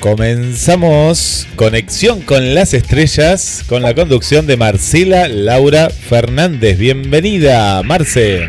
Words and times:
Comenzamos 0.00 1.46
Conexión 1.56 2.22
con 2.22 2.54
las 2.54 2.72
Estrellas 2.72 3.62
con 3.68 3.82
la 3.82 3.94
conducción 3.94 4.46
de 4.46 4.56
Marcela 4.56 5.28
Laura 5.28 5.90
Fernández. 5.90 6.78
Bienvenida, 6.78 7.82
Marce. 7.82 8.48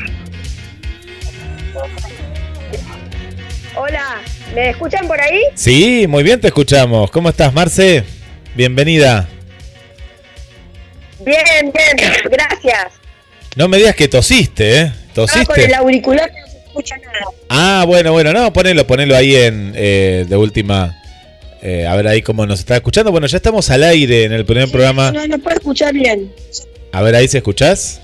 Hola, 3.76 4.22
¿me 4.56 4.70
escuchan 4.70 5.06
por 5.08 5.20
ahí? 5.20 5.42
Sí, 5.54 6.06
muy 6.08 6.24
bien 6.24 6.40
te 6.40 6.48
escuchamos. 6.48 7.12
¿Cómo 7.12 7.28
estás, 7.28 7.54
Marce? 7.54 8.06
Bienvenida. 8.56 9.28
Bien, 11.20 11.70
bien, 11.74 12.14
gracias. 12.32 12.94
No 13.58 13.68
me 13.68 13.76
digas 13.76 13.96
que 13.96 14.08
tosiste, 14.08 14.80
¿eh? 14.80 14.84
Ah, 14.86 14.94
con 15.14 15.24
el 15.24 15.28
¿Tosiste? 15.28 15.76
auricular 15.76 16.32
no 16.32 16.50
se 16.50 16.60
escucha 16.60 16.98
nada. 16.98 17.26
Ah, 17.50 17.84
bueno, 17.86 18.14
bueno, 18.14 18.32
no, 18.32 18.54
ponelo, 18.54 18.88
ponelo 18.88 19.18
ahí 19.18 19.36
en 19.36 19.74
eh, 19.76 20.26
de 20.30 20.38
última. 20.38 21.01
Eh, 21.62 21.86
a 21.88 21.96
ver 21.96 22.08
ahí 22.08 22.22
cómo 22.22 22.46
nos 22.46 22.60
está 22.60 22.76
escuchando. 22.76 23.12
Bueno, 23.12 23.28
ya 23.28 23.38
estamos 23.38 23.70
al 23.70 23.84
aire 23.84 24.24
en 24.26 24.34
el 24.34 24.46
primer 24.46 24.70
programa. 24.72 25.12
No, 25.12 25.26
no 25.28 25.38
puedo 25.40 25.56
escuchar 25.58 25.94
bien. 25.94 26.32
A 26.92 27.02
ver 27.02 27.16
ahí, 27.16 27.28
¿se 27.28 27.38
escuchás? 27.38 28.02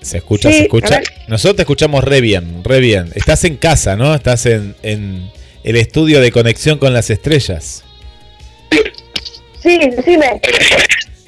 ¿Se 0.00 0.18
escucha? 0.18 0.50
Sí, 0.50 0.58
¿Se 0.58 0.62
escucha? 0.64 1.00
Nosotros 1.28 1.56
te 1.56 1.62
escuchamos 1.62 2.04
re 2.04 2.20
bien, 2.20 2.62
re 2.64 2.80
bien. 2.80 3.10
Estás 3.14 3.44
en 3.44 3.56
casa, 3.56 3.96
¿no? 3.96 4.14
Estás 4.14 4.44
en, 4.46 4.74
en 4.82 5.30
el 5.62 5.76
estudio 5.76 6.20
de 6.20 6.30
conexión 6.30 6.78
con 6.78 6.92
las 6.92 7.08
estrellas. 7.10 7.84
Sí, 9.62 9.78
decime. 9.78 10.40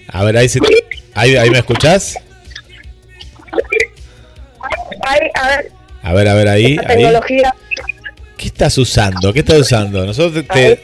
A 0.08 0.24
ver, 0.24 0.36
ahí, 0.36 0.48
se- 0.48 0.60
ahí, 1.14 1.36
ahí 1.36 1.48
me 1.50 1.58
escuchás. 1.58 2.18
Ahí, 5.06 5.20
a 5.34 5.48
ver, 5.48 5.72
A 6.02 6.12
ver, 6.12 6.28
a 6.28 6.34
ver, 6.34 6.48
ahí. 6.48 6.76
la 6.76 6.82
ahí. 6.88 7.02
¿Qué 8.36 8.46
estás 8.46 8.76
usando? 8.78 9.32
¿Qué 9.32 9.40
estás 9.40 9.60
usando? 9.60 10.04
Nosotros 10.04 10.44
te... 10.52 10.80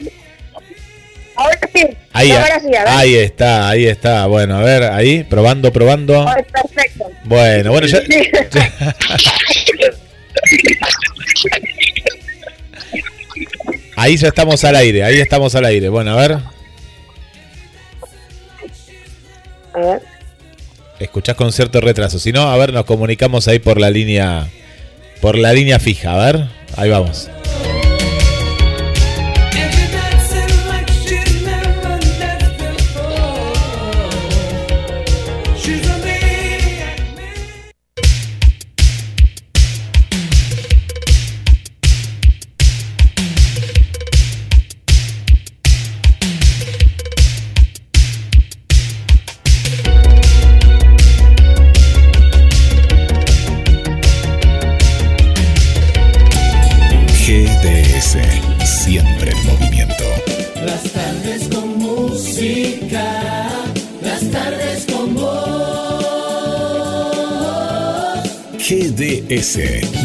Ahora 1.35 1.59
sí. 1.73 1.87
Ahí, 2.11 2.31
ahora 2.31 2.59
sí, 2.59 2.75
a 2.75 2.83
ver. 2.83 2.87
ahí 2.87 3.15
está, 3.15 3.69
ahí 3.69 3.85
está. 3.85 4.25
Bueno, 4.27 4.57
a 4.57 4.61
ver, 4.61 4.83
ahí, 4.83 5.23
probando, 5.23 5.71
probando. 5.71 6.27
Es 6.37 6.45
perfecto. 6.45 7.09
Bueno, 7.23 7.71
bueno, 7.71 7.87
ya... 7.87 8.01
Ahí 13.95 14.17
ya 14.17 14.27
estamos 14.27 14.63
al 14.63 14.75
aire, 14.75 15.03
ahí 15.03 15.19
estamos 15.19 15.53
al 15.55 15.65
aire. 15.65 15.89
Bueno, 15.89 16.13
a 16.13 16.15
ver. 16.15 16.37
A 19.73 19.79
ver. 19.79 20.01
Escuchás 20.99 21.35
con 21.35 21.51
cierto 21.51 21.81
retraso. 21.81 22.19
Si 22.19 22.31
no, 22.31 22.43
a 22.43 22.57
ver, 22.57 22.73
nos 22.73 22.85
comunicamos 22.85 23.47
ahí 23.47 23.59
por 23.59 23.79
la 23.79 23.89
línea. 23.89 24.47
Por 25.21 25.37
la 25.37 25.53
línea 25.53 25.79
fija. 25.79 26.13
A 26.13 26.31
ver, 26.31 26.47
ahí 26.75 26.89
vamos. 26.89 27.29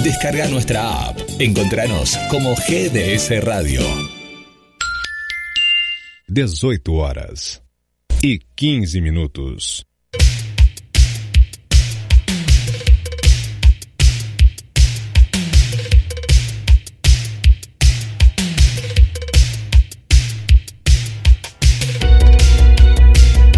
Descarga 0.02 0.48
nuestra 0.48 1.08
app. 1.08 1.20
Encontranos 1.38 2.16
como 2.30 2.56
GDS 2.56 3.44
Radio. 3.44 3.80
18 6.26 6.92
horas 6.94 7.62
e 8.20 8.40
15 8.56 9.00
minutos. 9.00 9.87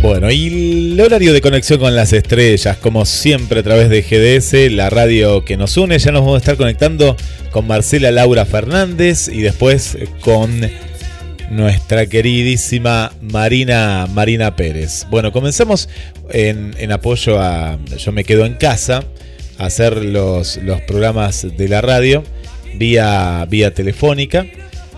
Bueno, 0.02 0.30
y 0.30 0.92
el 0.92 1.00
horario 1.00 1.34
de 1.34 1.42
conexión 1.42 1.78
con 1.78 1.94
las 1.94 2.14
estrellas, 2.14 2.78
como 2.78 3.04
siempre 3.04 3.60
a 3.60 3.62
través 3.62 3.90
de 3.90 4.00
GDS, 4.00 4.72
la 4.72 4.88
radio 4.88 5.44
que 5.44 5.58
nos 5.58 5.76
une, 5.76 5.98
ya 5.98 6.10
nos 6.10 6.22
vamos 6.22 6.36
a 6.36 6.38
estar 6.38 6.56
conectando 6.56 7.18
con 7.50 7.66
Marcela 7.66 8.10
Laura 8.10 8.46
Fernández 8.46 9.28
y 9.28 9.42
después 9.42 9.98
con 10.20 10.70
nuestra 11.50 12.06
queridísima 12.06 13.12
Marina 13.20 14.06
Marina 14.10 14.56
Pérez. 14.56 15.06
Bueno, 15.10 15.32
comenzamos 15.32 15.90
en, 16.30 16.74
en 16.78 16.92
apoyo 16.92 17.38
a 17.38 17.78
Yo 17.98 18.10
me 18.10 18.24
quedo 18.24 18.46
en 18.46 18.54
casa, 18.54 19.04
a 19.58 19.66
hacer 19.66 20.02
los, 20.02 20.56
los 20.56 20.80
programas 20.80 21.46
de 21.58 21.68
la 21.68 21.82
radio 21.82 22.24
vía, 22.74 23.46
vía 23.50 23.74
telefónica. 23.74 24.46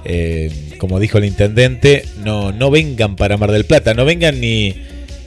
Eh, 0.05 0.51
como 0.79 1.01
dijo 1.01 1.19
el 1.19 1.25
intendente, 1.25 2.05
no, 2.25 2.53
no 2.53 2.71
vengan 2.71 3.17
para 3.17 3.37
Mar 3.37 3.51
del 3.51 3.65
Plata, 3.65 3.95
no 3.95 4.05
vengan 4.05 4.41
ni, 4.41 4.75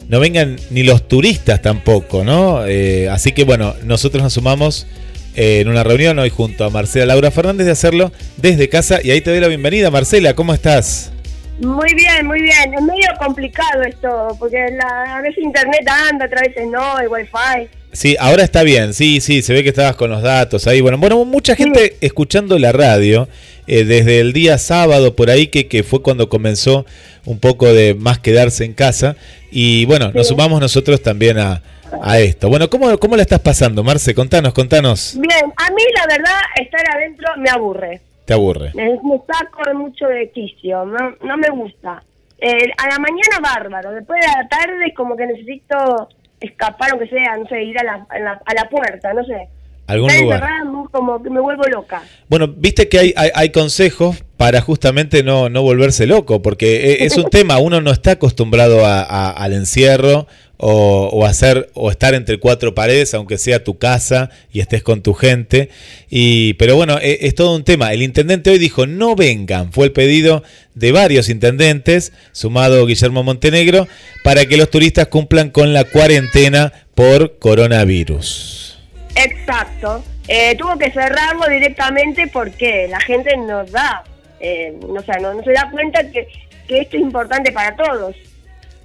no 0.07 0.19
vengan 0.19 0.57
ni 0.69 0.83
los 0.83 1.07
turistas 1.07 1.61
tampoco, 1.61 2.23
¿no? 2.23 2.65
Eh, 2.65 3.09
así 3.09 3.31
que 3.31 3.43
bueno, 3.43 3.73
nosotros 3.83 4.23
nos 4.23 4.33
sumamos 4.33 4.87
eh, 5.35 5.61
en 5.61 5.67
una 5.67 5.83
reunión 5.83 6.17
hoy 6.19 6.29
junto 6.29 6.63
a 6.63 6.69
Marcela 6.69 7.07
Laura 7.07 7.31
Fernández 7.31 7.65
de 7.65 7.71
hacerlo 7.71 8.11
desde 8.37 8.69
casa 8.69 8.99
y 9.03 9.11
ahí 9.11 9.21
te 9.21 9.31
doy 9.31 9.39
la 9.39 9.47
bienvenida, 9.47 9.91
Marcela, 9.91 10.33
¿cómo 10.33 10.53
estás? 10.53 11.11
Muy 11.59 11.93
bien, 11.93 12.25
muy 12.27 12.41
bien. 12.41 12.73
Es 12.73 12.81
medio 12.81 13.07
complicado 13.17 13.81
esto, 13.83 14.35
porque 14.39 14.57
la, 14.71 15.17
a 15.17 15.21
veces 15.21 15.41
internet 15.43 15.87
anda, 16.09 16.25
otras 16.25 16.49
veces 16.49 16.67
no, 16.69 16.99
el 16.99 17.07
wifi. 17.07 17.69
Sí, 17.95 18.17
ahora 18.19 18.43
está 18.43 18.63
bien, 18.63 18.93
sí, 18.93 19.21
sí, 19.21 19.41
se 19.41 19.53
ve 19.53 19.63
que 19.63 19.69
estabas 19.69 19.95
con 19.95 20.09
los 20.09 20.21
datos 20.21 20.67
ahí. 20.67 20.81
Bueno, 20.81 20.97
bueno, 20.97 21.23
mucha 21.23 21.55
gente 21.55 21.95
escuchando 22.01 22.59
la 22.59 22.73
radio 22.73 23.29
eh, 23.67 23.85
desde 23.85 24.19
el 24.19 24.33
día 24.33 24.57
sábado 24.57 25.15
por 25.15 25.29
ahí, 25.29 25.47
que, 25.47 25.67
que 25.67 25.83
fue 25.83 26.01
cuando 26.01 26.27
comenzó 26.27 26.85
un 27.25 27.39
poco 27.39 27.73
de 27.73 27.95
más 27.95 28.19
quedarse 28.19 28.65
en 28.65 28.73
casa. 28.73 29.15
Y 29.49 29.85
bueno, 29.85 30.11
nos 30.13 30.27
sumamos 30.27 30.59
nosotros 30.59 31.01
también 31.01 31.37
a, 31.37 31.61
a 32.01 32.19
esto. 32.19 32.49
Bueno, 32.49 32.69
¿cómo, 32.69 32.97
¿cómo 32.97 33.15
la 33.15 33.21
estás 33.21 33.39
pasando, 33.39 33.81
Marce? 33.81 34.13
Contanos, 34.13 34.53
contanos. 34.53 35.17
Bien, 35.17 35.45
a 35.55 35.71
mí 35.71 35.83
la 35.95 36.05
verdad 36.07 36.39
estar 36.61 36.83
adentro 36.95 37.29
me 37.37 37.49
aburre. 37.49 38.01
Te 38.25 38.33
aburre. 38.33 38.71
Me, 38.73 38.89
me 38.89 39.21
saco 39.25 39.73
mucho 39.73 40.07
de 40.07 40.29
quicio, 40.31 40.85
no, 40.85 41.15
no 41.23 41.37
me 41.37 41.49
gusta. 41.49 42.03
Eh, 42.39 42.69
a 42.77 42.89
la 42.89 42.99
mañana 42.99 43.39
bárbaro, 43.41 43.91
después 43.91 44.19
de 44.19 44.27
la 44.27 44.47
tarde 44.49 44.93
como 44.93 45.15
que 45.15 45.27
necesito 45.27 46.09
escapar, 46.45 46.91
aunque 46.91 47.07
sea, 47.07 47.37
no 47.37 47.47
sé, 47.47 47.63
ir 47.63 47.77
a 47.79 47.83
la, 47.83 48.05
a 48.09 48.19
la, 48.19 48.31
a 48.45 48.53
la 48.53 48.69
puerta, 48.69 49.13
no 49.13 49.23
sé. 49.25 49.47
Algún 49.87 50.09
lugar. 50.19 50.41
como 50.91 51.21
que 51.21 51.29
me 51.29 51.39
vuelvo 51.39 51.63
loca. 51.65 52.01
Bueno, 52.27 52.47
viste 52.47 52.89
que 52.89 52.97
hay, 52.97 53.13
hay, 53.15 53.29
hay 53.35 53.49
consejos 53.51 54.23
para 54.35 54.59
justamente 54.59 55.21
no, 55.23 55.47
no 55.49 55.61
volverse 55.61 56.07
loco, 56.07 56.41
porque 56.41 56.93
e- 56.93 57.05
es 57.05 57.17
un 57.17 57.25
tema, 57.29 57.59
uno 57.59 57.81
no 57.81 57.91
está 57.91 58.11
acostumbrado 58.11 58.83
a- 58.85 59.29
al 59.29 59.53
encierro 59.53 60.25
o, 60.57 61.25
hacer 61.25 61.69
o 61.73 61.91
estar 61.91 62.13
entre 62.13 62.39
cuatro 62.39 62.73
paredes, 62.73 63.13
aunque 63.13 63.37
sea 63.37 63.63
tu 63.63 63.77
casa 63.77 64.29
y 64.51 64.59
estés 64.59 64.83
con 64.83 65.01
tu 65.01 65.13
gente. 65.13 65.69
Y, 66.09 66.53
pero 66.53 66.75
bueno, 66.75 66.97
e- 67.01 67.19
es, 67.21 67.35
todo 67.35 67.55
un 67.55 67.63
tema. 67.63 67.91
El 67.93 68.01
intendente 68.01 68.49
hoy 68.49 68.57
dijo 68.57 68.85
no 68.85 69.15
vengan, 69.15 69.71
fue 69.71 69.85
el 69.85 69.91
pedido 69.91 70.43
de 70.73 70.91
varios 70.91 71.29
intendentes, 71.29 72.13
sumado 72.31 72.85
Guillermo 72.85 73.23
Montenegro, 73.23 73.87
para 74.23 74.45
que 74.45 74.57
los 74.57 74.69
turistas 74.69 75.07
cumplan 75.07 75.49
con 75.49 75.73
la 75.73 75.83
cuarentena 75.83 76.71
por 76.93 77.37
coronavirus. 77.39 78.79
Exacto. 79.15 80.03
Eh, 80.27 80.55
tuvo 80.57 80.77
que 80.77 80.91
cerrarlo 80.91 81.47
directamente 81.47 82.27
porque 82.27 82.87
la 82.89 82.99
gente 82.99 83.37
nos 83.37 83.71
da, 83.71 84.03
eh, 84.39 84.73
o 84.81 84.93
no, 84.93 85.01
se 85.43 85.51
da 85.51 85.69
cuenta 85.71 86.09
que 86.09 86.27
esto 86.67 86.97
es 86.97 87.01
importante 87.01 87.51
para 87.51 87.75
todos. 87.75 88.15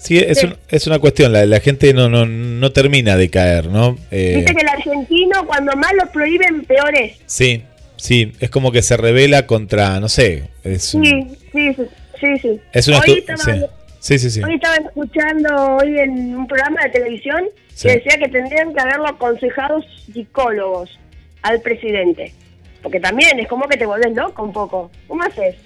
Sí, 0.03 0.19
es, 0.19 0.39
Sí. 0.39 0.47
un- 0.47 0.57
es 0.69 0.87
una 0.87 0.99
cuestión, 0.99 1.33
la, 1.33 1.45
la 1.47 1.61
gente 1.61 1.93
no, 1.93 2.09
no, 2.09 2.25
no 2.27 2.73
termina 2.73 3.17
de 3.17 3.29
caer, 3.29 3.67
¿no? 3.67 3.99
Eh, 4.11 4.45
que 4.47 4.61
el 4.63 4.69
argentino 4.69 5.47
cuando 5.47 5.77
más 5.77 5.93
lo 5.95 6.11
prohíben, 6.11 6.65
peor 6.65 6.95
es. 6.97 7.19
sí, 7.27 7.63
sí, 7.97 8.33
es 8.41 8.49
como 8.49 8.73
que 8.73 8.81
se 8.83 8.97
revela 8.97 9.47
contra, 9.47 10.01
no 10.01 10.09
sé, 10.09 10.45
es, 10.65 10.95
un- 10.95 11.05
Sí, 11.05 11.27
sí, 11.53 11.73
sí, 11.75 11.85
sí. 12.19 12.39
sí. 12.41 12.61
es 12.73 12.89
una... 12.89 12.99
hoy, 13.01 13.05
estu- 13.09 13.19
estaba, 13.19 13.69
sí. 14.01 14.19
sí, 14.19 14.43
hoy 14.43 14.55
estaba 14.55 14.77
escuchando 14.77 15.77
hoy 15.77 15.99
en 15.99 16.35
un 16.35 16.47
programa 16.47 16.81
de 16.85 16.91
televisión 16.91 17.45
que 17.81 17.89
decía 17.97 18.19
que 18.19 18.29
tendrían 18.29 18.73
que 18.75 18.81
haberlo 18.81 19.07
aconsejado 19.09 19.83
psicólogos 20.13 20.99
al 21.43 21.61
presidente. 21.61 22.33
Porque 22.83 23.01
también 23.01 23.39
es 23.39 23.49
como 23.49 23.69
que 23.69 23.77
te 23.77 23.85
volvés 23.87 24.15
loco 24.15 24.43
un 24.43 24.53
poco. 24.55 24.91
¿Cómo 25.07 25.23
haces? 25.23 25.57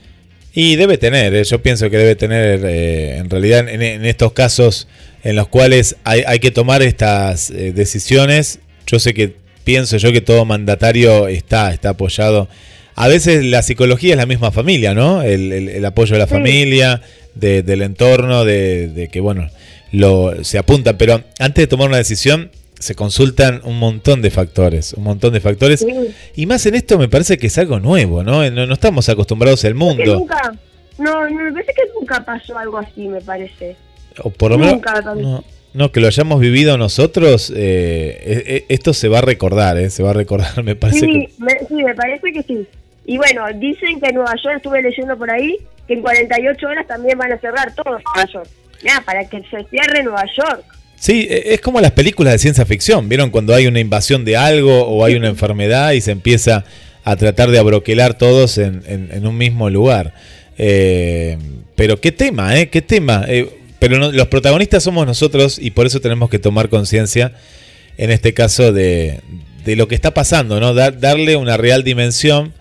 Y 0.55 0.77
debe 0.77 0.99
tener, 0.99 1.35
eh, 1.35 1.43
yo 1.45 1.61
pienso 1.63 1.91
que 1.91 1.97
debe 1.99 2.15
tener, 2.15 2.61
eh, 2.65 3.17
en 3.17 3.29
realidad, 3.29 3.69
en, 3.69 3.83
en 3.83 4.05
estos 4.05 4.33
casos 4.33 4.87
en 5.25 5.35
los 5.37 5.49
cuales 5.49 5.97
hay, 6.05 6.23
hay 6.27 6.39
que 6.39 6.51
tomar 6.53 6.83
estas 6.83 7.51
eh, 7.51 7.73
decisiones, 7.73 8.61
yo 8.87 8.99
sé 9.01 9.15
que 9.15 9.35
pienso 9.65 9.97
yo 9.97 10.13
que 10.13 10.21
todo 10.21 10.45
mandatario 10.45 11.27
está, 11.29 11.73
está 11.73 11.91
apoyado. 11.91 12.49
A 12.95 13.09
veces 13.09 13.45
la 13.45 13.63
psicología 13.63 14.13
es 14.13 14.17
la 14.19 14.27
misma 14.27 14.53
familia, 14.53 14.95
¿no? 14.95 15.23
El, 15.23 15.51
el- 15.53 15.69
el 15.71 15.85
apoyo 15.85 16.13
de 16.13 16.19
la 16.21 16.27
Sí. 16.27 16.33
familia, 16.35 17.01
de- 17.35 17.63
del 17.65 17.83
entorno, 17.83 18.45
de, 18.45 18.87
de 18.89 19.09
que, 19.09 19.19
bueno, 19.21 19.51
lo, 19.91 20.45
se 20.45 20.59
apuntan. 20.59 20.97
Pero 20.99 21.25
antes 21.41 21.63
de 21.63 21.67
tomar 21.67 21.89
una 21.89 21.97
decisión, 21.97 22.51
se 22.85 22.95
consultan 22.95 23.63
un 23.65 23.79
montón 23.79 24.21
de 24.21 24.31
factores, 24.31 24.93
un 24.93 25.05
montón 25.05 25.33
de 25.33 25.41
factores. 25.41 25.81
Sí. 25.81 26.15
Y 26.37 26.45
más 26.45 26.67
en 26.67 26.75
esto 26.75 26.99
me 26.99 27.09
parece 27.09 27.39
que 27.39 27.47
es 27.47 27.57
algo 27.57 27.81
nuevo, 27.81 28.23
¿no? 28.23 28.49
No, 28.51 28.67
no 28.67 28.75
estamos 28.75 29.09
acostumbrados 29.09 29.65
al 29.65 29.75
mundo. 29.75 30.17
nunca, 30.17 30.53
no, 30.99 31.29
no, 31.31 31.45
me 31.45 31.53
parece 31.53 31.73
que 31.73 31.83
nunca 31.99 32.23
pasó 32.23 32.59
algo 32.59 32.77
así, 32.77 33.09
me 33.09 33.23
parece. 33.23 33.77
O 34.23 34.29
por 34.29 34.51
lo 34.51 34.59
menos. 34.59 34.83
No, 35.17 35.43
no, 35.73 35.93
que 35.93 36.01
lo 36.01 36.09
hayamos 36.09 36.41
vivido 36.41 36.77
nosotros, 36.77 37.51
eh, 37.51 37.55
eh, 37.57 38.45
eh, 38.47 38.65
esto 38.69 38.93
se 38.93 39.09
va 39.09 39.19
a 39.19 39.23
recordar, 39.23 39.79
eh, 39.79 39.89
se 39.89 40.03
va 40.03 40.11
a 40.11 40.15
recordar, 40.15 40.63
me 40.63 40.77
parece 40.77 41.01
Sí, 41.01 41.07
que. 41.07 41.43
me, 41.43 41.59
sí, 41.67 41.75
me 41.83 41.95
parece 41.95 42.33
que 42.33 42.43
sí. 42.43 42.67
Y 43.07 43.17
bueno, 43.17 43.47
dicen 43.57 43.99
que 43.99 44.09
en 44.11 44.17
Nueva 44.17 44.35
York, 44.43 44.57
estuve 44.57 44.83
leyendo 44.83 45.17
por 45.17 45.31
ahí, 45.31 45.57
que 45.87 45.95
en 45.95 46.03
48 46.03 46.67
horas 46.67 46.87
también 46.87 47.17
van 47.17 47.33
a 47.33 47.39
cerrar 47.39 47.75
todo 47.75 47.99
Nueva 47.99 48.31
York. 48.31 48.49
Ya, 48.85 49.01
para 49.07 49.27
que 49.27 49.41
se 49.51 49.65
cierre 49.71 50.03
Nueva 50.03 50.25
York. 50.37 50.65
Sí, 51.05 51.27
eh, 51.29 51.53
es 51.53 51.61
como 51.61 51.83
las 51.83 51.91
películas 51.91 52.33
de 52.33 52.39
ciencia 52.39 52.65
ficción, 52.65 53.11
¿vieron? 53.11 53.29
Cuando 53.29 53.55
hay 53.55 53.67
una 53.67 53.79
invasión 53.79 54.25
de 54.25 54.39
algo 54.39 54.87
o 54.87 55.05
hay 55.05 55.17
una 55.17 55.29
enfermedad 55.29 55.93
y 55.93 56.01
se 56.01 56.13
empieza 56.13 56.65
a 57.05 57.17
tratar 57.17 57.51
de 57.51 57.59
abroquelar 57.59 58.17
todos 58.17 58.57
en, 58.57 58.83
en- 58.87 59.27
un 59.27 59.37
mismo 59.37 59.69
lugar. 59.69 60.15
Eh, 60.57 61.37
pero 61.77 62.01
qué 62.01 62.11
tema, 62.11 62.59
¿eh? 62.59 62.71
Qué 62.71 62.81
tema. 62.81 63.23
Eh, 63.29 63.51
pero 63.79 63.99
no- 63.99 64.13
los 64.13 64.29
protagonistas 64.29 64.83
somos 64.83 65.07
nosotros 65.07 65.59
y 65.61 65.73
por 65.73 65.85
eso 65.85 66.01
tenemos 66.01 66.31
que 66.31 66.39
tomar 66.39 66.71
conciencia, 66.71 67.33
en 67.99 68.11
este 68.11 68.33
caso, 68.33 68.73
de, 68.73 69.21
de 69.67 69.77
lo 69.77 69.89
que 69.89 69.95
está 69.97 70.15
pasando, 70.15 70.59
¿no? 70.59 70.73
Dar- 70.73 70.99
darle 71.01 71.37
una 71.37 71.59
real 71.59 71.85
dimensión 71.85 72.55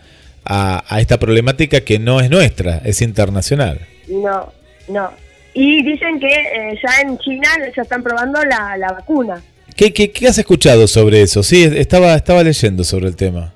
a, 0.44 0.84
a 0.94 1.00
esta 1.00 1.18
problemática 1.18 1.80
que 1.80 1.98
no 1.98 2.20
es 2.20 2.30
nuestra, 2.30 2.82
es 2.84 3.02
internacional. 3.02 3.80
No, 4.10 4.52
no. 4.90 5.12
Y 5.53 5.83
dicen 5.83 6.19
que 6.19 6.27
eh, 6.27 6.79
ya 6.81 7.01
en 7.01 7.17
China 7.19 7.48
ya 7.75 7.81
están 7.83 8.01
probando 8.01 8.43
la, 8.43 8.75
la 8.77 8.88
vacuna. 8.91 9.41
¿Qué, 9.75 9.93
qué, 9.93 10.12
qué 10.12 10.27
has 10.27 10.38
escuchado 10.38 10.88
sobre 10.88 11.22
eso? 11.22 11.43
Sí, 11.43 11.63
estaba, 11.63 12.15
estaba 12.15 12.43
leyendo 12.43 12.83
sobre 12.83 13.07
el 13.07 13.15
tema. 13.15 13.53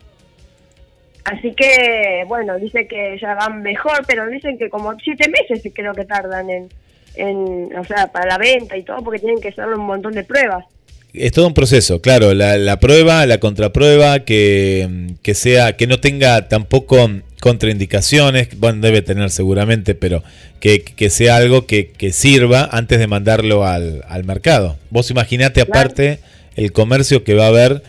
Así 1.25 1.53
que, 1.53 2.23
bueno, 2.27 2.57
dice 2.57 2.87
que 2.87 3.17
ya 3.21 3.35
van 3.35 3.61
mejor, 3.61 4.05
pero 4.07 4.27
dicen 4.27 4.57
que 4.57 4.69
como 4.69 4.97
siete 4.99 5.29
meses 5.29 5.61
creo 5.75 5.93
que 5.93 6.05
tardan 6.05 6.49
en, 6.49 6.69
en, 7.15 7.77
o 7.77 7.83
sea, 7.83 8.07
para 8.07 8.27
la 8.27 8.37
venta 8.37 8.77
y 8.77 8.83
todo, 8.83 9.03
porque 9.03 9.19
tienen 9.19 9.41
que 9.41 9.49
hacerle 9.49 9.75
un 9.75 9.85
montón 9.85 10.13
de 10.13 10.23
pruebas. 10.23 10.65
Es 11.13 11.31
todo 11.31 11.47
un 11.47 11.53
proceso, 11.53 12.01
claro, 12.01 12.33
la, 12.33 12.57
la 12.57 12.79
prueba, 12.79 13.25
la 13.25 13.39
contraprueba, 13.39 14.19
que, 14.19 15.15
que 15.21 15.33
sea, 15.33 15.75
que 15.75 15.87
no 15.87 15.99
tenga 15.99 16.47
tampoco 16.47 17.09
contraindicaciones, 17.39 18.59
bueno, 18.59 18.81
debe 18.81 19.01
tener 19.01 19.29
seguramente, 19.29 19.93
pero 19.95 20.23
que, 20.59 20.83
que 20.83 21.09
sea 21.09 21.37
algo 21.37 21.65
que, 21.67 21.91
que 21.91 22.11
sirva 22.11 22.67
antes 22.71 22.99
de 22.99 23.07
mandarlo 23.07 23.65
al, 23.65 24.03
al 24.07 24.23
mercado. 24.23 24.77
Vos 24.89 25.11
imaginate 25.11 25.61
aparte 25.61 26.19
el 26.55 26.71
comercio 26.71 27.23
que 27.23 27.35
va 27.35 27.45
a 27.45 27.49
haber, 27.49 27.83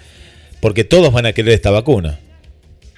porque 0.60 0.84
todos 0.84 1.12
van 1.12 1.26
a 1.26 1.32
querer 1.32 1.54
esta 1.54 1.70
vacuna. 1.70 2.18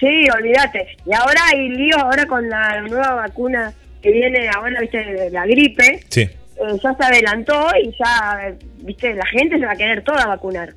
Sí, 0.01 0.25
olvídate. 0.35 0.97
Y 1.07 1.15
ahora 1.15 1.41
hay 1.53 1.69
líos 1.69 1.99
ahora 1.99 2.27
con 2.27 2.49
la 2.49 2.81
nueva 2.83 3.15
vacuna 3.15 3.73
que 4.03 4.11
viene 4.11 4.49
ahora, 4.49 4.81
viste, 4.81 5.31
la 5.31 5.45
gripe. 5.47 6.01
Sí. 6.09 6.29
eh, 6.61 6.79
ya 6.83 6.95
se 6.95 7.05
adelantó 7.05 7.69
y 7.83 7.91
ya, 7.99 8.55
viste, 8.79 9.15
la 9.15 9.27
gente 9.27 9.59
se 9.59 9.67
va 9.67 9.73
a 9.73 9.77
querer 9.77 10.03
toda 10.05 10.27
vacunar. 10.27 10.75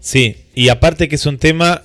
Sí, 0.00 0.36
y 0.54 0.68
aparte 0.68 1.08
que 1.08 1.16
es 1.16 1.26
un 1.26 1.38
tema, 1.38 1.82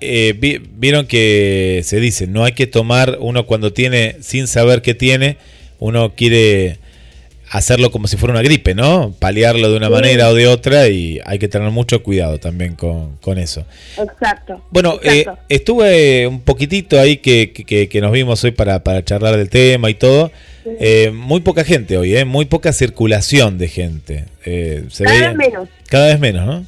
eh, 0.00 0.34
vi- 0.38 0.60
vieron 0.76 1.06
que 1.06 1.80
se 1.84 2.00
dice, 2.00 2.26
no 2.26 2.44
hay 2.44 2.52
que 2.52 2.66
tomar 2.66 3.18
uno 3.20 3.46
cuando 3.46 3.72
tiene, 3.72 4.16
sin 4.20 4.46
saber 4.46 4.82
qué 4.82 4.94
tiene, 4.94 5.36
uno 5.78 6.14
quiere 6.14 6.78
hacerlo 7.50 7.90
como 7.92 8.08
si 8.08 8.16
fuera 8.16 8.32
una 8.32 8.42
gripe, 8.42 8.74
¿no? 8.74 9.14
Paliarlo 9.18 9.70
de 9.70 9.76
una 9.76 9.86
Sí. 9.86 9.92
manera 9.92 10.28
o 10.30 10.34
de 10.34 10.48
otra 10.48 10.88
y 10.88 11.20
hay 11.24 11.38
que 11.38 11.46
tener 11.46 11.70
mucho 11.70 12.02
cuidado 12.02 12.38
también 12.40 12.74
con, 12.74 13.16
con 13.18 13.38
eso. 13.38 13.64
Exacto. 13.96 14.64
Bueno, 14.70 14.98
eh, 15.04 15.24
estuve 15.48 16.26
un 16.26 16.40
poquitito 16.40 16.98
ahí 16.98 17.18
que, 17.18 17.52
que- 17.52 17.88
que 17.88 18.00
nos 18.00 18.10
vimos 18.10 18.42
hoy 18.42 18.50
para, 18.50 18.82
para 18.82 19.04
charlar 19.04 19.36
del 19.36 19.50
tema 19.50 19.88
y 19.88 19.94
todo. 19.94 20.32
Eh, 20.80 21.12
muy 21.14 21.42
poca 21.42 21.62
gente 21.62 21.96
hoy, 21.96 22.16
¿eh? 22.16 22.24
Muy 22.24 22.46
poca 22.46 22.72
circulación 22.72 23.56
de 23.58 23.68
gente. 23.68 24.24
Eh, 24.44 24.84
se 24.90 25.04
Cada 25.04 25.16
veía- 25.16 25.28
vez 25.28 25.36
menos. 25.36 25.68
Cada 25.88 26.06
vez 26.08 26.18
menos, 26.18 26.46
¿no? 26.46 26.66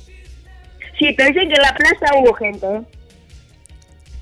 Sí, 0.99 1.13
pero 1.17 1.31
dicen 1.31 1.49
que 1.49 1.55
en 1.57 1.63
la 1.63 1.75
plaza 1.75 2.07
hubo 2.21 2.33
gente, 2.35 2.65
¿eh? 2.67 2.81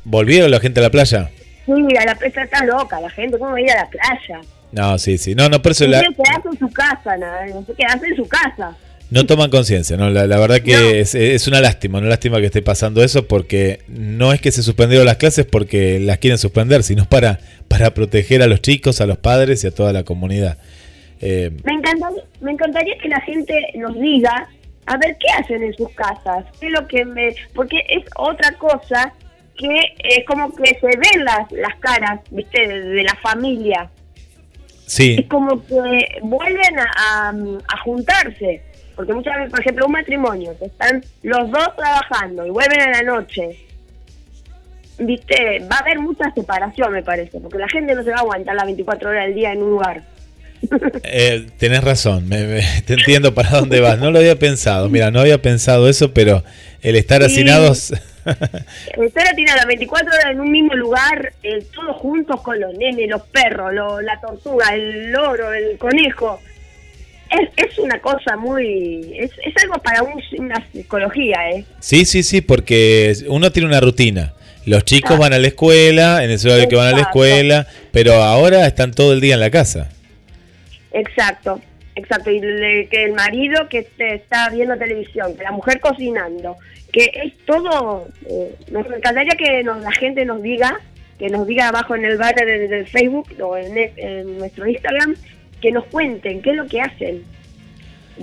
¿Volvieron 0.04 0.50
la 0.50 0.60
gente 0.60 0.80
a 0.80 0.82
la 0.84 0.90
playa? 0.90 1.30
Sí, 1.66 1.72
a 1.98 2.04
la 2.04 2.14
plaza 2.14 2.42
está 2.42 2.64
loca 2.64 3.00
la 3.00 3.10
gente, 3.10 3.38
¿cómo 3.38 3.52
va 3.52 3.56
a 3.56 3.60
ir 3.60 3.70
a 3.70 3.76
la 3.84 3.88
playa? 3.88 4.40
No, 4.72 4.98
sí, 4.98 5.18
sí. 5.18 5.34
No, 5.34 5.48
no, 5.48 5.62
por 5.62 5.72
eso 5.72 5.86
la- 5.86 6.00
quedarse 6.02 6.48
en 6.52 6.58
su 6.58 6.68
casa, 6.70 7.16
nada, 7.16 7.46
no 7.46 7.64
se 7.64 7.72
quedarse 7.74 8.06
en 8.06 8.16
su 8.16 8.26
casa. 8.28 8.76
no 9.10 9.24
toman 9.26 9.48
conciencia, 9.50 9.96
¿no? 9.96 10.10
La, 10.10 10.26
la 10.26 10.38
verdad 10.40 10.60
que 10.60 10.72
No. 10.72 10.80
es, 10.80 11.14
es 11.14 11.46
una 11.46 11.60
lástima, 11.60 11.98
una 11.98 12.08
lástima 12.08 12.40
que 12.40 12.46
esté 12.46 12.62
pasando 12.62 13.02
eso 13.04 13.28
porque 13.28 13.80
no 13.86 14.32
es 14.32 14.40
que 14.40 14.50
se 14.50 14.62
suspendieron 14.62 15.06
las 15.06 15.16
clases 15.18 15.46
porque 15.46 16.00
las 16.00 16.18
quieren 16.18 16.38
suspender, 16.38 16.82
sino 16.82 17.04
para, 17.04 17.38
para 17.68 17.94
proteger 17.94 18.42
a 18.42 18.46
los 18.48 18.60
chicos, 18.60 19.00
a 19.00 19.06
los 19.06 19.18
padres 19.18 19.62
y 19.62 19.68
a 19.68 19.70
toda 19.70 19.92
la 19.92 20.02
comunidad. 20.02 20.58
Eh, 21.20 21.50
Me 21.64 21.74
encantaría, 21.74 22.22
me 22.40 22.50
encantaría 22.52 22.94
que 23.00 23.08
la 23.08 23.20
gente 23.20 23.54
nos 23.76 23.94
diga, 24.00 24.48
a 24.86 24.96
ver, 24.98 25.16
¿qué 25.20 25.28
hacen 25.38 25.62
en 25.62 25.72
sus 25.74 25.90
casas? 25.90 26.44
¿Qué 26.60 26.66
es 26.66 26.72
lo 26.72 26.86
que 26.88 27.04
me...? 27.04 27.34
Porque 27.54 27.78
es 27.88 28.02
otra 28.16 28.52
cosa 28.58 29.12
que 29.56 29.94
es 29.98 30.24
como 30.26 30.54
que 30.54 30.78
se 30.80 30.86
ven 30.86 31.24
las, 31.24 31.50
las 31.52 31.76
caras, 31.80 32.20
¿viste? 32.30 32.66
De, 32.66 32.80
de 32.80 33.02
la 33.04 33.14
familia. 33.16 33.88
sí, 34.86 35.16
Es 35.18 35.26
como 35.26 35.64
que 35.64 36.18
vuelven 36.22 36.78
a, 36.78 37.28
a- 37.28 37.34
a 37.68 37.78
juntarse. 37.84 38.62
Porque 38.96 39.12
muchas 39.12 39.34
veces, 39.36 39.50
por 39.50 39.60
ejemplo, 39.60 39.86
un 39.86 39.92
matrimonio, 39.92 40.56
que 40.58 40.66
están 40.66 41.04
los 41.24 41.50
dos 41.50 41.68
trabajando 41.76 42.46
y 42.46 42.50
vuelven 42.50 42.80
a 42.80 42.90
la 42.90 43.02
noche. 43.02 43.58
¿Viste? 44.98 45.58
Va 45.70 45.76
a 45.76 45.80
haber 45.80 45.98
mucha 45.98 46.30
separación, 46.32 46.92
me 46.92 47.02
parece. 47.02 47.40
Porque 47.40 47.58
la 47.58 47.68
gente 47.68 47.94
no 47.96 48.04
se 48.04 48.10
va 48.10 48.16
a 48.18 48.20
aguantar 48.20 48.54
las 48.54 48.64
24 48.66 49.08
horas 49.10 49.26
del 49.26 49.34
día 49.34 49.52
en 49.52 49.62
un 49.62 49.70
lugar. 49.70 50.02
eh, 51.02 51.46
tenés 51.58 51.82
razón, 51.82 52.28
me- 52.28 52.46
me- 52.46 52.82
te 52.86 52.94
entiendo 52.94 53.34
para 53.34 53.50
dónde 53.50 53.80
vas. 53.80 53.98
No 53.98 54.10
lo 54.12 54.18
había 54.20 54.38
pensado, 54.38 54.88
mira, 54.88 55.10
no 55.10 55.20
había 55.20 55.42
pensado 55.42 55.88
eso, 55.88 56.12
pero 56.14 56.44
el 56.82 56.94
estar 56.96 57.20
Sí. 57.22 57.26
hacinados... 57.32 57.92
Estar 59.04 59.26
atinado 59.28 59.56
las 59.58 59.66
24 59.66 60.08
horas 60.12 60.26
en 60.32 60.40
un 60.40 60.50
mismo 60.50 60.74
lugar, 60.74 61.32
eh, 61.42 61.64
todos 61.74 61.96
juntos 61.96 62.40
con 62.42 62.58
los 62.60 62.72
nenes, 62.76 63.08
los 63.08 63.22
perros, 63.26 63.72
lo- 63.72 64.00
la 64.00 64.20
tortuga, 64.20 64.68
el 64.74 65.10
loro, 65.12 65.52
el 65.52 65.76
conejo. 65.78 66.40
Es, 67.30 67.48
es 67.56 67.78
una 67.78 67.98
cosa 68.00 68.36
muy... 68.36 69.16
Es, 69.18 69.30
es 69.44 69.54
algo 69.62 69.74
para 69.82 70.02
un- 70.02 70.22
una 70.38 70.64
psicología, 70.72 71.50
¿eh? 71.50 71.64
Sí, 71.80 72.04
sí, 72.04 72.22
sí, 72.22 72.40
porque 72.40 73.14
uno 73.28 73.50
tiene 73.52 73.68
una 73.68 73.80
rutina. 73.80 74.34
Los 74.66 74.84
chicos 74.84 75.12
Ah. 75.16 75.18
van 75.18 75.32
a 75.34 75.38
la 75.38 75.48
escuela, 75.48 76.24
en 76.24 76.30
el 76.30 76.38
horario 76.46 76.68
que 76.68 76.76
van 76.76 76.88
a 76.94 76.96
la 76.96 77.02
escuela, 77.02 77.66
pero 77.92 78.14
ahora 78.14 78.66
están 78.66 78.92
todo 78.92 79.12
el 79.12 79.20
día 79.20 79.34
en 79.34 79.40
la 79.40 79.50
casa. 79.50 79.90
Exacto, 80.92 81.60
exacto. 81.94 82.30
Y 82.30 82.40
le- 82.40 82.88
que 82.88 83.04
el 83.04 83.12
marido 83.12 83.68
que 83.68 83.82
te 83.82 84.14
está 84.14 84.48
viendo 84.50 84.76
televisión, 84.76 85.36
que 85.36 85.42
la 85.42 85.52
mujer 85.52 85.80
cocinando, 85.80 86.56
que 86.92 87.10
es 87.14 87.36
todo. 87.46 88.08
eh, 88.28 88.54
nos 88.70 88.86
encantaría 88.86 89.34
que 89.36 89.62
nos, 89.64 89.80
la 89.82 89.92
gente 89.92 90.24
nos 90.24 90.42
diga, 90.42 90.80
que 91.18 91.28
nos 91.28 91.46
diga 91.46 91.68
abajo 91.68 91.94
en 91.94 92.04
el 92.04 92.16
banner 92.18 92.46
del, 92.46 92.68
del 92.68 92.86
Facebook 92.86 93.28
o 93.40 93.56
en, 93.56 94.38
nuestro 94.38 94.66
Instagram, 94.66 95.14
que 95.60 95.72
nos 95.72 95.84
cuenten 95.86 96.42
qué 96.42 96.50
es 96.50 96.56
lo 96.56 96.66
que 96.66 96.80
hacen, 96.80 97.22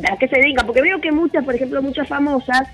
a 0.10 0.18
qué 0.18 0.28
se 0.28 0.38
dedican. 0.38 0.66
Porque 0.66 0.82
veo 0.82 1.02
que 1.02 1.12
muchas, 1.12 1.44
por 1.44 1.56
ejemplo, 1.56 1.82
muchas 1.82 2.08
famosas 2.08 2.68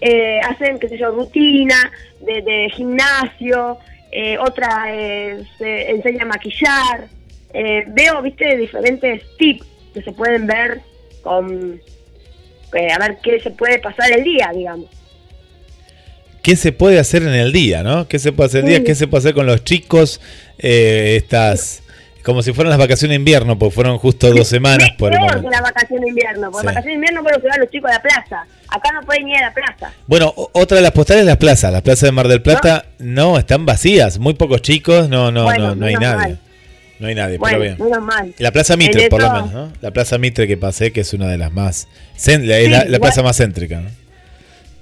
eh, 0.00 0.40
hacen, 0.40 0.78
qué 0.78 0.88
sé 0.88 0.98
yo, 0.98 1.10
rutina 1.10 1.90
de, 2.20 2.42
de 2.42 2.70
gimnasio, 2.70 3.78
eh, 4.12 4.38
otra 4.38 4.84
eh, 4.88 5.42
se 5.58 5.90
enseña 5.90 6.22
a 6.22 6.26
maquillar. 6.26 7.08
Eh, 7.52 7.84
veo, 7.88 8.20
viste, 8.22 8.56
diferentes 8.56 9.22
tips 9.38 9.66
que 9.96 10.02
se 10.02 10.12
pueden 10.12 10.46
ver 10.46 10.82
con, 11.22 11.80
eh, 12.74 12.92
a 12.92 12.98
ver 12.98 13.16
qué 13.22 13.40
se 13.40 13.50
puede 13.50 13.78
pasar 13.78 14.12
el 14.12 14.22
día, 14.24 14.50
digamos. 14.54 14.86
¿Qué 16.42 16.54
se 16.54 16.70
puede 16.70 16.98
hacer 17.00 17.22
en 17.22 17.32
el 17.34 17.50
día, 17.50 17.82
no? 17.82 18.06
¿Qué 18.06 18.18
se 18.18 18.30
puede 18.32 18.48
hacer 18.48 18.60
el 18.64 18.68
día? 18.68 18.78
Sí. 18.78 18.84
¿Qué 18.84 18.94
se 18.94 19.06
puede 19.08 19.20
hacer 19.20 19.34
con 19.34 19.46
los 19.46 19.64
chicos? 19.64 20.20
Eh, 20.58 21.16
estas, 21.16 21.82
como 22.22 22.42
si 22.42 22.52
fueran 22.52 22.70
las 22.70 22.78
vacaciones 22.78 23.12
de 23.12 23.16
invierno, 23.16 23.58
porque 23.58 23.74
fueron 23.74 23.96
justo 23.98 24.30
dos 24.32 24.46
semanas 24.46 24.90
por 24.98 25.12
el 25.14 25.18
momento. 25.18 25.42
que 25.42 25.48
la 25.50 25.62
vacación 25.62 26.02
de 26.02 26.08
invierno, 26.10 26.50
porque 26.52 26.68
Sí. 26.68 26.74
vacación 26.74 26.86
de 26.86 26.94
invierno 26.94 27.20
a 27.20 27.58
los 27.58 27.70
chicos 27.70 27.90
a 27.90 27.94
la 27.94 28.02
plaza. 28.02 28.46
Acá 28.68 28.92
no 28.92 29.00
pueden 29.06 29.28
ir 29.28 29.36
a 29.38 29.48
la 29.48 29.54
plaza. 29.54 29.92
Bueno, 30.06 30.32
otra 30.52 30.76
de 30.76 30.82
las 30.82 30.92
postales 30.92 31.22
es 31.22 31.26
las 31.26 31.36
plazas. 31.38 31.72
Las 31.72 31.82
plazas 31.82 32.02
de 32.02 32.12
Mar 32.12 32.28
del 32.28 32.42
Plata 32.42 32.84
no, 32.98 33.38
están 33.38 33.64
vacías, 33.64 34.18
muy 34.18 34.34
pocos 34.34 34.60
chicos, 34.60 35.08
no, 35.08 35.32
no, 35.32 35.44
Bueno, 35.44 35.68
no, 35.68 35.74
no 35.76 35.86
hay 35.86 35.94
nadie. 35.94 36.16
mal. 36.16 36.38
No 36.98 37.08
hay 37.08 37.14
nadie, 37.14 37.36
Bueno, 37.38 37.58
pero 37.58 37.74
bien. 37.76 37.84
menos 37.90 38.02
mal. 38.04 38.34
La 38.38 38.52
Plaza 38.52 38.76
Mitre, 38.76 39.08
por 39.08 39.20
lo 39.22 39.30
menos, 39.30 39.52
¿no? 39.52 39.72
La 39.82 39.90
Plaza 39.90 40.16
Mitre 40.18 40.46
que 40.46 40.56
pasé, 40.56 40.92
que 40.92 41.00
es 41.00 41.12
una 41.12 41.28
de 41.28 41.36
las 41.38 41.52
más. 41.52 41.88
la, 42.14 42.18
Sí, 42.18 42.36
la- 42.38 42.48
la 42.48 42.84
igual- 42.84 43.00
plaza 43.00 43.22
más 43.22 43.36
céntrica, 43.36 43.80
¿no? 43.80 43.88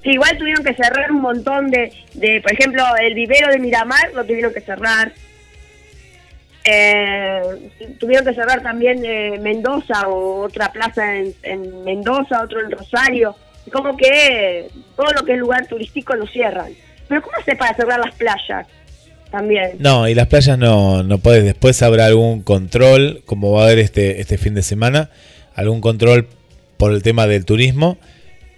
Sí, 0.03 0.11
igual 0.11 0.37
tuvieron 0.39 0.63
que 0.63 0.75
cerrar 0.75 1.11
un 1.11 1.23
montón 1.23 1.71
de, 1.71 1.93
de, 2.13 2.41
por 2.43 2.53
ejemplo, 2.53 2.85
el 3.01 3.15
vivero 3.15 3.49
de 3.51 3.59
Miramar 3.59 4.13
lo 4.15 4.25
tuvieron 4.25 4.53
que 4.53 4.61
cerrar. 4.61 5.13
Eh, 6.67 7.41
tuvieron 7.99 8.25
que 8.27 8.35
cerrar 8.35 8.63
también 8.63 9.03
eh, 9.05 9.39
Mendoza 9.41 10.09
o 10.09 10.43
otra 10.45 10.73
plaza 10.73 11.17
en, 11.17 11.35
en 11.43 11.85
Mendoza, 11.85 12.43
otro 12.43 12.61
en 12.61 12.71
Rosario. 12.71 13.37
Como 13.73 13.97
que 13.97 14.69
todo 14.97 15.13
lo 15.13 15.25
que 15.25 15.33
es 15.33 15.39
lugar 15.39 15.67
turístico 15.67 16.15
lo 16.15 16.27
cierran. 16.27 16.73
Pero 17.09 17.23
¿cómo 17.23 17.37
hace 17.39 17.57
para 17.57 17.75
cerrar 17.75 18.01
las 18.01 18.15
playas? 18.15 18.67
También. 19.35 19.73
No, 19.81 20.07
y 20.09 20.15
las 20.15 20.29
playas 20.29 20.57
no, 20.59 21.03
no 21.03 21.19
puedes. 21.19 21.43
Después 21.43 21.83
habrá 21.83 22.07
algún 22.07 22.43
control, 22.43 23.23
como 23.27 23.51
va 23.51 23.63
a 23.63 23.65
haber 23.67 23.81
este, 23.81 24.21
este 24.21 24.39
fin 24.39 24.55
de 24.55 24.63
semana, 24.63 25.11
algún 25.57 25.81
control 25.81 26.29
por 26.77 26.93
el 26.93 27.03
tema 27.03 27.27
del 27.27 27.45
turismo. 27.45 27.99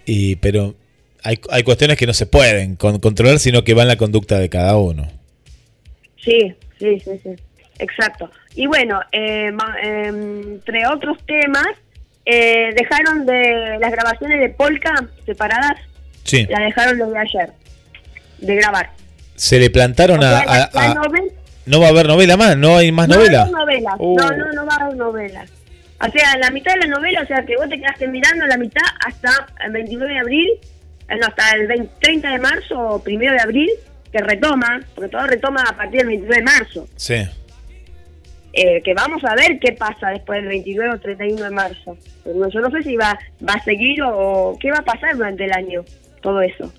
Y, 0.05 0.35
pero 0.35 0.75
hay, 1.23 1.39
hay 1.49 1.63
cuestiones 1.63 1.97
que 1.97 2.05
no 2.05 2.13
se 2.13 2.27
pueden 2.27 2.75
con- 2.75 2.99
controlar, 2.99 3.39
sino 3.39 3.63
que 3.63 3.73
va 3.73 3.81
en 3.81 3.87
la 3.87 3.95
conducta 3.95 4.37
de 4.37 4.49
cada 4.49 4.77
uno. 4.77 5.07
Sí, 6.23 6.53
sí, 6.77 6.99
sí, 6.99 7.11
sí. 7.23 7.29
Exacto. 7.79 8.29
Y 8.55 8.67
bueno, 8.67 8.99
eh, 9.11 9.49
eh, 9.83 10.05
entre 10.07 10.85
otros 10.85 11.17
temas, 11.25 11.69
eh, 12.23 12.69
dejaron 12.75 13.25
de 13.25 13.77
las 13.79 13.91
grabaciones 13.91 14.39
de 14.41 14.49
Polka 14.49 15.07
separadas, 15.25 15.77
Sí. 16.23 16.45
la 16.49 16.59
dejaron 16.59 16.99
desde 16.99 17.17
ayer 17.17 17.49
de 18.39 18.55
grabar. 18.55 18.91
Se 19.37 19.57
le 19.59 19.69
plantaron 19.69 20.19
O 20.19 20.21
sea, 20.23 20.69
a. 20.73 20.95
no 21.65 21.79
va 21.79 21.87
a 21.87 21.89
haber 21.89 22.07
novela 22.07 22.35
más, 22.35 22.57
no 22.57 22.75
hay 22.77 22.91
más 22.91 23.07
no 23.07 23.15
novela. 23.15 23.43
hay 23.45 23.51
novela. 23.51 23.95
Uh. 23.99 24.17
No, 24.17 24.31
no, 24.31 24.51
no 24.53 24.65
va 24.65 24.73
a 24.75 24.83
haber 24.85 24.97
novela. 24.97 25.45
O 26.05 26.11
sea, 26.11 26.37
la 26.37 26.51
mitad 26.51 26.73
de 26.73 26.81
la 26.81 26.87
novela, 26.87 27.21
o 27.21 27.25
sea, 27.25 27.45
que 27.45 27.55
vos 27.55 27.69
te 27.69 27.77
quedaste 27.79 28.07
mirando 28.07 28.45
la 28.47 28.57
mitad 28.57 28.83
hasta 29.05 29.47
el 29.65 29.71
29 29.71 30.13
de 30.13 30.19
abril, 30.19 30.49
eh, 31.09 31.15
no, 31.19 31.27
hasta 31.27 31.51
el 31.55 31.67
20 31.67 31.89
30 32.01 32.29
de 32.31 32.39
marzo 32.39 32.77
o 32.79 33.01
primero 33.03 33.31
de 33.33 33.39
abril, 33.39 33.69
que 34.11 34.19
retoma, 34.19 34.79
porque 34.93 35.09
todo 35.09 35.25
retoma 35.27 35.61
a 35.63 35.75
partir 35.77 35.99
del 36.01 36.07
29 36.09 36.35
de 36.35 36.43
marzo. 36.43 36.87
Sí. 36.97 37.15
eh, 38.53 38.81
que 38.83 38.93
vamos 38.95 39.23
a 39.23 39.35
ver 39.35 39.59
qué 39.59 39.73
pasa 39.73 40.09
después 40.09 40.39
del 40.39 40.47
29 40.49 40.95
o 40.95 40.99
31 40.99 41.43
de 41.43 41.49
marzo. 41.51 41.95
Pero 42.23 42.39
no- 42.39 42.49
yo 42.49 42.59
no 42.59 42.71
sé 42.71 42.81
si 42.83 42.95
va, 42.95 43.17
va 43.47 43.53
a 43.53 43.63
seguir 43.63 44.01
o, 44.01 44.09
o 44.51 44.57
qué 44.59 44.71
va 44.71 44.79
a 44.79 44.83
pasar 44.83 45.15
durante 45.15 45.45
el 45.45 45.51
año, 45.51 45.83
todo 46.21 46.41
eso. 46.41 46.71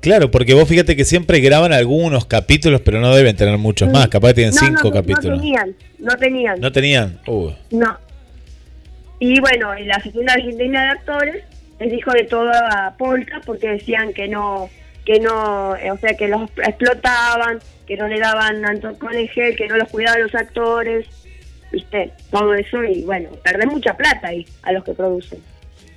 Claro, 0.00 0.30
porque 0.30 0.54
vos 0.54 0.66
fíjate 0.68 0.96
que 0.96 1.04
siempre 1.04 1.40
graban 1.40 1.72
algunos 1.72 2.24
capítulos, 2.24 2.80
pero 2.80 3.00
no 3.00 3.14
deben 3.14 3.36
tener 3.36 3.58
muchos 3.58 3.90
más. 3.90 4.08
Capaz 4.08 4.28
que 4.28 4.34
tienen 4.34 4.54
No, 4.54 4.60
cinco 4.60 4.84
no, 4.84 4.92
capítulos. 4.92 5.36
No 5.36 5.42
tenían, 5.42 5.76
no 5.98 6.16
tenían. 6.16 6.60
¿No 6.60 6.72
tenían? 6.72 7.20
Uh. 7.26 7.50
No. 7.70 7.98
Y 9.18 9.38
bueno, 9.40 9.78
y 9.78 9.84
la 9.84 9.96
Asociación 9.96 10.30
Argentina 10.30 10.82
de 10.82 10.88
Actores 10.88 11.44
les 11.78 11.92
dijo 11.92 12.10
de 12.12 12.24
todo 12.24 12.50
a 12.50 12.94
Polka 12.96 13.42
porque 13.44 13.68
decían 13.68 14.14
que 14.14 14.28
no, 14.28 14.70
que 15.04 15.20
no, 15.20 15.76
eh, 15.76 15.90
o 15.90 15.98
sea, 15.98 16.14
que 16.14 16.28
los 16.28 16.48
explotaban, 16.66 17.58
que 17.86 17.96
no 17.96 18.08
le 18.08 18.18
daban 18.18 18.64
alcohol 18.64 19.14
en 19.14 19.28
gel, 19.28 19.56
que 19.56 19.66
no 19.68 19.76
los 19.76 19.88
cuidaban 19.88 20.22
los 20.22 20.34
actores, 20.34 21.06
viste, 21.70 22.12
todo 22.30 22.54
eso 22.54 22.82
y 22.84 23.02
bueno, 23.02 23.30
perder 23.44 23.66
mucha 23.66 23.94
plata 23.96 24.28
ahí 24.28 24.46
a 24.62 24.72
los 24.72 24.84
que 24.84 24.92
producen. 24.92 25.40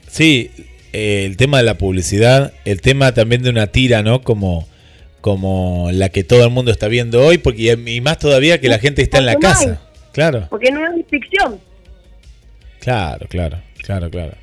Sí, 0.08 0.52
eh, 0.94 1.26
el 1.26 1.38
tema 1.38 1.58
de 1.58 1.64
la 1.64 1.78
publicidad, 1.78 2.54
el 2.66 2.82
tema 2.82 3.14
también 3.14 3.44
de 3.44 3.50
una 3.50 3.68
tira, 3.68 4.04
¿no? 4.04 4.22
Como, 4.22 4.68
como 5.22 5.90
la 5.92 6.10
que 6.10 6.24
todo 6.24 6.46
el 6.46 6.52
mundo 6.52 6.72
está 6.72 6.88
viendo 6.88 7.26
hoy, 7.26 7.40
porque 7.40 7.78
y 7.86 8.02
más 8.02 8.20
todavía 8.20 8.62
que 8.62 8.70
la 8.70 8.80
gente 8.80 9.02
está 9.02 9.18
en 9.18 9.26
la 9.26 9.34
no 9.34 9.40
casa. 9.40 9.82
Claro, 10.12 10.48
Porque 10.52 10.72
no 10.72 10.80
es 10.86 11.06
ficción, 11.10 11.60
claro, 12.80 13.26
claro, 13.28 13.58
claro, 13.84 14.12
claro. 14.12 14.34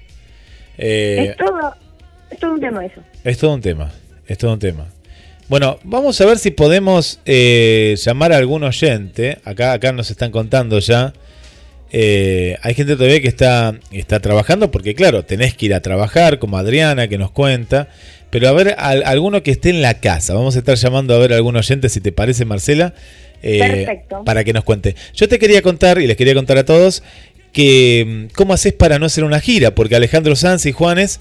Eh, 0.77 1.29
es 1.31 1.37
todo, 1.37 1.75
Es 2.31 2.39
todo 2.41 2.55
un 2.55 2.61
tema 2.61 2.85
eso. 2.85 3.01
Es 3.23 3.39
todo 3.39 3.55
un 3.55 3.61
tema, 3.61 3.93
es 4.27 4.37
todo 4.37 4.53
un 4.53 4.59
tema. 4.59 4.89
Bueno, 5.49 5.79
vamos 5.83 6.21
a 6.21 6.27
ver 6.27 6.39
si 6.39 6.51
podemos 6.51 7.21
eh, 7.25 7.97
llamar 7.99 8.33
a 8.33 8.37
algún 8.37 8.65
oyente. 8.65 9.39
Acá, 9.45 9.73
acá 9.73 9.93
nos 9.93 10.11
están 10.11 10.31
contando 10.31 10.79
ya. 10.79 11.13
Eh, 11.93 12.57
hay 12.63 12.75
gente 12.75 12.95
todavía 12.97 13.21
que 13.21 13.29
está, 13.29 13.75
está 13.91 14.21
trabajando 14.21 14.71
porque 14.71 14.95
claro, 14.95 15.25
tenés 15.25 15.55
que 15.55 15.67
ir 15.67 15.75
a 15.75 15.81
trabajar, 15.81 16.39
como 16.39 16.57
Adriana 16.59 17.09
que 17.09 17.19
nos 17.19 17.31
cuenta. 17.31 17.89
Pero 18.31 18.49
a 18.49 18.53
ver, 18.53 18.77
al- 18.79 19.03
alguno 19.05 19.43
que 19.43 19.51
esté 19.51 19.71
en 19.71 19.83
la 19.83 19.95
casa. 19.95 20.35
Vamos 20.35 20.55
a 20.55 20.61
estar 20.61 20.77
llamando 20.77 21.15
a 21.15 21.19
ver 21.19 21.33
a 21.33 21.37
algún 21.37 21.57
oyente, 21.57 21.89
si 21.89 22.01
te 22.01 22.13
parece, 22.13 22.45
Marcela. 22.45 22.95
eh, 23.43 23.59
Perfecto. 23.59 24.23
Para 24.25 24.45
que 24.45 24.53
nos 24.53 24.63
cuente. 24.65 24.95
Yo 25.15 25.27
te 25.29 25.39
quería 25.41 25.63
contar, 25.63 26.01
y 26.01 26.07
les 26.07 26.17
quería 26.17 26.35
contar 26.35 26.57
a 26.59 26.65
todos, 26.65 27.03
que 27.53 28.29
mm, 28.31 28.35
cómo 28.37 28.53
haces 28.55 28.73
para 28.73 29.01
no 29.01 29.07
hacer 29.07 29.25
una 29.25 29.41
gira. 29.41 29.75
Porque 29.75 29.97
Alejandro 29.97 30.37
Sanz 30.37 30.65
y 30.67 30.73
Juanes 30.73 31.19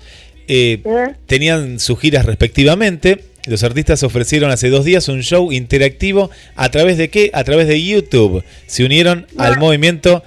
eh, 0.47 0.81
tenían 1.25 1.79
sus 1.79 1.97
giras 1.99 2.25
respectivamente. 2.25 3.21
Los 3.47 3.63
artistas 3.63 4.03
ofrecieron 4.03 4.51
hace 4.51 4.69
dos 4.69 4.85
días 4.85 5.07
un 5.07 5.23
show 5.23 5.51
interactivo. 5.51 6.29
¿A 6.55 6.69
través 6.69 6.97
de 6.99 7.09
qué? 7.09 7.31
A 7.33 7.43
través 7.43 7.67
de 7.67 7.83
YouTube. 7.83 8.43
Se 8.67 8.83
unieron 8.83 9.25
al 9.37 9.57
movimiento 9.57 10.23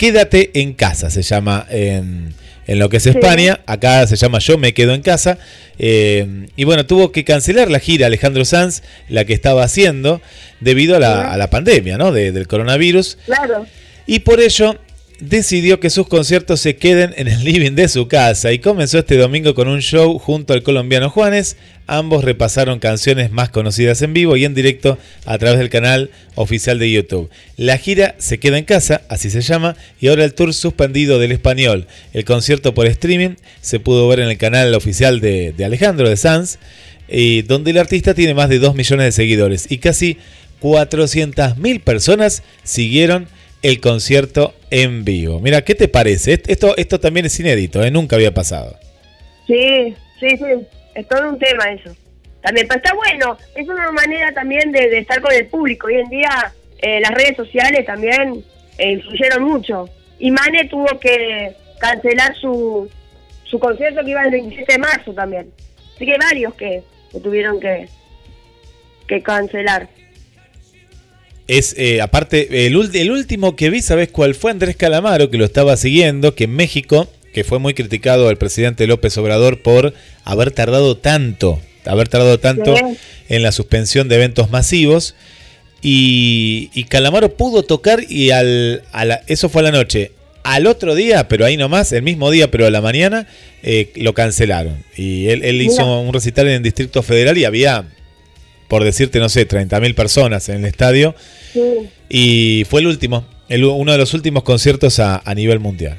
Quédate 0.00 0.50
en 0.54 0.72
casa, 0.72 1.10
se 1.10 1.20
llama 1.20 1.66
en, 1.68 2.32
en 2.66 2.78
lo 2.78 2.88
que 2.88 2.96
es 2.96 3.02
Sí. 3.02 3.10
España. 3.10 3.60
Acá 3.66 4.06
se 4.06 4.16
llama 4.16 4.38
Yo 4.38 4.56
me 4.56 4.72
quedo 4.72 4.94
en 4.94 5.02
casa. 5.02 5.36
Eh, 5.78 6.46
y 6.56 6.64
bueno, 6.64 6.86
tuvo 6.86 7.12
que 7.12 7.22
cancelar 7.22 7.70
la 7.70 7.80
gira 7.80 8.06
Alejandro 8.06 8.46
Sanz, 8.46 8.82
la 9.10 9.26
que 9.26 9.34
estaba 9.34 9.62
haciendo, 9.62 10.22
debido 10.60 10.96
a 10.96 11.00
la, 11.00 11.30
a 11.30 11.36
la 11.36 11.50
pandemia 11.50 11.98
¿no? 11.98 12.12
de- 12.12 12.32
del 12.32 12.48
coronavirus. 12.48 13.18
Claro. 13.26 13.66
Y 14.06 14.20
por 14.20 14.40
ello 14.40 14.78
decidió 15.20 15.80
que 15.80 15.90
sus 15.90 16.08
conciertos 16.08 16.60
se 16.60 16.76
queden 16.76 17.14
en 17.16 17.28
el 17.28 17.44
living 17.44 17.72
de 17.72 17.88
su 17.88 18.08
casa 18.08 18.52
y 18.52 18.58
comenzó 18.58 18.98
este 18.98 19.16
domingo 19.16 19.54
con 19.54 19.68
un 19.68 19.80
show 19.80 20.18
junto 20.18 20.54
al 20.54 20.62
colombiano 20.62 21.10
Juanes. 21.10 21.56
Ambos 21.86 22.24
repasaron 22.24 22.78
canciones 22.78 23.30
más 23.30 23.50
conocidas 23.50 24.00
en 24.02 24.12
vivo 24.12 24.36
y 24.36 24.44
en 24.44 24.54
directo 24.54 24.98
a 25.26 25.38
través 25.38 25.58
del 25.58 25.70
canal 25.70 26.10
oficial 26.36 26.78
de 26.78 26.90
YouTube. 26.90 27.30
La 27.56 27.78
gira 27.78 28.14
se 28.18 28.38
queda 28.38 28.58
en 28.58 28.64
casa, 28.64 29.02
así 29.08 29.28
se 29.28 29.42
llama, 29.42 29.76
y 30.00 30.08
ahora 30.08 30.24
el 30.24 30.34
tour 30.34 30.54
suspendido 30.54 31.18
del 31.18 31.32
español. 31.32 31.86
El 32.12 32.24
concierto 32.24 32.74
por 32.74 32.86
streaming 32.86 33.36
se 33.60 33.80
pudo 33.80 34.08
ver 34.08 34.20
en 34.20 34.28
el 34.28 34.38
canal 34.38 34.74
oficial 34.74 35.20
de, 35.20 35.54
Alejandro 35.64 36.08
de 36.08 36.16
Sanz, 36.16 36.58
y 37.08 37.42
donde 37.42 37.72
el 37.72 37.78
artista 37.78 38.14
tiene 38.14 38.34
más 38.34 38.48
de 38.48 38.60
2 38.60 38.76
millones 38.76 39.06
de 39.06 39.12
seguidores 39.12 39.66
y 39.68 39.78
casi 39.78 40.16
400.000 40.62 41.80
personas 41.80 42.44
siguieron 42.62 43.26
el 43.62 43.80
concierto 43.80 44.54
en 44.70 45.04
vivo. 45.04 45.40
Mira, 45.40 45.62
¿qué 45.62 45.74
te 45.74 45.88
parece? 45.88 46.32
Est- 46.34 46.48
Esto, 46.50 46.76
esto 46.76 46.98
también 47.00 47.26
es 47.26 47.38
inédito, 47.40 47.82
¿eh? 47.82 47.90
nunca 47.90 48.16
había 48.16 48.32
pasado. 48.32 48.76
Sí, 49.46 49.94
sí, 50.18 50.36
sí. 50.36 50.44
Es 50.94 51.06
todo 51.08 51.28
un 51.30 51.38
tema 51.38 51.70
eso. 51.72 51.94
También, 52.42 52.66
pero 52.68 52.78
está 52.80 52.94
bueno. 52.94 53.36
Es 53.54 53.68
una 53.68 53.90
manera 53.92 54.32
también 54.32 54.72
de, 54.72 54.98
estar 54.98 55.20
con 55.20 55.32
el 55.32 55.46
público. 55.46 55.88
Hoy 55.88 55.96
en 55.96 56.08
día 56.08 56.52
eh, 56.80 57.00
las 57.00 57.10
redes 57.10 57.36
sociales 57.36 57.84
también 57.84 58.42
eh, 58.78 58.92
influyeron 58.92 59.42
mucho. 59.44 59.88
Y 60.18 60.30
Mane 60.30 60.64
tuvo 60.66 60.98
que 60.98 61.52
cancelar 61.80 62.34
su, 62.36 62.88
su 63.44 63.58
concierto 63.58 64.02
que 64.04 64.10
iba 64.10 64.22
el 64.24 64.30
27 64.30 64.72
de 64.72 64.78
marzo 64.78 65.12
también. 65.12 65.50
Así 65.94 66.06
que 66.06 66.16
varios 66.18 66.54
que, 66.54 66.82
que 67.12 67.20
tuvieron 67.20 67.60
que, 67.60 67.88
que 69.06 69.22
cancelar. 69.22 69.88
Es, 71.58 71.74
eh, 71.78 72.00
aparte, 72.00 72.66
el, 72.66 72.76
el 72.94 73.10
último 73.10 73.56
que 73.56 73.70
vi, 73.70 73.82
¿sabes 73.82 74.08
cuál 74.08 74.34
fue? 74.34 74.50
Andrés 74.50 74.76
Calamaro, 74.76 75.30
que 75.30 75.38
lo 75.38 75.44
estaba 75.44 75.76
siguiendo, 75.76 76.34
que 76.34 76.44
en 76.44 76.54
México, 76.54 77.08
que 77.34 77.44
fue 77.44 77.58
muy 77.58 77.74
criticado 77.74 78.30
el 78.30 78.36
presidente 78.36 78.86
López 78.86 79.16
Obrador 79.18 79.60
por 79.62 79.92
haber 80.24 80.50
tardado 80.52 80.96
tanto, 80.96 81.60
haber 81.86 82.08
tardado 82.08 82.38
tanto 82.38 82.74
en 83.28 83.42
la 83.42 83.52
suspensión 83.52 84.08
de 84.08 84.14
eventos 84.16 84.50
masivos. 84.50 85.14
Y, 85.82 86.70
y 86.74 86.84
Calamaro 86.84 87.34
pudo 87.36 87.62
tocar 87.62 88.04
y 88.08 88.30
al, 88.30 88.82
a 88.92 89.04
la- 89.04 89.22
eso 89.26 89.48
fue 89.48 89.62
a 89.62 89.64
la 89.64 89.72
noche. 89.72 90.12
Al 90.42 90.66
otro 90.66 90.94
día, 90.94 91.28
pero 91.28 91.44
ahí 91.44 91.56
nomás, 91.56 91.92
el 91.92 92.02
mismo 92.02 92.30
día, 92.30 92.50
pero 92.50 92.66
a 92.66 92.70
la 92.70 92.80
mañana, 92.80 93.26
eh, 93.62 93.90
lo 93.96 94.14
cancelaron. 94.14 94.84
Y 94.96 95.26
él, 95.28 95.42
él 95.44 95.60
hizo 95.62 95.82
Mira. 95.82 95.98
un 95.98 96.12
recital 96.12 96.48
en 96.48 96.54
el 96.54 96.62
Distrito 96.62 97.02
Federal 97.02 97.36
y 97.38 97.44
había, 97.44 97.84
por 98.70 98.84
decirte, 98.84 99.18
no 99.18 99.28
sé, 99.28 99.46
30.000 99.46 99.94
personas 99.94 100.48
en 100.48 100.56
el 100.60 100.64
estadio. 100.64 101.14
Sí. 101.52 101.90
Y 102.08 102.64
fue 102.70 102.80
el 102.80 102.86
último, 102.86 103.26
el- 103.50 103.64
uno 103.64 103.92
de 103.92 103.98
los 103.98 104.14
últimos 104.14 104.44
conciertos 104.44 104.98
a, 105.00 105.20
a 105.24 105.34
nivel 105.34 105.58
mundial. 105.60 105.98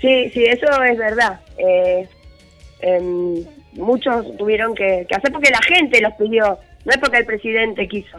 Sí, 0.00 0.30
sí, 0.34 0.42
eso 0.44 0.66
es 0.82 0.98
verdad. 0.98 1.40
Eh, 1.58 2.08
em, 2.80 3.44
muchos 3.74 4.36
tuvieron 4.36 4.74
que, 4.74 5.06
que 5.08 5.14
hacer 5.14 5.30
porque 5.30 5.50
la 5.50 5.60
gente 5.62 6.00
los 6.00 6.12
pidió, 6.14 6.58
no 6.84 6.90
es 6.92 6.98
porque 6.98 7.18
el 7.18 7.26
presidente 7.26 7.86
quiso. 7.86 8.16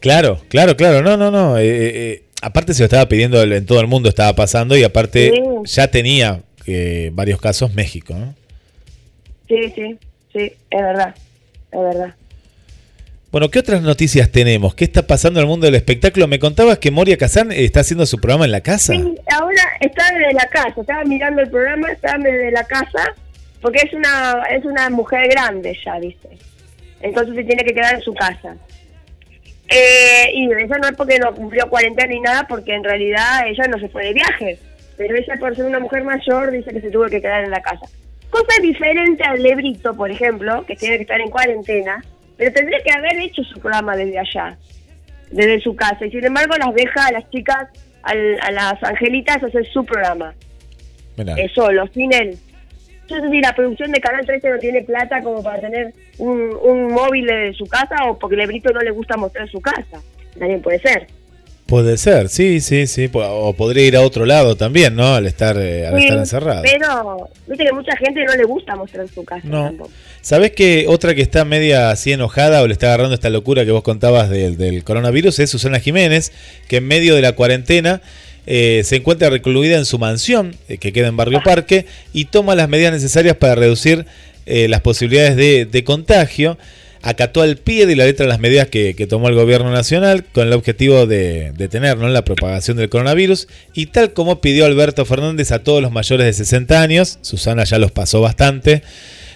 Claro, 0.00 0.40
claro, 0.48 0.76
claro. 0.76 1.02
No, 1.02 1.16
no, 1.16 1.30
no. 1.30 1.56
eh, 1.58 1.64
eh, 1.66 1.92
eh, 1.94 2.22
aparte 2.42 2.74
se 2.74 2.80
lo 2.82 2.84
estaba 2.86 3.08
pidiendo 3.08 3.42
en 3.42 3.64
todo 3.64 3.80
el 3.80 3.86
mundo, 3.86 4.08
estaba 4.08 4.34
pasando 4.34 4.76
y 4.76 4.84
aparte 4.84 5.30
Sí. 5.34 5.42
ya 5.74 5.88
tenía 5.88 6.42
eh, 6.66 7.10
varios 7.14 7.40
casos 7.40 7.72
México. 7.74 8.14
¿no? 8.14 8.34
Sí, 9.48 9.72
sí, 9.74 9.96
sí, 10.32 10.52
es 10.70 10.82
verdad, 10.82 11.14
es 11.72 11.80
verdad. 11.80 12.14
Bueno, 13.32 13.50
¿qué 13.50 13.58
otras 13.58 13.82
noticias 13.82 14.30
tenemos? 14.30 14.74
¿Qué 14.74 14.84
está 14.84 15.06
pasando 15.06 15.40
en 15.40 15.44
el 15.44 15.48
mundo 15.48 15.66
del 15.66 15.74
espectáculo? 15.74 16.26
Me 16.26 16.38
contabas 16.38 16.78
que 16.78 16.90
Moria 16.90 17.18
Kazan 17.18 17.52
eh, 17.52 17.64
está 17.64 17.80
haciendo 17.80 18.06
su 18.06 18.18
programa 18.18 18.44
en 18.44 18.52
la 18.52 18.62
casa. 18.62 18.94
Sí, 18.94 19.14
ahora 19.30 19.62
está 19.80 20.10
desde 20.14 20.32
la 20.32 20.46
casa, 20.48 20.80
estaba 20.80 21.04
mirando 21.04 21.42
el 21.42 21.50
programa, 21.50 21.90
está 21.90 22.16
desde 22.18 22.50
la 22.50 22.64
casa, 22.64 23.14
porque 23.60 23.80
es 23.84 23.92
una 23.92 24.42
es 24.50 24.64
una 24.64 24.88
mujer 24.90 25.28
grande 25.28 25.76
ya, 25.84 25.98
¿viste? 25.98 26.30
Entonces 27.02 27.34
se 27.34 27.44
tiene 27.44 27.64
que 27.64 27.74
quedar 27.74 27.96
en 27.96 28.00
su 28.00 28.14
casa. 28.14 28.56
Eh, 29.68 30.30
y 30.32 30.50
eso 30.52 30.78
no 30.80 30.88
es 30.88 30.96
porque 30.96 31.18
no 31.18 31.34
cumplió 31.34 31.68
cuarentena 31.68 32.08
ni 32.08 32.20
nada, 32.20 32.46
porque 32.48 32.74
en 32.74 32.84
realidad 32.84 33.46
ella 33.46 33.64
no 33.68 33.78
se 33.78 33.88
fue 33.88 34.04
de 34.04 34.14
viaje. 34.14 34.58
Pero 34.96 35.14
ella, 35.16 35.34
por 35.38 35.54
ser 35.54 35.66
una 35.66 35.80
mujer 35.80 36.04
mayor, 36.04 36.50
dice 36.52 36.70
que 36.70 36.80
se 36.80 36.90
tuvo 36.90 37.06
que 37.06 37.20
quedar 37.20 37.44
en 37.44 37.50
la 37.50 37.60
casa. 37.60 37.86
Cosa 38.30 38.60
diferente 38.60 39.22
al 39.24 39.42
Lebrito, 39.42 39.94
por 39.94 40.10
ejemplo, 40.10 40.64
que 40.66 40.76
tiene 40.76 40.96
que 40.96 41.02
estar 41.02 41.20
en 41.20 41.30
cuarentena, 41.30 42.04
pero 42.36 42.52
tendría 42.52 42.80
que 42.80 42.92
haber 42.92 43.18
hecho 43.20 43.42
su 43.44 43.58
programa 43.60 43.96
desde 43.96 44.18
allá, 44.18 44.58
desde 45.30 45.60
su 45.60 45.74
casa. 45.74 46.04
Y 46.06 46.10
sin 46.10 46.24
embargo, 46.24 46.54
las 46.58 46.74
deja 46.74 47.06
a 47.06 47.12
las 47.12 47.30
chicas, 47.30 47.68
al- 48.02 48.38
a 48.42 48.50
las 48.50 48.82
angelitas, 48.82 49.42
hacer 49.42 49.66
su 49.66 49.84
programa, 49.84 50.34
eh, 51.38 51.50
solo, 51.54 51.86
sin 51.94 52.12
él. 52.12 52.36
Sé 53.08 53.14
si 53.30 53.40
la 53.40 53.54
producción 53.54 53.92
de 53.92 54.00
Canal 54.00 54.26
13 54.26 54.50
no 54.50 54.58
tiene 54.58 54.82
plata 54.82 55.22
como 55.22 55.42
para 55.42 55.60
tener 55.60 55.94
un, 56.18 56.52
un 56.62 56.92
móvil 56.92 57.24
de 57.26 57.54
su 57.54 57.64
casa 57.66 57.94
o 58.08 58.18
porque 58.18 58.34
Lebrito 58.36 58.72
no 58.72 58.80
le 58.80 58.90
gusta 58.90 59.16
mostrar 59.16 59.48
su 59.48 59.60
casa. 59.60 60.02
También 60.38 60.60
puede 60.60 60.80
ser. 60.80 61.06
Puede 61.66 61.96
ser, 61.98 62.28
sí, 62.28 62.60
sí, 62.60 62.86
sí. 62.86 63.10
O 63.12 63.52
podría 63.54 63.84
ir 63.86 63.96
a 63.96 64.02
otro 64.02 64.24
lado 64.24 64.54
también, 64.56 64.94
¿no? 64.94 65.14
Al 65.16 65.26
estar, 65.26 65.56
eh, 65.58 65.84
al 65.86 65.96
Sí, 65.96 66.04
estar 66.04 66.18
encerrado. 66.18 66.62
Pero, 66.62 67.28
viste 67.48 67.64
que 67.64 67.72
mucha 67.72 67.96
gente 67.96 68.24
no 68.24 68.36
le 68.36 68.44
gusta 68.44 68.76
mostrar 68.76 69.06
su 69.12 69.24
casa 69.24 69.42
No. 69.44 69.64
tampoco. 69.64 69.90
¿Sabés 70.20 70.52
que 70.52 70.86
otra 70.88 71.14
que 71.16 71.22
está 71.22 71.44
media 71.44 71.90
así 71.90 72.12
enojada 72.12 72.62
o 72.62 72.66
le 72.68 72.72
está 72.72 72.86
agarrando 72.86 73.14
esta 73.14 73.30
locura 73.30 73.64
que 73.64 73.72
vos 73.72 73.82
contabas 73.82 74.30
del, 74.30 74.56
del 74.56 74.84
coronavirus 74.84 75.40
es 75.40 75.50
Susana 75.50 75.80
Jiménez, 75.80 76.30
que 76.68 76.76
en 76.76 76.86
medio 76.86 77.16
de 77.16 77.22
la 77.22 77.32
cuarentena 77.32 78.00
eh, 78.46 78.82
se 78.84 78.96
encuentra 78.96 79.28
recluida 79.28 79.76
en 79.76 79.84
su 79.86 79.98
mansión, 79.98 80.54
eh, 80.68 80.78
que 80.78 80.92
queda 80.92 81.08
en 81.08 81.16
Barrio 81.16 81.42
Parque, 81.44 81.86
y 82.12 82.26
toma 82.26 82.54
las 82.54 82.68
medidas 82.68 82.92
necesarias 82.92 83.34
para 83.36 83.56
reducir 83.56 84.06
eh, 84.46 84.68
las 84.68 84.82
posibilidades 84.82 85.34
de, 85.34 85.64
de 85.64 85.82
contagio. 85.84 86.58
Acató 87.02 87.42
al 87.42 87.56
pie 87.56 87.86
de 87.86 87.96
la 87.96 88.04
letra 88.04 88.26
las 88.26 88.40
medidas 88.40 88.68
que, 88.68 88.94
que 88.94 89.06
tomó 89.06 89.28
el 89.28 89.34
gobierno 89.34 89.70
nacional 89.70 90.24
con 90.32 90.46
el 90.46 90.52
objetivo 90.52 91.06
de 91.06 91.52
detener 91.56 91.98
¿no? 91.98 92.08
la 92.08 92.24
propagación 92.24 92.76
del 92.76 92.88
coronavirus 92.88 93.48
y 93.74 93.86
tal 93.86 94.12
como 94.12 94.40
pidió 94.40 94.64
Alberto 94.66 95.04
Fernández 95.04 95.52
a 95.52 95.62
todos 95.62 95.82
los 95.82 95.92
mayores 95.92 96.26
de 96.26 96.32
60 96.32 96.80
años, 96.80 97.18
Susana 97.22 97.64
ya 97.64 97.78
los 97.78 97.92
pasó 97.92 98.20
bastante, 98.20 98.82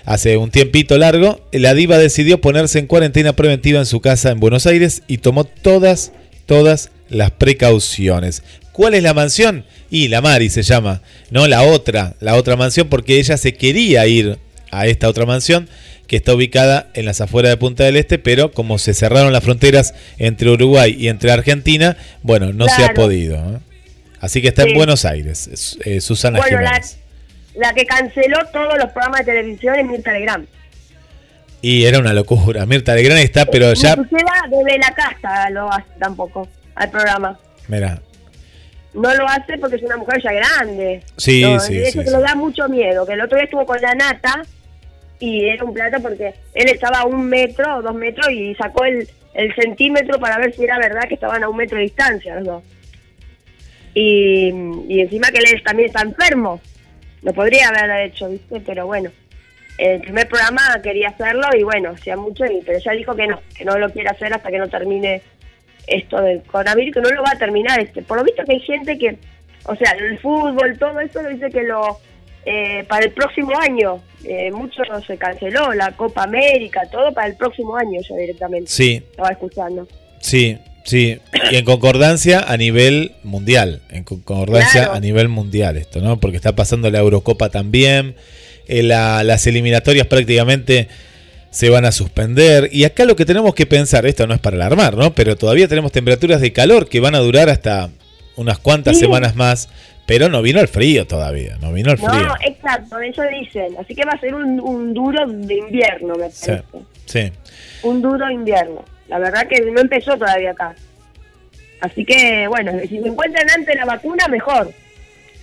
Hace 0.05 0.37
un 0.37 0.51
tiempito 0.51 0.97
largo, 0.99 1.41
la 1.53 1.75
diva 1.75 1.99
decidió 1.99 2.41
ponerse 2.41 2.79
en 2.79 2.87
cuarentena 2.87 3.35
preventiva 3.35 3.79
en 3.79 3.87
su 3.87 4.01
casa 4.01 4.31
en 4.31 4.41
Buenos 4.41 4.67
Aires 4.67 5.03
y 5.07 5.19
tomó 5.19 5.45
todas, 5.45 6.13
todas 6.47 6.91
las 7.09 7.31
precauciones. 7.33 8.43
¿Cuál 8.73 8.95
es 8.95 9.03
la 9.03 9.15
mansión? 9.15 9.65
Y 9.91 10.09
la 10.09 10.23
Mari 10.23 10.49
se 10.49 10.63
llama, 10.63 11.03
no 11.31 11.47
la 11.47 11.63
otra, 11.63 12.15
la 12.21 12.37
otra 12.37 12.57
mansión, 12.57 12.89
porque 12.89 13.19
ella 13.19 13.37
se 13.37 13.55
quería 13.55 14.07
ir 14.07 14.39
a 14.71 14.87
esta 14.87 15.09
otra 15.09 15.27
mansión 15.27 15.69
que 16.11 16.17
está 16.17 16.35
ubicada 16.35 16.89
en 16.95 17.05
las 17.05 17.21
afueras 17.21 17.53
de 17.53 17.57
Punta 17.57 17.85
del 17.85 17.95
Este, 17.97 18.19
pero 18.19 18.51
como 18.51 18.79
se 18.79 18.95
cerraron 18.95 19.33
las 19.33 19.45
fronteras 19.45 19.95
entre 20.19 20.51
Uruguay 20.51 20.93
y 20.99 21.07
entre 21.07 21.31
Argentina, 21.31 21.97
bueno, 22.23 22.53
no 22.53 22.67
se 22.67 22.83
ha 22.85 22.95
podido. 22.95 23.41
¿no? 23.41 23.61
Así 24.21 24.43
que 24.43 24.49
está 24.49 24.65
en. 24.65 24.75
Buenos 24.75 25.05
Aires, 25.05 25.47
es- 25.47 25.79
eh, 25.85 26.01
Susana 26.01 26.41
Bueno, 26.41 26.61
la, 26.63 26.71
Jiménez. 26.71 26.99
la 27.55 27.73
que 27.75 27.87
canceló 27.87 28.39
todos 28.53 28.75
los 28.77 28.91
programas 28.91 29.21
de 29.25 29.27
televisión 29.35 29.77
es 29.79 29.87
Mirta 29.87 30.11
Legrand. 30.13 30.49
Y 31.63 31.85
era 31.85 32.01
una 32.01 32.13
locura. 32.13 32.67
Mirta 32.67 32.93
Legrand 32.97 33.21
está, 33.21 33.47
pero 33.47 33.73
ya 33.75 33.95
desde 33.95 34.79
la 34.79 34.93
casa 34.93 35.49
lo 35.51 35.73
hace 35.73 35.85
tampoco 36.01 36.49
al 36.75 36.91
programa. 36.91 37.39
Mira. 37.69 38.03
no 38.95 39.15
lo 39.15 39.29
hace 39.29 39.57
porque 39.59 39.77
es 39.77 39.83
una 39.85 39.97
mujer 39.97 40.21
ya 40.25 40.33
grande. 40.33 41.05
Sí, 41.17 41.43
No, 41.43 41.61
sí, 41.61 41.79
Eso 41.79 41.93
sí, 41.93 41.99
que 42.01 42.05
sí. 42.07 42.11
nos 42.13 42.23
da 42.23 42.35
mucho 42.35 42.69
miedo. 42.69 43.07
Que 43.07 43.13
el 43.13 43.21
otro 43.21 43.37
día 43.37 43.45
estuvo 43.45 43.65
con 43.65 43.81
la 43.81 43.95
nata 43.95 44.43
y 45.21 45.45
era 45.45 45.65
un 45.65 45.75
plato 45.75 46.01
porque 46.03 46.35
él 46.55 46.69
estaba 46.69 47.01
a 47.01 47.05
un 47.05 47.27
metro 47.29 47.77
o 47.77 47.83
dos 47.83 47.95
metros 47.95 48.31
y 48.31 48.55
sacó 48.55 48.85
el, 48.85 49.09
el 49.35 49.55
centímetro 49.55 50.19
para 50.19 50.39
ver 50.39 50.53
si 50.55 50.65
era 50.65 50.79
verdad 50.79 51.07
que 51.07 51.15
estaban 51.15 51.45
a 51.45 51.49
un 51.49 51.57
metro 51.57 51.77
de 51.77 51.85
distancia 51.85 52.35
los 52.37 52.45
dos. 52.45 52.63
Y, 53.95 54.53
y 54.89 55.01
encima 55.01 55.31
que 55.31 55.39
él 55.39 55.63
también 55.63 55.89
está 55.89 56.03
enfermo. 56.03 56.61
Lo 57.23 57.33
podría 57.35 57.69
haber 57.69 58.07
hecho, 58.07 58.29
¿viste? 58.29 58.61
Pero 58.61 58.87
bueno. 58.87 59.11
El 59.79 60.01
primer 60.03 60.29
programa 60.29 60.61
quería 60.83 61.09
hacerlo 61.09 61.47
y 61.59 61.63
bueno, 61.63 61.91
hacía 61.91 62.15
mucho, 62.15 62.45
pero 62.67 62.77
ella 62.77 62.93
dijo 62.93 63.17
que 63.17 63.27
no, 63.27 63.41
que 63.57 63.65
no 63.65 63.79
lo 63.79 63.89
quiere 63.91 64.11
hacer 64.11 64.33
hasta 64.35 64.51
que 64.51 64.59
no 64.59 64.69
termine 64.69 65.23
esto 65.87 66.21
del 66.21 66.43
coronavirus, 66.43 66.95
que 66.95 67.01
no 67.01 67.09
lo 67.09 67.23
va 67.23 67.31
a 67.33 67.39
terminar. 67.39 67.81
este 67.81 68.03
Por 68.03 68.19
lo 68.19 68.25
visto 68.25 68.45
que 68.45 68.53
hay 68.53 68.61
gente 68.61 68.99
que, 68.99 69.17
o 69.65 69.75
sea, 69.77 69.93
el 69.93 70.19
fútbol, 70.19 70.79
todo 70.79 71.01
eso, 71.01 71.23
dice 71.23 71.49
que 71.51 71.63
lo 71.63 71.99
eh, 72.45 72.85
para 72.89 73.05
el 73.05 73.13
próximo 73.13 73.53
año, 73.59 74.03
eh, 74.25 74.51
mucho 74.53 74.83
se 75.07 75.17
canceló, 75.17 75.73
la 75.75 75.93
Copa 75.97 76.25
América, 76.25 76.83
todo 76.91 77.13
para 77.13 77.27
el 77.29 77.37
próximo 77.37 77.77
año 77.77 78.01
ya 78.09 78.17
directamente. 78.17 78.71
Sí, 78.71 79.03
Estaba 79.11 79.31
escuchando. 79.31 79.87
sí, 80.21 80.59
sí. 80.85 81.19
Y 81.53 81.57
en 81.57 81.65
concordancia 81.65 82.41
a 82.41 82.57
nivel 82.57 83.13
mundial. 83.23 83.83
En 83.91 84.05
concordancia 84.05 84.83
Claro. 84.85 84.95
a 84.95 85.01
nivel 85.01 85.29
mundial 85.29 85.77
esto, 85.77 86.01
¿no? 86.01 86.19
Porque 86.21 86.37
está 86.37 86.55
pasando 86.57 86.91
la 86.91 86.99
Eurocopa 87.01 87.49
también. 87.51 88.15
eh, 88.73 88.85
la- 88.85 89.25
las 89.25 89.49
eliminatorias 89.49 90.07
prácticamente 90.07 90.87
se 91.51 91.71
van 91.71 91.85
a 91.85 91.91
suspender. 91.91 92.69
Y 92.71 92.85
acá 92.85 93.05
lo 93.05 93.17
que 93.17 93.25
tenemos 93.25 93.53
que 93.53 93.67
pensar, 93.67 94.07
esto 94.07 94.29
no 94.29 94.35
es 94.35 94.39
para 94.41 94.55
alarmar, 94.55 94.97
¿no? 94.97 95.13
Pero 95.13 95.35
todavía 95.37 95.67
tenemos 95.67 95.91
temperaturas 95.91 96.41
de 96.41 96.53
calor 96.53 96.89
que 96.89 97.01
van 97.01 97.17
a 97.17 97.19
durar 97.19 97.49
hasta 97.49 97.91
unas 98.37 98.59
cuantas 98.61 98.95
Sí. 98.97 99.01
semanas 99.01 99.35
más. 99.35 99.69
Pero 100.11 100.29
no 100.29 100.43
vino 100.43 100.61
el 100.61 100.67
frío 100.69 101.07
todavía, 101.07 101.57
no 101.61 101.73
vino 101.73 101.93
el 101.93 101.99
frío. 101.99 102.11
No, 102.11 102.35
exacto, 102.45 102.99
eso 103.01 103.23
dicen. 103.41 103.75
Así 103.81 103.95
que 103.95 104.05
va 104.05 104.13
a 104.13 104.19
ser 104.21 104.35
un, 104.35 104.59
un 104.61 104.93
duro 104.93 105.25
de 105.27 105.55
invierno, 105.55 106.17
me 106.17 106.31
Sí, 106.31 106.49
parece. 106.49 106.65
sí. 107.07 107.33
Un 107.85 108.03
duro 108.03 108.29
invierno. 108.29 108.85
La 109.09 109.19
verdad 109.21 109.47
que 109.49 109.61
no 109.71 109.81
empezó 109.81 110.17
todavía 110.19 110.51
acá. 110.51 110.75
Así 111.81 112.05
que, 112.05 112.47
bueno, 112.49 112.73
si 112.83 112.89
se 113.01 113.09
encuentran 113.09 113.49
antes 113.51 113.75
la 113.77 113.85
vacuna, 113.85 114.27
mejor. 114.29 114.73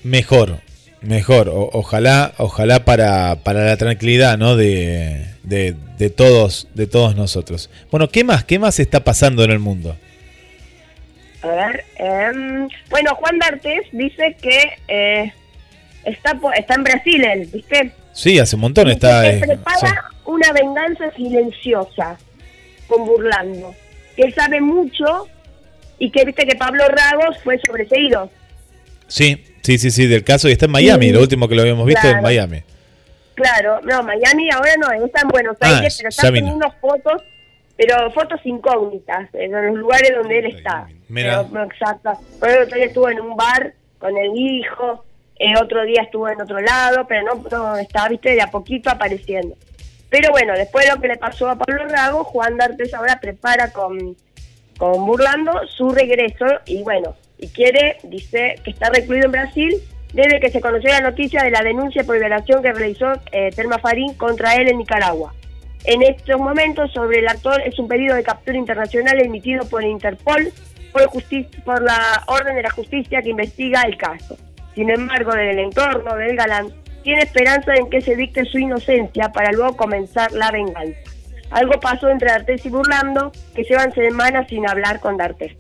Mejor, 0.03 0.59
mejor. 1.01 1.49
O- 1.49 1.69
ojalá, 1.73 2.33
ojalá 2.37 2.83
para, 2.85 3.37
para 3.43 3.63
la 3.65 3.77
tranquilidad, 3.77 4.37
¿no? 4.37 4.55
De, 4.55 5.25
de, 5.43 5.75
de 5.97 6.09
todos, 6.09 6.67
de 6.75 6.87
todos 6.87 7.15
nosotros. 7.15 7.69
Bueno, 7.89 8.09
¿qué 8.09 8.23
más? 8.23 8.43
¿Qué 8.43 8.59
más 8.59 8.79
está 8.79 9.03
pasando 9.03 9.43
en 9.43 9.51
el 9.51 9.59
mundo? 9.59 9.95
A 11.43 11.47
ver, 11.47 11.85
em, 11.97 12.67
bueno, 12.89 13.13
Juan 13.15 13.37
D'Artes 13.39 13.83
dice 13.91 14.35
que 14.41 14.77
eh, 14.87 15.31
está 16.03 16.37
está 16.57 16.75
en 16.75 16.83
Brasil 16.83 17.23
él, 17.23 17.49
¿viste? 17.53 17.91
Sí, 18.13 18.39
hace 18.39 18.55
un 18.55 18.61
montón 18.63 18.85
Dice 18.85 18.95
está. 18.95 19.21
que 19.21 19.29
eh, 19.29 19.39
prepara 19.39 19.77
sí. 19.79 20.21
una 20.25 20.51
venganza 20.51 21.11
silenciosa 21.15 22.17
con 22.87 23.05
Burlando. 23.05 23.75
Que 24.15 24.23
él 24.23 24.33
sabe 24.33 24.59
mucho 24.61 25.27
y 25.99 26.09
que 26.09 26.25
viste 26.25 26.47
que 26.47 26.55
Pablo 26.55 26.85
Ragos 26.87 27.37
fue 27.43 27.59
sobreseído. 27.59 28.31
Sí, 29.07 29.43
sí, 29.61 29.77
sí, 29.77 29.91
sí, 29.91 30.07
del 30.07 30.23
caso. 30.23 30.49
Y 30.49 30.53
está 30.53 30.65
en 30.65 30.71
Miami, 30.71 31.07
Sí. 31.07 31.11
lo 31.11 31.21
último 31.21 31.47
que 31.47 31.53
lo 31.55 31.61
habíamos 31.61 31.85
visto 31.85 32.01
Claro. 32.01 32.17
en 32.17 32.23
Miami. 32.23 32.63
Claro, 33.35 33.79
no, 33.83 34.01
Miami 34.01 34.49
ahora 34.51 34.71
no, 34.79 35.05
está 35.05 35.21
en 35.21 35.27
Buenos 35.27 35.55
Ah, 35.61 35.75
Aires, 35.77 35.95
pero 35.97 36.09
ya 36.09 36.15
está 36.15 36.31
vino. 36.31 36.47
poniendo 36.47 36.73
fotos, 36.81 37.21
pero 37.77 38.11
fotos 38.11 38.39
incógnitas, 38.43 39.29
en 39.33 39.51
los 39.51 39.77
lugares 39.77 40.11
donde 40.15 40.39
él 40.39 40.45
está. 40.47 40.87
Mira. 41.07 41.43
Pero, 41.43 41.59
no, 41.59 41.63
exacto. 41.71 42.11
Por 42.39 42.49
ejemplo, 42.49 42.65
otro 42.65 42.77
día 42.77 42.85
estuvo 42.87 43.09
en 43.09 43.21
un 43.21 43.37
bar 43.37 43.73
con 43.99 44.17
el 44.17 44.35
hijo, 44.35 45.05
eh, 45.39 45.53
otro 45.61 45.83
día 45.83 46.01
estuvo 46.01 46.27
en 46.27 46.41
otro 46.41 46.59
lado, 46.59 47.05
pero 47.07 47.21
no, 47.23 47.43
no 47.49 47.77
está, 47.77 48.09
viste, 48.09 48.31
de 48.31 48.41
a 48.41 48.49
poquito 48.49 48.89
apareciendo. 48.89 49.55
Pero 50.09 50.31
bueno, 50.31 50.53
después 50.53 50.85
de 50.85 50.95
lo 50.95 51.01
que 51.01 51.09
le 51.09 51.17
pasó 51.17 51.49
a 51.49 51.55
Pablo 51.55 51.85
Rago, 51.87 52.23
Juan 52.23 52.57
D'Artes 52.57 52.93
ahora 52.93 53.19
prepara 53.19 53.71
con, 53.71 54.15
con 54.77 55.05
Burlando 55.05 55.53
su 55.67 55.91
regreso 55.91 56.45
y 56.65 56.81
bueno, 56.81 57.15
y 57.37 57.49
quiere, 57.49 57.97
dice 58.03 58.55
que 58.63 58.71
está 58.71 58.89
recluido 58.89 59.25
en 59.25 59.31
Brasil 59.31 59.75
desde 60.13 60.39
que 60.39 60.49
se 60.49 60.61
conoció 60.61 60.89
la 60.89 61.01
noticia 61.01 61.43
de 61.43 61.51
la 61.51 61.61
denuncia 61.61 62.03
por 62.03 62.17
violación 62.17 62.63
que 62.63 62.71
realizó 62.71 63.13
eh, 63.31 63.51
Telma 63.55 63.79
Farín 63.79 64.13
contra 64.13 64.55
él 64.55 64.69
en 64.69 64.77
Nicaragua. 64.77 65.33
En 65.85 66.01
estos 66.03 66.39
momentos, 66.39 66.91
sobre 66.91 67.19
el 67.19 67.27
actor 67.27 67.61
es 67.61 67.77
un 67.79 67.87
pedido 67.87 68.15
de 68.15 68.23
captura 68.23 68.57
internacional 68.57 69.21
emitido 69.21 69.65
por 69.69 69.83
Interpol 69.83 70.51
por, 70.91 71.09
por 71.63 71.81
la 71.81 72.23
orden 72.27 72.55
de 72.55 72.63
la 72.63 72.71
justicia 72.71 73.21
que 73.21 73.29
investiga 73.29 73.81
el 73.83 73.97
caso. 73.97 74.37
Sin 74.75 74.89
embargo, 74.89 75.33
del 75.33 75.59
entorno 75.59 76.15
del 76.15 76.35
galán 76.35 76.67
tiene 77.03 77.21
esperanza 77.21 77.73
en 77.75 77.89
que 77.89 78.01
se 78.01 78.15
dicte 78.15 78.45
su 78.45 78.59
inocencia 78.59 79.29
para 79.29 79.51
luego 79.51 79.77
comenzar 79.77 80.31
la 80.33 80.51
venganza. 80.51 80.99
Algo 81.49 81.79
pasó 81.79 82.09
entre 82.09 82.29
D'Artes 82.29 82.65
y 82.65 82.69
Burlando, 82.69 83.31
que 83.55 83.63
llevan 83.63 83.93
semanas 83.93 84.47
sin 84.49 84.67
hablar 84.69 84.99
con 84.99 85.17
D'Artes. 85.17 85.53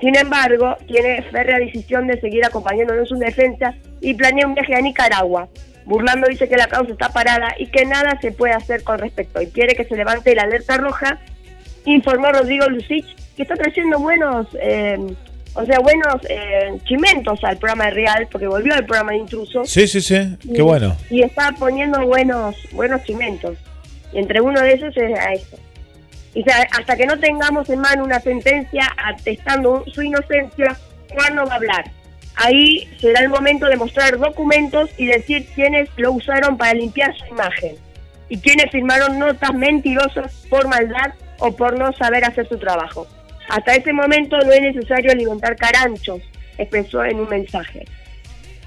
Sin 0.00 0.16
embargo, 0.16 0.76
tiene 0.86 1.22
férrea 1.22 1.58
decisión 1.58 2.06
de 2.06 2.20
seguir 2.20 2.44
acompañándolo 2.44 3.00
en 3.00 3.06
su 3.06 3.16
defensa 3.16 3.74
y 4.00 4.14
planea 4.14 4.46
un 4.46 4.54
viaje 4.54 4.74
a 4.74 4.80
Nicaragua. 4.80 5.48
Burlando 5.84 6.26
dice 6.28 6.48
que 6.48 6.56
la 6.56 6.66
causa 6.68 6.92
está 6.92 7.08
parada 7.10 7.54
y 7.58 7.66
que 7.66 7.84
nada 7.84 8.18
se 8.20 8.32
puede 8.32 8.52
hacer 8.54 8.82
con 8.84 8.98
respecto 8.98 9.40
y 9.42 9.48
quiere 9.48 9.74
que 9.74 9.84
se 9.84 9.96
levante 9.96 10.34
la 10.34 10.42
alerta 10.42 10.76
roja. 10.76 11.18
Informó 11.84 12.30
Rodrigo 12.30 12.66
Lucich 12.68 13.06
que 13.36 13.42
está 13.42 13.54
trayendo 13.54 13.98
buenos, 13.98 14.46
eh, 14.60 14.98
o 15.54 15.64
sea, 15.64 15.78
buenos 15.80 16.16
eh, 16.28 16.78
chimentos 16.84 17.42
al 17.42 17.56
programa 17.56 17.86
de 17.86 17.90
Real, 17.92 18.28
porque 18.30 18.46
volvió 18.46 18.74
al 18.74 18.84
programa 18.84 19.12
de 19.12 19.18
Intruso. 19.18 19.64
Sí, 19.64 19.88
sí, 19.88 20.00
sí. 20.00 20.36
Qué 20.42 20.58
Y- 20.58 20.62
bueno. 20.62 20.96
Y 21.08 21.22
está 21.22 21.52
poniendo 21.58 22.06
buenos 22.06 22.54
buenos 22.72 23.02
cimentos. 23.02 23.56
Y 24.12 24.18
entre 24.18 24.40
uno 24.40 24.60
de 24.60 24.72
esos 24.74 24.96
es 24.96 25.18
a 25.18 25.32
eso. 25.32 25.56
Y 26.34 26.44
hasta 26.48 26.96
que 26.96 27.06
no 27.06 27.18
tengamos 27.18 27.68
en 27.70 27.80
mano 27.80 28.04
una 28.04 28.20
sentencia 28.20 28.86
atestando 29.04 29.84
su 29.92 30.02
inocencia, 30.02 30.76
Juan 31.14 31.34
no 31.34 31.46
va 31.46 31.54
a 31.54 31.56
hablar. 31.56 31.90
Ahí 32.36 32.88
será 33.00 33.20
el 33.20 33.28
momento 33.28 33.66
de 33.66 33.76
mostrar 33.76 34.16
documentos 34.18 34.90
y 34.96 35.06
decir 35.06 35.46
quiénes 35.54 35.88
lo 35.96 36.12
usaron 36.12 36.56
para 36.56 36.74
limpiar 36.74 37.14
su 37.16 37.26
imagen. 37.26 37.76
Y 38.28 38.38
quiénes 38.38 38.70
firmaron 38.70 39.18
notas 39.18 39.52
mentirosas 39.52 40.46
por 40.48 40.68
maldad 40.68 41.12
o 41.38 41.54
por 41.54 41.78
no 41.78 41.92
saber 41.92 42.24
hacer 42.24 42.48
su 42.48 42.58
trabajo. 42.58 43.06
Hasta 43.48 43.74
ese 43.74 43.92
momento 43.92 44.38
no 44.38 44.52
es 44.52 44.62
necesario 44.62 45.10
alimentar 45.10 45.56
caranchos, 45.56 46.20
expresó 46.56 47.04
en 47.04 47.18
un 47.20 47.28
mensaje. 47.28 47.84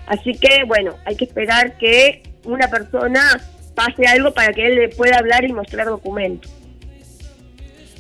Así 0.08 0.34
que, 0.34 0.66
bueno, 0.66 0.98
hay 1.06 1.16
que 1.16 1.26
esperar 1.26 1.78
que 1.78 2.22
una 2.44 2.68
persona 2.68 3.40
pase 3.74 4.06
algo 4.06 4.34
para 4.34 4.52
que 4.52 4.68
él 4.68 4.76
le 4.76 4.90
pueda 4.90 5.18
hablar 5.18 5.46
y 5.46 5.54
mostrar 5.54 5.88
documentos. 5.88 6.54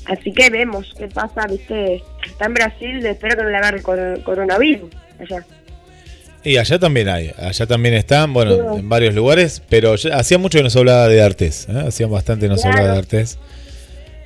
Así 0.05 0.33
que 0.33 0.49
vemos 0.49 0.93
qué 0.97 1.07
pasa, 1.07 1.47
viste, 1.47 2.03
está 2.25 2.45
en 2.47 2.53
Brasil, 2.53 3.05
espero 3.05 3.37
que 3.37 3.43
no 3.43 3.49
le 3.49 3.57
agarre 3.57 3.81
cor- 3.81 4.21
coronavirus 4.23 4.89
allá. 5.19 5.45
Y 6.45 6.57
allá 6.57 6.77
también 6.77 7.07
hay, 7.07 7.31
allá 7.37 7.65
también 7.65 7.95
están, 7.95 8.33
bueno, 8.33 8.55
Sí. 8.73 8.79
en 8.79 8.89
varios 8.89 9.13
lugares, 9.15 9.61
pero 9.69 9.95
hacía 10.13 10.37
mucho 10.37 10.57
que 10.59 10.63
no 10.63 10.69
se 10.69 10.79
hablaba 10.79 11.07
de 11.07 11.21
Artes, 11.21 11.67
¿eh? 11.69 11.83
hacía 11.87 12.07
bastante 12.07 12.45
que 12.45 12.49
no 12.49 12.57
se 12.57 12.63
Claro. 12.63 12.77
hablaba 12.77 12.93
de 12.95 12.99
Artes. 12.99 13.37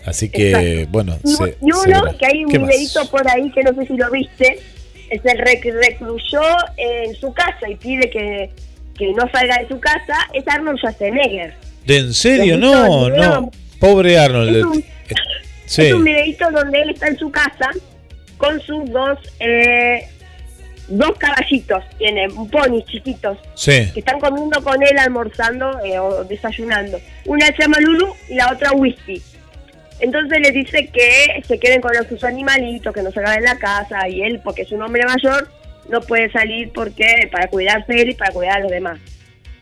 Así 0.06 0.30
que, 0.30 0.50
Exacto. 0.52 0.89
bueno, 0.91 1.19
Y, 1.23 1.28
se- 1.28 1.43
y 1.43 1.47
se 1.52 1.58
uno, 1.62 1.82
verá. 2.04 2.17
que 2.17 2.26
hay 2.26 2.45
un 2.45 2.52
¿Qué 2.52 2.60
más? 2.60 2.69
videito 2.69 3.10
por 3.12 3.30
ahí 3.30 3.52
que 3.52 3.62
no 3.62 3.73
sé 3.76 3.86
si 3.88 3.97
lo 3.97 4.10
viste, 4.10 4.60
es 5.10 5.21
el 5.26 5.38
rec- 5.39 5.73
recluyó 5.86 6.41
en 6.78 7.13
su 7.15 7.32
casa 7.34 7.69
y 7.69 7.76
pide 7.76 8.10
que, 8.10 8.50
que 8.97 9.12
no 9.13 9.30
salga 9.32 9.60
de 9.60 9.67
su 9.67 9.80
casa, 9.80 10.15
es 10.34 10.43
Arnold 10.47 10.80
Schwarzenegger. 10.80 11.54
¿De 11.86 11.97
en 11.97 12.13
serio? 12.13 12.58
¿Lo 12.58 12.73
has 12.73 12.82
visto 12.82 12.88
No, 13.00 13.06
video? 13.15 13.41
no. 13.41 13.52
Pobre 13.80 14.17
Arnold. 14.17 14.56
Es 14.56 14.63
un- 14.63 14.80
Eh, 14.80 14.86
Sí. 15.67 15.82
Es 15.84 15.93
un 15.93 16.04
videito 16.06 16.50
donde 16.52 16.82
él 16.82 16.89
está 16.91 17.10
en 17.10 17.17
su 17.19 17.30
casa 17.30 17.69
con 18.38 18.60
sus 18.62 18.89
dos 18.89 19.19
eh, 19.41 20.08
dos 20.88 21.17
caballitos, 21.17 21.84
tiene 21.97 22.28
un 22.30 22.50
pony 22.50 22.82
chiquitos, 22.86 23.38
Sí. 23.56 23.91
que 23.93 24.00
están 24.00 24.19
comiendo 24.19 24.62
con 24.63 24.82
él, 24.82 24.97
almorzando 24.97 25.80
eh, 25.84 26.00
o 26.00 26.23
desayunando. 26.23 27.00
Una 27.26 27.47
se 27.47 27.63
llama 27.63 27.80
Lulu 27.80 28.13
y 28.30 28.36
la 28.36 28.52
otra 28.52 28.71
Whisky. 28.71 29.21
Entonces 30.00 30.39
le 30.39 30.52
dice 30.52 30.88
que 30.88 31.41
se 31.45 31.60
queden 31.60 31.82
con 31.82 31.91
sus 32.08 32.23
animalitos, 32.23 32.93
que 32.93 33.02
no 33.02 33.12
se 33.12 33.19
en 33.19 33.43
la 33.43 33.58
casa, 33.58 34.08
y 34.08 34.21
él, 34.21 34.39
porque 34.43 34.62
es 34.62 34.71
un 34.71 34.82
hombre 34.84 35.04
mayor, 35.06 35.50
no 35.89 36.02
puede 36.02 36.32
salir 36.32 36.71
porque 36.73 37.28
para 37.32 37.47
cuidarse 37.47 38.02
él 38.02 38.10
y 38.10 38.13
para 38.13 38.32
cuidar 38.32 38.58
a 38.58 38.60
los 38.60 38.71
demás. 38.71 39.00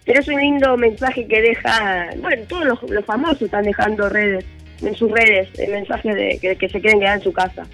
Pero 0.05 0.19
es 0.19 0.27
un 0.27 0.39
lindo 0.39 0.77
mensaje 0.77 1.25
que 1.27 1.41
deja, 1.41 2.09
bueno, 2.17 2.43
todos 2.47 2.65
los, 2.65 2.83
los 2.89 3.05
famosos 3.05 3.43
están 3.43 3.63
dejando 3.63 4.09
redes, 4.09 4.45
en 4.81 4.93
sus 4.95 5.09
redes, 5.09 5.47
el 5.57 5.71
mensaje 5.71 6.13
de 6.13 6.37
que, 6.39 6.55
que 6.57 6.69
se 6.69 6.81
quieren 6.81 6.99
quedar 6.99 7.17
en 7.17 7.23
su 7.23 7.31
casa. 7.31 7.65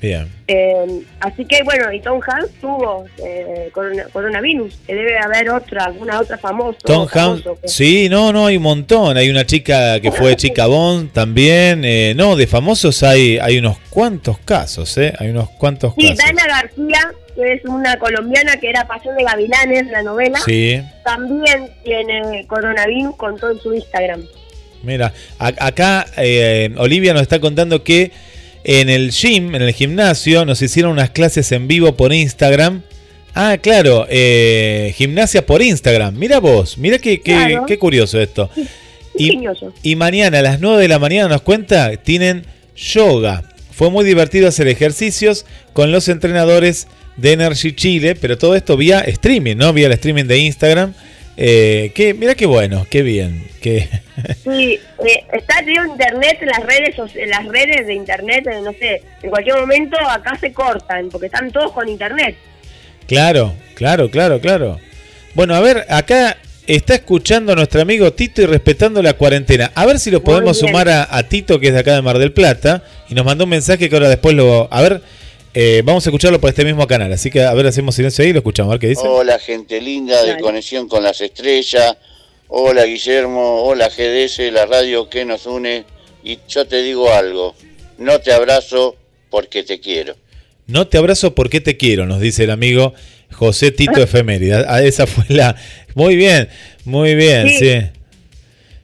Bien. 0.00 0.28
Eh, 0.46 1.02
así 1.20 1.44
que 1.44 1.62
bueno, 1.64 1.92
y 1.92 2.00
Tom 2.00 2.20
Hanks 2.24 2.52
tuvo 2.60 3.04
eh, 3.24 3.68
corona- 3.72 4.06
coronavirus, 4.12 4.76
que 4.86 4.94
debe 4.94 5.18
haber 5.18 5.50
otra, 5.50 5.86
alguna 5.86 6.20
otra 6.20 6.38
famosa. 6.38 6.78
Tom 6.84 7.08
Hanks, 7.12 7.42
que- 7.62 7.68
sí, 7.68 8.08
no, 8.08 8.32
no, 8.32 8.46
hay 8.46 8.58
un 8.58 8.62
montón. 8.62 9.16
Hay 9.16 9.28
una 9.28 9.44
chica 9.44 9.98
que 10.00 10.12
fue 10.12 10.36
chica 10.36 10.66
Bond 10.66 11.12
también. 11.12 11.84
eh, 11.84 12.12
no, 12.16 12.36
de 12.36 12.46
famosos 12.46 13.02
hay, 13.02 13.38
hay 13.38 13.58
unos 13.58 13.76
cuantos 13.90 14.38
casos, 14.38 14.96
¿eh? 14.98 15.12
Hay 15.18 15.30
unos 15.30 15.50
cuantos 15.50 15.94
Sí, 15.98 16.02
casos. 16.14 16.18
Dana 16.18 16.46
García 16.46 17.12
que 17.34 17.52
es 17.52 17.64
una 17.66 17.96
colombiana 18.00 18.56
que 18.56 18.68
era 18.68 18.84
Pasión 18.88 19.16
de 19.16 19.22
Gavilanes, 19.22 19.86
la 19.92 20.02
novela, 20.02 20.40
Sí. 20.44 20.80
también 21.04 21.70
tiene 21.84 22.44
coronavirus, 22.48 23.14
contó 23.16 23.50
en 23.50 23.60
su 23.60 23.74
Instagram. 23.74 24.24
Mira, 24.82 25.12
a- 25.38 25.52
acá 25.66 26.06
eh, 26.16 26.70
Olivia 26.78 27.12
nos 27.12 27.22
está 27.22 27.38
contando 27.40 27.82
que 27.84 28.10
en 28.64 28.88
el 28.88 29.10
gym, 29.10 29.54
en 29.54 29.62
el 29.62 29.72
gimnasio, 29.72 30.44
nos 30.44 30.60
hicieron 30.62 30.92
unas 30.92 31.10
clases 31.10 31.50
en 31.52 31.68
vivo 31.68 31.96
por 31.96 32.12
Instagram. 32.12 32.82
Ah, 33.34 33.58
claro, 33.62 34.06
eh, 34.08 34.92
gimnasia 34.96 35.46
por 35.46 35.62
Instagram. 35.62 36.16
Mira 36.16 36.40
vos, 36.40 36.76
mira 36.78 36.98
qué, 36.98 37.20
qué, 37.20 37.32
Claro. 37.32 37.66
qué 37.66 37.78
curioso 37.78 38.20
esto. 38.20 38.50
Y, 39.20 39.36
y 39.82 39.96
mañana 39.96 40.38
a 40.38 40.42
las 40.42 40.60
9 40.60 40.80
de 40.82 40.86
la 40.86 41.00
mañana 41.00 41.28
nos 41.28 41.42
cuenta, 41.42 41.96
tienen 41.96 42.44
yoga. 42.76 43.42
Fue 43.72 43.90
muy 43.90 44.04
divertido 44.04 44.46
hacer 44.46 44.68
ejercicios 44.68 45.44
con 45.72 45.90
los 45.90 46.06
entrenadores 46.08 46.86
de 47.16 47.32
Energy 47.32 47.72
Chile, 47.72 48.14
pero 48.14 48.38
todo 48.38 48.54
esto 48.54 48.76
vía 48.76 49.00
streaming, 49.00 49.56
¿no? 49.56 49.72
Vía 49.72 49.86
el 49.86 49.92
streaming 49.94 50.26
de 50.26 50.38
Instagram. 50.38 50.94
Eh, 51.40 51.92
que, 51.94 52.14
mira 52.14 52.34
qué 52.34 52.46
bueno, 52.46 52.84
qué 52.90 53.02
bien. 53.02 53.46
Que, 53.62 53.88
Sí, 54.44 54.80
eh, 55.06 55.24
está 55.32 55.62
tío 55.64 55.84
internet, 55.86 56.38
las 56.42 56.64
redes, 56.64 56.96
las 57.28 57.46
redes 57.46 57.86
de 57.86 57.94
internet, 57.94 58.44
eh, 58.48 58.60
no 58.60 58.72
sé, 58.72 59.02
en 59.22 59.30
cualquier 59.30 59.56
momento 59.56 59.96
acá 60.00 60.36
se 60.36 60.52
cortan, 60.52 61.08
porque 61.10 61.26
están 61.26 61.52
todos 61.52 61.70
con 61.70 61.88
internet. 61.88 62.36
Claro, 63.06 63.54
claro, 63.74 64.10
claro, 64.10 64.40
claro. 64.40 64.80
Bueno, 65.34 65.54
a 65.54 65.60
ver, 65.60 65.86
acá 65.88 66.36
está 66.66 66.96
escuchando 66.96 67.54
nuestro 67.54 67.80
amigo 67.80 68.12
Tito 68.12 68.42
y 68.42 68.46
respetando 68.46 69.00
la 69.00 69.12
cuarentena. 69.12 69.70
A 69.76 69.86
ver 69.86 70.00
si 70.00 70.10
lo 70.10 70.24
podemos 70.24 70.58
sumar 70.58 70.88
a, 70.88 71.06
a 71.08 71.22
Tito, 71.22 71.60
que 71.60 71.68
es 71.68 71.72
de 71.72 71.78
acá 71.78 71.94
de 71.94 72.02
Mar 72.02 72.18
del 72.18 72.32
Plata, 72.32 72.82
y 73.08 73.14
nos 73.14 73.24
mandó 73.24 73.44
un 73.44 73.50
mensaje 73.50 73.88
que 73.88 73.94
ahora 73.94 74.08
después 74.08 74.34
lo... 74.34 74.66
A 74.72 74.82
ver, 74.82 75.02
eh, 75.60 75.82
vamos 75.84 76.06
a 76.06 76.10
escucharlo 76.10 76.40
por 76.40 76.50
este 76.50 76.64
mismo 76.64 76.86
canal. 76.86 77.12
Así 77.12 77.30
que 77.32 77.42
a 77.42 77.52
ver, 77.52 77.66
hacemos 77.66 77.96
silencio 77.96 78.22
ahí 78.22 78.30
y 78.30 78.32
lo 78.32 78.38
escuchamos. 78.38 78.70
A 78.70 78.74
ver 78.74 78.80
qué 78.80 78.86
dice. 78.88 79.02
Hola 79.04 79.40
gente 79.40 79.80
linda 79.80 80.22
de 80.22 80.28
Dale. 80.28 80.40
Conexión 80.40 80.88
con 80.88 81.02
las 81.02 81.20
Estrellas. 81.20 81.96
Hola 82.46 82.84
Guillermo, 82.84 83.64
hola 83.64 83.88
GDS, 83.88 84.52
la 84.52 84.66
radio 84.66 85.08
que 85.10 85.24
nos 85.24 85.46
une. 85.46 85.84
Y 86.22 86.38
yo 86.48 86.64
te 86.66 86.80
digo 86.82 87.12
algo, 87.12 87.56
no 87.98 88.20
te 88.20 88.32
abrazo 88.32 88.96
porque 89.30 89.64
te 89.64 89.80
quiero. 89.80 90.14
No 90.66 90.86
te 90.86 90.96
abrazo 90.98 91.34
porque 91.34 91.60
te 91.60 91.76
quiero, 91.76 92.06
nos 92.06 92.20
dice 92.20 92.44
el 92.44 92.50
amigo 92.50 92.94
José 93.32 93.72
Tito 93.72 94.00
Efeméride. 94.02 94.64
Ah, 94.68 94.80
esa 94.82 95.06
fue 95.06 95.24
la... 95.28 95.56
Muy 95.94 96.14
bien, 96.16 96.48
muy 96.84 97.14
bien, 97.16 97.48
Sí. 97.48 97.58
sí. 97.58 97.72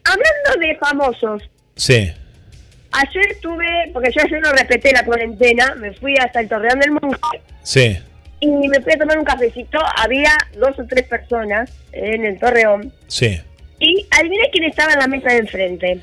Hablando 0.04 0.66
de 0.66 0.76
famosos, 0.78 1.42
Sí, 1.76 2.10
ayer 2.94 3.36
tuve, 3.40 3.90
porque 3.92 4.10
yo 4.12 4.22
ayer 4.22 4.40
no 4.40 4.52
respeté 4.52 4.92
la 4.92 5.04
cuarentena, 5.04 5.74
me 5.76 5.92
fui 5.92 6.16
hasta 6.16 6.40
el 6.40 6.48
Torreón 6.48 6.78
del 6.80 6.92
Monte 6.92 7.18
sí. 7.62 7.98
y 8.40 8.68
me 8.68 8.80
fui 8.80 8.92
a 8.92 8.98
tomar 8.98 9.18
un 9.18 9.24
cafecito, 9.24 9.78
había 9.96 10.32
dos 10.58 10.78
o 10.78 10.84
tres 10.88 11.02
personas 11.08 11.70
en 11.92 12.24
el 12.24 12.38
Torreón 12.38 12.92
Sí. 13.06 13.40
y 13.80 14.06
adivina 14.10 14.44
quién 14.52 14.64
estaba 14.64 14.92
en 14.92 14.98
la 15.00 15.08
mesa 15.08 15.28
de 15.30 15.38
enfrente. 15.38 16.00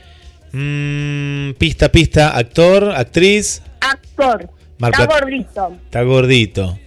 Mm, 0.54 1.54
pista, 1.54 1.90
pista, 1.90 2.38
actor, 2.38 2.92
actriz, 2.96 3.62
Actor, 3.80 4.50
está 4.80 5.06
gordito, 5.06 5.78
está 5.86 6.02
gordito. 6.04 6.80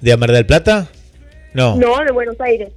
¿De 0.00 0.16
Mar 0.16 0.30
del 0.30 0.44
Plata? 0.46 0.88
No. 1.54 1.76
no, 1.76 2.04
de 2.04 2.12
Buenos 2.12 2.38
Aires. 2.40 2.68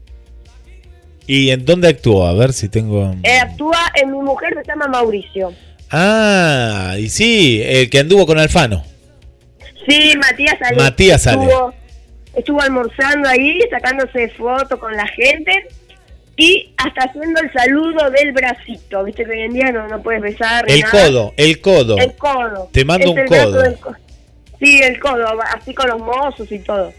¿Y 1.28 1.50
en 1.50 1.66
dónde 1.66 1.90
actuó? 1.90 2.26
A 2.26 2.34
ver 2.34 2.54
si 2.54 2.70
tengo... 2.70 3.14
Eh, 3.24 3.38
actúa 3.38 3.92
en 4.02 4.12
Mi 4.12 4.20
Mujer, 4.20 4.54
se 4.56 4.64
llama 4.66 4.88
Mauricio. 4.88 5.52
Ah, 5.92 6.96
y 6.98 7.10
sí, 7.10 7.62
el 7.64 7.90
que 7.90 8.00
anduvo 8.00 8.26
con 8.26 8.40
Alfano. 8.40 8.84
Sí, 9.88 10.14
Matías 10.18 10.58
Ale. 10.62 10.78
Matías 10.78 11.28
Ale. 11.28 11.44
Estuvo, 11.44 11.74
estuvo 12.36 12.62
almorzando 12.62 13.30
ahí, 13.30 13.60
sacándose 13.70 14.30
fotos 14.30 14.80
con 14.80 14.96
la 14.96 15.08
gente 15.08 15.68
y 16.36 16.74
hasta 16.78 17.06
haciendo 17.06 17.42
el 17.42 17.52
saludo 17.52 18.10
del 18.12 18.32
bracito. 18.32 19.04
Viste 19.04 19.24
que 19.26 19.32
hoy 19.32 19.42
en 19.42 19.54
día 19.54 19.72
no, 19.72 19.88
no 19.88 20.02
puedes 20.02 20.22
besar. 20.22 20.66
El 20.68 20.82
nada. 20.82 20.92
codo, 20.92 21.34
el 21.38 21.62
codo. 21.62 21.98
El 21.98 22.14
codo. 22.16 22.70
Te 22.72 22.86
mando 22.86 23.06
Es 23.06 23.18
un 23.18 23.26
codo. 23.26 23.62
del 23.62 23.78
Sí, 24.60 24.82
el 24.82 25.00
codo, 25.00 25.26
así 25.56 25.74
con 25.74 25.88
los 25.88 26.00
mozos 26.00 26.52
y 26.52 26.60
todo. 26.60 26.94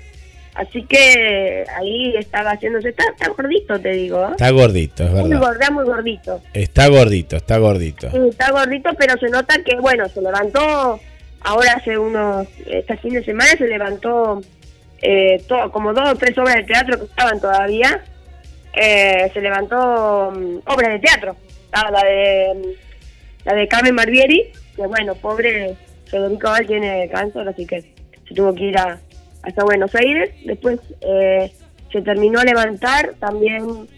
Así 0.58 0.82
que 0.82 1.64
ahí 1.76 2.16
estaba 2.16 2.50
haciéndose. 2.50 2.88
Está, 2.88 3.04
está 3.12 3.28
gordito, 3.28 3.78
te 3.78 3.90
digo. 3.90 4.24
¿eh? 4.24 4.30
Está 4.32 4.50
gordito, 4.50 5.04
es 5.04 5.10
Muy 5.12 5.30
verdad. 5.30 5.40
gorda, 5.40 5.70
muy 5.70 5.84
gordito. 5.84 6.42
Está 6.52 6.88
gordito, 6.88 7.36
está 7.36 7.58
gordito. 7.58 8.10
Sí, 8.10 8.18
está 8.28 8.50
gordito, 8.50 8.90
pero 8.98 9.16
se 9.20 9.28
nota 9.28 9.54
que, 9.64 9.76
bueno, 9.76 10.08
se 10.08 10.20
levantó 10.20 10.98
ahora 11.42 11.74
hace 11.74 11.96
unos, 11.96 12.48
este 12.66 12.96
fin 12.96 13.14
de 13.14 13.24
semana 13.24 13.52
se 13.56 13.68
levantó 13.68 14.40
eh, 15.00 15.40
todo, 15.46 15.70
como 15.70 15.94
dos 15.94 16.10
o 16.10 16.16
tres 16.16 16.36
obras 16.36 16.56
de 16.56 16.64
teatro 16.64 16.98
que 16.98 17.04
estaban 17.04 17.40
todavía, 17.40 18.02
eh, 18.74 19.30
se 19.32 19.40
levantó 19.40 20.32
mm, 20.34 20.58
obras 20.66 20.90
de 20.90 20.98
teatro. 20.98 21.36
Estaba 21.66 21.92
la 21.92 22.04
de 22.04 22.54
mm, 22.56 22.88
la 23.44 23.54
de 23.54 23.68
Carmen 23.68 23.94
Barbieri, 23.94 24.50
que 24.74 24.86
bueno, 24.88 25.14
pobre 25.14 25.76
Federico 26.06 26.48
Val 26.50 26.66
tiene 26.66 27.08
cáncer, 27.12 27.48
así 27.48 27.64
que 27.64 27.80
se 28.26 28.34
tuvo 28.34 28.52
que 28.52 28.64
ir 28.64 28.76
a, 28.76 28.98
hasta 29.42 29.64
Buenos 29.64 29.94
Aires. 29.94 30.30
Después 30.44 30.78
eh, 31.00 31.52
se 31.92 32.02
terminó 32.02 32.40
a 32.40 32.44
levantar 32.44 33.14
también, 33.20 33.88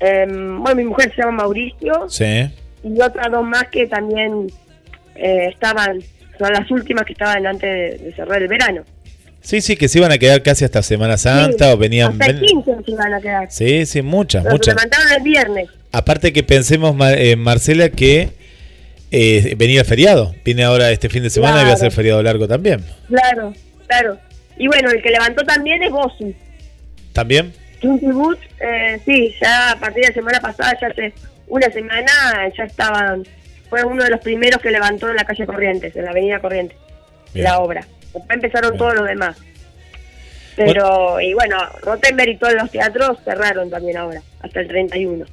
em, 0.00 0.60
bueno, 0.62 0.76
mi 0.76 0.84
mujer 0.84 1.12
se 1.14 1.22
llama 1.22 1.42
Mauricio, 1.42 2.08
Sí. 2.08 2.50
y 2.82 3.00
otras 3.00 3.30
dos 3.30 3.44
más 3.44 3.68
que 3.68 3.86
también 3.86 4.46
eh, 5.16 5.48
estaban, 5.52 6.00
son 6.38 6.52
las 6.52 6.70
últimas 6.70 7.04
que 7.04 7.12
estaban 7.12 7.46
antes 7.46 7.62
de, 8.00 8.04
de 8.04 8.12
cerrar 8.14 8.42
el 8.42 8.48
verano. 8.48 8.82
Sí, 9.40 9.60
sí, 9.60 9.76
que 9.76 9.88
se 9.88 9.98
iban 9.98 10.10
a 10.10 10.16
quedar 10.18 10.42
casi 10.42 10.64
hasta 10.64 10.82
Semana 10.82 11.18
Santa 11.18 11.66
Sí, 11.66 11.72
o 11.72 11.76
venían... 11.76 12.12
Hasta 12.12 12.26
el 12.26 12.36
ven- 12.40 12.62
15 12.64 12.70
se 12.84 12.90
iban 12.92 13.12
a 13.14 13.20
quedar. 13.20 13.50
Sí, 13.52 13.84
sí, 13.84 14.00
muchas, 14.00 14.42
Pero 14.42 14.52
se 14.52 14.56
muchas. 14.56 14.74
levantaron 14.74 15.12
el 15.12 15.22
viernes. 15.22 15.68
Aparte 15.92 16.32
que 16.32 16.42
pensemos, 16.42 16.96
eh, 17.16 17.36
Marcela, 17.36 17.90
que 17.90 18.30
eh, 19.10 19.54
venía 19.58 19.84
feriado. 19.84 20.34
Viene 20.44 20.64
ahora 20.64 20.90
este 20.90 21.08
fin 21.10 21.22
de 21.22 21.30
semana 21.30 21.62
y 21.62 21.66
va 21.66 21.72
a 21.74 21.76
ser 21.76 21.92
feriado 21.92 22.22
largo 22.22 22.48
también. 22.48 22.82
Claro, 23.08 23.52
claro. 23.86 24.18
Y 24.56 24.66
bueno, 24.66 24.90
el 24.90 25.02
que 25.02 25.10
levantó 25.10 25.44
también 25.44 25.82
es 25.82 25.90
Bossi. 25.90 26.34
¿También? 27.12 27.52
Kinky 27.80 28.06
Boots, 28.06 28.40
eh, 28.60 28.98
sí, 29.04 29.34
ya 29.40 29.72
a 29.72 29.76
partir 29.78 30.02
de 30.02 30.08
la 30.08 30.14
semana 30.14 30.40
pasada, 30.40 30.76
ya 30.80 30.86
hace 30.88 31.12
una 31.46 31.70
semana, 31.70 32.50
ya 32.56 32.64
estaban. 32.64 33.24
Fue 33.68 33.84
uno 33.84 34.04
de 34.04 34.10
los 34.10 34.20
primeros 34.20 34.60
que 34.62 34.70
levantó 34.70 35.10
en 35.10 35.16
la 35.16 35.24
calle 35.24 35.46
Corrientes, 35.46 35.94
en 35.94 36.04
la 36.04 36.10
avenida 36.10 36.40
Corrientes, 36.40 36.78
Bien. 37.32 37.44
la 37.44 37.58
obra. 37.58 37.86
Después 38.12 38.24
empezaron 38.30 38.70
Bien. 38.70 38.78
todos 38.78 38.94
los 38.94 39.06
demás. 39.06 39.36
Pero, 40.56 41.20
y 41.20 41.34
bueno, 41.34 41.56
Rottenberg 41.82 42.30
y 42.30 42.36
todos 42.36 42.54
los 42.54 42.70
teatros 42.70 43.18
cerraron 43.24 43.68
también 43.70 43.96
ahora, 43.96 44.22
hasta 44.40 44.60
el 44.60 44.68
31. 44.68 45.26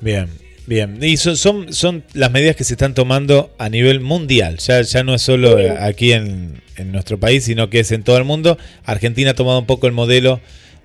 Bien, 0.00 0.28
bien. 0.66 0.98
Y 1.00 1.16
son, 1.16 1.36
son, 1.36 1.72
son 1.72 2.04
las 2.12 2.30
medidas 2.32 2.56
que 2.56 2.64
se 2.64 2.74
están 2.74 2.92
tomando 2.92 3.54
a 3.56 3.68
nivel 3.68 4.00
mundial. 4.00 4.58
Ya, 4.58 4.82
ya 4.82 5.04
no 5.04 5.14
es 5.14 5.22
solo 5.22 5.56
aquí 5.78 6.12
en, 6.12 6.60
en 6.76 6.92
nuestro 6.92 7.18
país, 7.18 7.44
sino 7.44 7.70
que 7.70 7.80
es 7.80 7.92
en 7.92 8.02
todo 8.02 8.16
el 8.18 8.24
mundo. 8.24 8.58
Argentina 8.84 9.30
ha 9.30 9.34
tomado 9.34 9.58
un 9.58 9.66
poco 9.66 9.86
el 9.86 9.92
modelo 9.92 10.40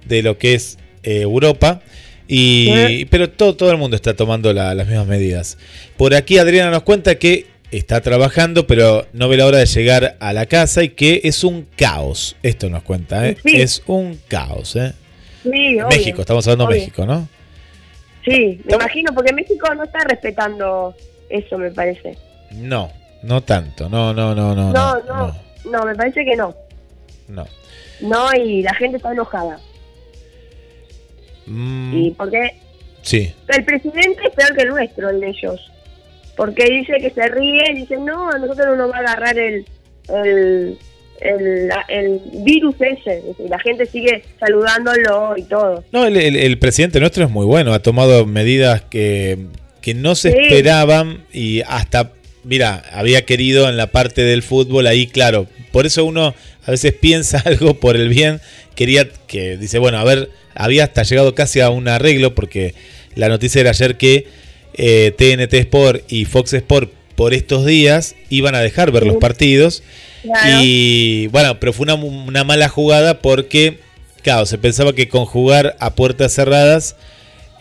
de 0.06 0.22
lo 0.24 0.38
que 0.38 0.54
es 0.54 0.78
eh, 1.04 1.22
Europa. 1.22 1.82
Y, 2.28 2.72
Sí. 2.88 3.06
Pero 3.10 3.30
todo, 3.30 3.56
todo 3.56 3.72
el 3.72 3.78
mundo 3.78 3.96
está 3.96 4.16
tomando 4.16 4.54
la- 4.54 4.76
las 4.76 4.88
mismas 4.88 5.08
medidas. 5.08 5.58
Por 5.98 6.14
aquí 6.14 6.38
Adriana 6.38 6.70
nos 6.72 6.84
cuenta 6.84 7.16
que 7.16 7.48
está 7.72 8.02
trabajando, 8.02 8.68
pero 8.68 9.08
no 9.14 9.30
ve 9.30 9.38
la 9.38 9.46
hora 9.46 9.58
de 9.60 9.66
llegar 9.66 10.18
a 10.20 10.34
la 10.34 10.46
casa 10.46 10.84
y 10.84 10.90
que 10.90 11.22
es 11.24 11.44
un 11.44 11.68
caos. 11.76 12.36
Esto 12.44 12.70
nos 12.70 12.84
cuenta, 12.84 13.28
¿eh? 13.28 13.38
Sí. 13.44 13.56
Es 13.56 13.82
un 13.88 14.20
caos, 14.28 14.76
¿eh? 14.76 14.94
Sí, 15.44 15.50
obvio. 15.80 15.88
México, 15.90 16.22
estamos 16.22 16.48
hablando 16.48 16.72
de. 16.74 16.80
México, 16.80 17.06
¿no? 17.06 17.28
Sí, 18.26 18.60
me 18.66 18.76
imagino, 18.76 19.14
porque 19.14 19.34
México 19.34 19.74
no 19.74 19.84
está 19.84 20.00
respetando 20.04 20.94
eso, 21.30 21.58
me 21.58 21.72
parece. 21.72 22.18
No, 22.52 22.92
no 23.24 23.42
tanto. 23.42 23.88
No, 23.90 24.14
no, 24.14 24.36
no, 24.36 24.54
no. 24.56 24.74
No, 24.74 25.00
no, 25.04 25.28
no, 25.28 25.36
no, 25.70 25.86
me 25.86 25.96
parece 25.96 26.24
que 26.26 26.36
no. 26.36 26.56
no. 27.28 27.46
No, 28.02 28.34
y 28.36 28.62
la 28.64 28.74
gente 28.76 28.98
está 28.98 29.12
enojada. 29.12 29.60
Mm, 31.46 31.98
Y 31.98 32.12
porque 32.12 32.56
sí, 33.02 33.34
el 33.48 33.66
presidente 33.66 34.22
es 34.28 34.36
peor 34.36 34.56
que 34.56 34.62
el 34.64 34.70
nuestro, 34.70 35.10
el 35.10 35.20
de 35.20 35.30
ellos. 35.30 35.60
Porque 36.36 36.66
dice 36.70 36.94
que 37.02 37.10
se 37.10 37.28
ríe, 37.28 37.64
dice, 37.76 37.98
no, 37.98 38.30
a 38.30 38.38
nosotros 38.38 38.68
no 38.68 38.76
nos 38.78 38.92
va 38.92 38.98
a 38.98 39.00
agarrar 39.00 39.38
el, 39.38 39.66
el, 40.08 40.78
el, 41.20 41.70
el 41.90 42.22
virus 42.46 42.76
ese. 42.80 43.22
Y 43.44 43.50
la 43.50 43.60
gente 43.60 43.86
sigue 43.88 44.24
saludándolo 44.40 45.36
y 45.36 45.44
todo. 45.44 45.84
no, 45.92 46.06
el, 46.06 46.16
el- 46.16 46.38
el 46.38 46.58
presidente 46.60 47.00
nuestro 47.02 47.26
es 47.26 47.30
muy 47.32 47.46
bueno. 47.46 47.74
Ha 47.74 47.80
tomado 47.80 48.26
medidas 48.26 48.84
que, 48.84 49.38
que 49.82 49.94
no 49.94 50.16
se 50.16 50.32
Sí. 50.32 50.38
esperaban 50.40 51.26
y 51.34 51.62
hasta, 51.68 52.14
mira, 52.46 52.84
había 52.94 53.26
querido 53.26 53.68
en 53.68 53.76
la 53.76 53.88
parte 53.88 54.22
del 54.22 54.42
fútbol 54.44 54.88
ahí, 54.88 55.08
claro. 55.08 55.48
Por 55.72 55.86
eso 55.86 56.06
uno 56.06 56.34
a 56.66 56.72
veces 56.72 56.94
piensa 56.94 57.40
algo 57.46 57.76
por 57.76 57.96
el 57.96 58.10
bien. 58.10 58.42
Quería 58.76 59.08
que, 59.28 59.58
dice, 59.58 59.80
bueno, 59.80 60.00
a 60.00 60.04
ver, 60.04 60.30
había 60.56 60.86
hasta 60.86 61.04
llegado 61.04 61.36
casi 61.36 61.60
a 61.60 61.70
un 61.70 61.88
arreglo 61.88 62.36
porque 62.36 62.76
la 63.16 63.30
noticia 63.30 63.62
era 63.62 63.72
ayer 63.72 63.98
que 63.98 64.28
eh, 64.74 65.14
TNT 65.18 65.54
Sport 65.56 66.12
y 66.12 66.26
Fox 66.26 66.54
Sport 66.54 66.92
por 67.16 67.34
estos 67.34 67.66
días 67.66 68.16
iban 68.30 68.56
a 68.56 68.62
dejar 68.62 68.92
ver 68.92 69.06
los 69.06 69.18
partidos 69.18 69.84
Claro. 70.22 70.60
Y 70.62 71.28
bueno, 71.28 71.60
pero 71.60 71.74
fue 71.74 71.84
una, 71.84 71.96
una 71.96 72.44
mala 72.44 72.70
jugada 72.70 73.20
porque, 73.20 73.80
claro, 74.22 74.46
se 74.46 74.58
pensaba 74.58 74.94
que 74.94 75.08
con 75.08 75.26
jugar 75.26 75.76
a 75.80 75.96
puertas 75.96 76.34
cerradas 76.34 76.96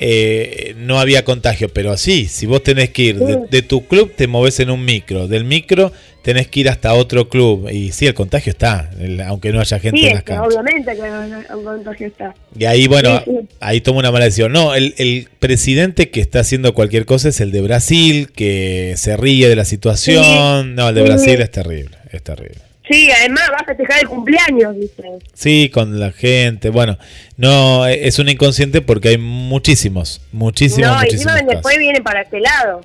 eh, 0.01 0.75
no 0.79 1.01
había 1.01 1.25
contagio, 1.25 1.69
pero 1.69 1.97
sí, 1.97 2.27
si 2.27 2.47
vos 2.47 2.63
tenés 2.63 2.91
que 2.91 3.03
ir 3.03 3.19
de, 3.19 3.63
tu 3.63 3.87
club, 3.87 4.13
te 4.15 4.27
moves 4.27 4.61
en 4.61 4.71
un 4.71 4.85
micro, 4.85 5.27
del 5.29 5.45
micro 5.45 5.93
tenés 6.23 6.47
que 6.49 6.61
ir 6.61 6.69
hasta 6.69 6.93
otro 6.95 7.29
club. 7.29 7.69
Y 7.73 7.91
sí, 7.93 8.07
el 8.07 8.13
contagio 8.15 8.51
está, 8.51 8.91
el- 9.01 9.21
aunque 9.23 9.51
no 9.53 9.61
haya 9.61 9.79
gente 9.79 9.99
Sí, 10.01 10.07
en 10.07 10.15
las 10.15 10.23
canchas. 10.25 10.47
obviamente 10.47 10.95
que 10.95 11.55
un 11.55 11.65
contagio 11.65 12.07
está. 12.09 12.35
Y 12.59 12.65
ahí, 12.67 12.87
bueno, 12.87 13.23
Sí, 13.25 13.31
sí. 13.31 13.49
ahí 13.61 13.81
toma 13.81 14.01
una 14.01 14.11
mala 14.13 14.27
decisión. 14.27 14.53
No, 14.53 14.75
el, 14.75 14.95
el 14.99 15.29
presidente 15.39 16.11
que 16.11 16.21
está 16.21 16.41
haciendo 16.41 16.75
cualquier 16.75 17.07
cosa 17.07 17.31
es 17.31 17.41
el 17.41 17.51
de 17.51 17.63
Brasil, 17.63 18.29
que 18.35 18.95
se 18.97 19.17
ríe 19.17 19.49
de 19.49 19.57
la 19.57 19.65
situación. 19.65 20.75
No, 20.75 20.89
el 20.91 20.95
de. 20.95 21.03
Brasil 21.03 21.41
es 21.41 21.51
terrible, 21.51 21.97
es 22.13 22.23
terrible. 22.23 22.59
Sí, 22.89 23.11
además 23.11 23.45
va 23.53 23.59
a 23.59 23.65
festejar 23.65 24.01
el 24.01 24.09
cumpleaños, 24.09 24.75
dice. 24.75 25.19
Sí, 25.35 25.71
con 25.73 26.01
la 26.01 26.11
gente. 26.11 26.71
Bueno, 26.71 26.97
no, 27.37 27.87
eh, 27.87 28.07
es 28.09 28.19
un 28.19 28.29
inconsciente 28.29 28.81
porque 28.81 29.09
hay 29.09 29.19
muchísimos, 29.19 30.23
muchísimos, 30.33 30.91
no, 30.91 30.97
muchísimos 30.97 31.35
encima 31.35 31.53
después 31.53 31.79
viene 31.79 32.01
para 32.01 32.23
este 32.23 32.41
lado. 32.41 32.81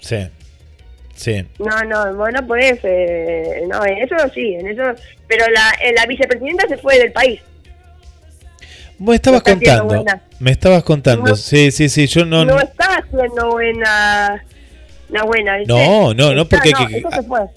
Sí, 0.00 0.28
sí. 1.14 1.46
No, 1.58 1.82
no, 1.84 2.14
bueno, 2.16 2.46
pues, 2.46 2.78
eh, 2.82 3.62
no, 3.68 3.84
en 3.86 3.98
eso 3.98 4.16
sí, 4.34 4.54
en 4.54 4.68
eso. 4.68 4.82
Pero 5.28 5.46
la, 5.48 5.70
eh, 5.82 5.94
la 5.96 6.04
vicepresidenta 6.06 6.68
se 6.68 6.76
fue 6.76 6.98
del 6.98 7.12
país. 7.12 7.40
Me 8.98 9.14
estabas 9.16 9.40
haciendo 9.40 9.88
contando, 9.88 10.20
me 10.38 10.50
estabas 10.50 10.82
contando. 10.84 11.30
No. 11.30 11.36
Sí, 11.36 11.72
sí, 11.72 11.88
sí, 11.88 12.06
yo 12.06 12.24
no... 12.24 12.44
No, 12.44 12.54
No, 12.54 12.60
está 12.60 12.98
haciendo 12.98 13.50
buena, 13.50 14.44
una 15.12 15.24
buena. 15.24 15.56
¿viste? 15.58 15.72
no, 15.72 16.14
no, 16.14 16.34
no, 16.34 16.42
Está- 16.42 16.56
porque 16.56 16.70
no, 16.72 16.78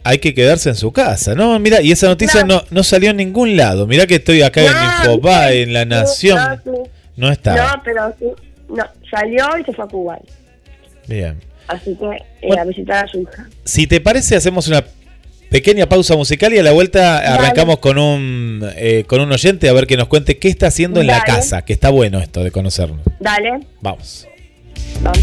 hay 0.04 0.18
que, 0.20 0.28
hay 0.28 0.34
quedarse 0.34 0.70
en 0.70 0.76
su 0.76 0.92
casa. 0.92 1.34
No, 1.36 1.58
mira, 1.60 1.82
y 1.82 1.92
esa 1.92 2.08
noticia 2.08 2.44
No. 2.44 2.56
no, 2.56 2.64
no 2.70 2.84
salió 2.84 3.10
en 3.12 3.18
ningún 3.18 3.56
lado. 3.58 3.88
Mira 3.88 4.06
que 4.08 4.16
estoy 4.16 4.42
acá 4.42 4.62
en 4.62 4.72
No, 4.72 5.14
Infobae, 5.14 5.48
¿viste? 5.52 5.64
en 5.64 5.74
La 5.74 5.86
Nación. 5.86 6.38
No. 6.66 6.84
No 7.18 7.32
está. 7.32 7.56
No, 7.56 7.82
pero 7.84 8.14
sí. 8.20 8.26
No, 8.70 8.84
salió 9.10 9.46
y 9.60 9.64
se 9.64 9.72
fue 9.74 9.86
a 9.86 9.88
Cuba. 9.88 10.20
Bien. 11.08 11.40
Así 11.68 11.96
que 11.96 12.06
eh, 12.06 12.48
Bueno. 12.48 12.62
a 12.62 12.66
visitar 12.66 13.06
a 13.06 13.08
su 13.08 13.22
hija. 13.22 13.48
Si 13.64 13.88
te 13.88 14.02
parece, 14.02 14.36
hacemos 14.36 14.68
una 14.68 14.84
pequeña 15.50 15.88
pausa 15.88 16.16
musical 16.16 16.54
y 16.54 16.58
a 16.58 16.64
la 16.64 16.72
vuelta 16.74 17.20
arrancamos 17.36 17.78
con 17.80 17.98
un 17.98 18.68
eh, 18.76 19.06
con 19.08 19.22
un 19.22 19.32
oyente 19.32 19.70
a 19.70 19.74
ver 19.74 19.88
que 19.88 19.96
nos 19.96 20.08
cuente 20.08 20.38
qué 20.38 20.50
está 20.50 20.68
haciendo 20.68 21.00
en 21.00 21.08
la 21.08 21.22
casa, 21.24 21.64
que 21.64 21.72
está 21.74 21.90
bueno 21.90 22.20
esto 22.20 22.44
de 22.44 22.52
conocernos. 22.52 23.00
Dale, 23.20 23.52
Vamos. 23.82 24.28
vamos. 25.02 25.20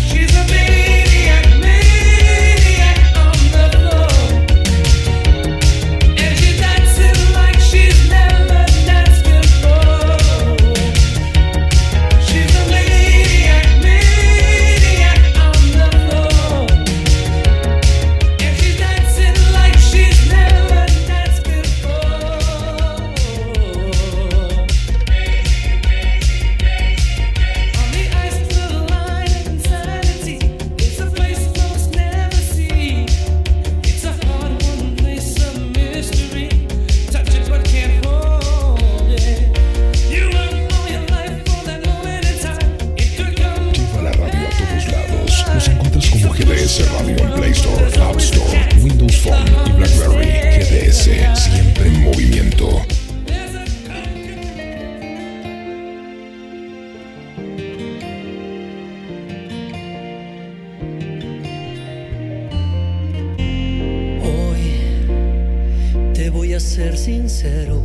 Sincero. 67.03 67.83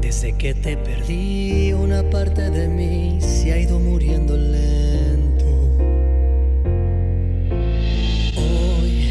Desde 0.00 0.32
que 0.32 0.54
te 0.54 0.78
perdí, 0.78 1.74
una 1.74 2.02
parte 2.08 2.48
de 2.48 2.68
mí 2.68 3.18
se 3.20 3.52
ha 3.52 3.58
ido 3.58 3.78
muriendo 3.78 4.34
lento. 4.34 5.44
Hoy 8.34 9.10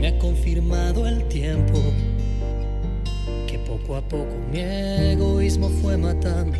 me 0.00 0.08
ha 0.08 0.18
confirmado 0.18 1.06
el 1.06 1.28
tiempo 1.28 1.78
que 3.46 3.58
poco 3.58 3.96
a 3.96 4.00
poco 4.00 4.34
mi 4.50 4.60
egoísmo 4.60 5.68
fue 5.68 5.98
matando 5.98 6.56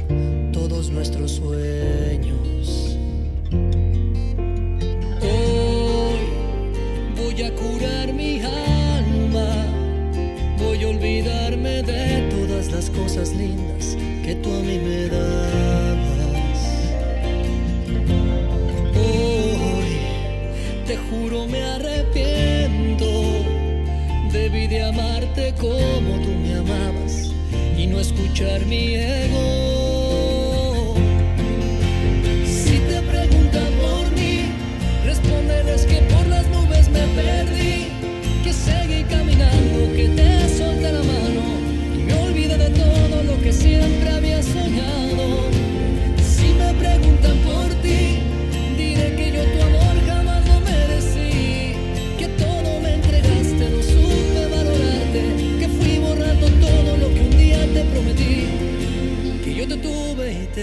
todos 0.52 0.90
nuestros 0.90 1.30
sueños. 1.32 2.98
Hoy 5.22 6.20
voy 7.16 7.42
a 7.44 7.54
curar 7.54 8.12
mi 8.12 8.40
alma, 8.40 8.69
voy 10.60 10.84
a 10.84 10.88
olvidarme 10.88 11.82
de 11.82 12.28
todas 12.30 12.70
las 12.70 12.90
cosas 12.90 13.30
lindas 13.34 13.96
que 14.24 14.34
tú 14.36 14.50
a 14.52 14.60
mí 14.60 14.78
me 14.78 15.08
dabas. 15.08 16.60
Hoy 18.94 19.92
te 20.86 20.96
juro 20.96 21.46
me 21.46 21.62
arrepiento, 21.62 23.06
debí 24.32 24.66
de 24.66 24.84
amarte 24.84 25.54
como 25.58 26.20
tú 26.22 26.30
me 26.42 26.54
amabas 26.54 27.32
y 27.76 27.86
no 27.86 27.98
escuchar 27.98 28.64
mi 28.66 28.94
ego. 28.94 29.79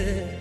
birlikte 0.06 0.37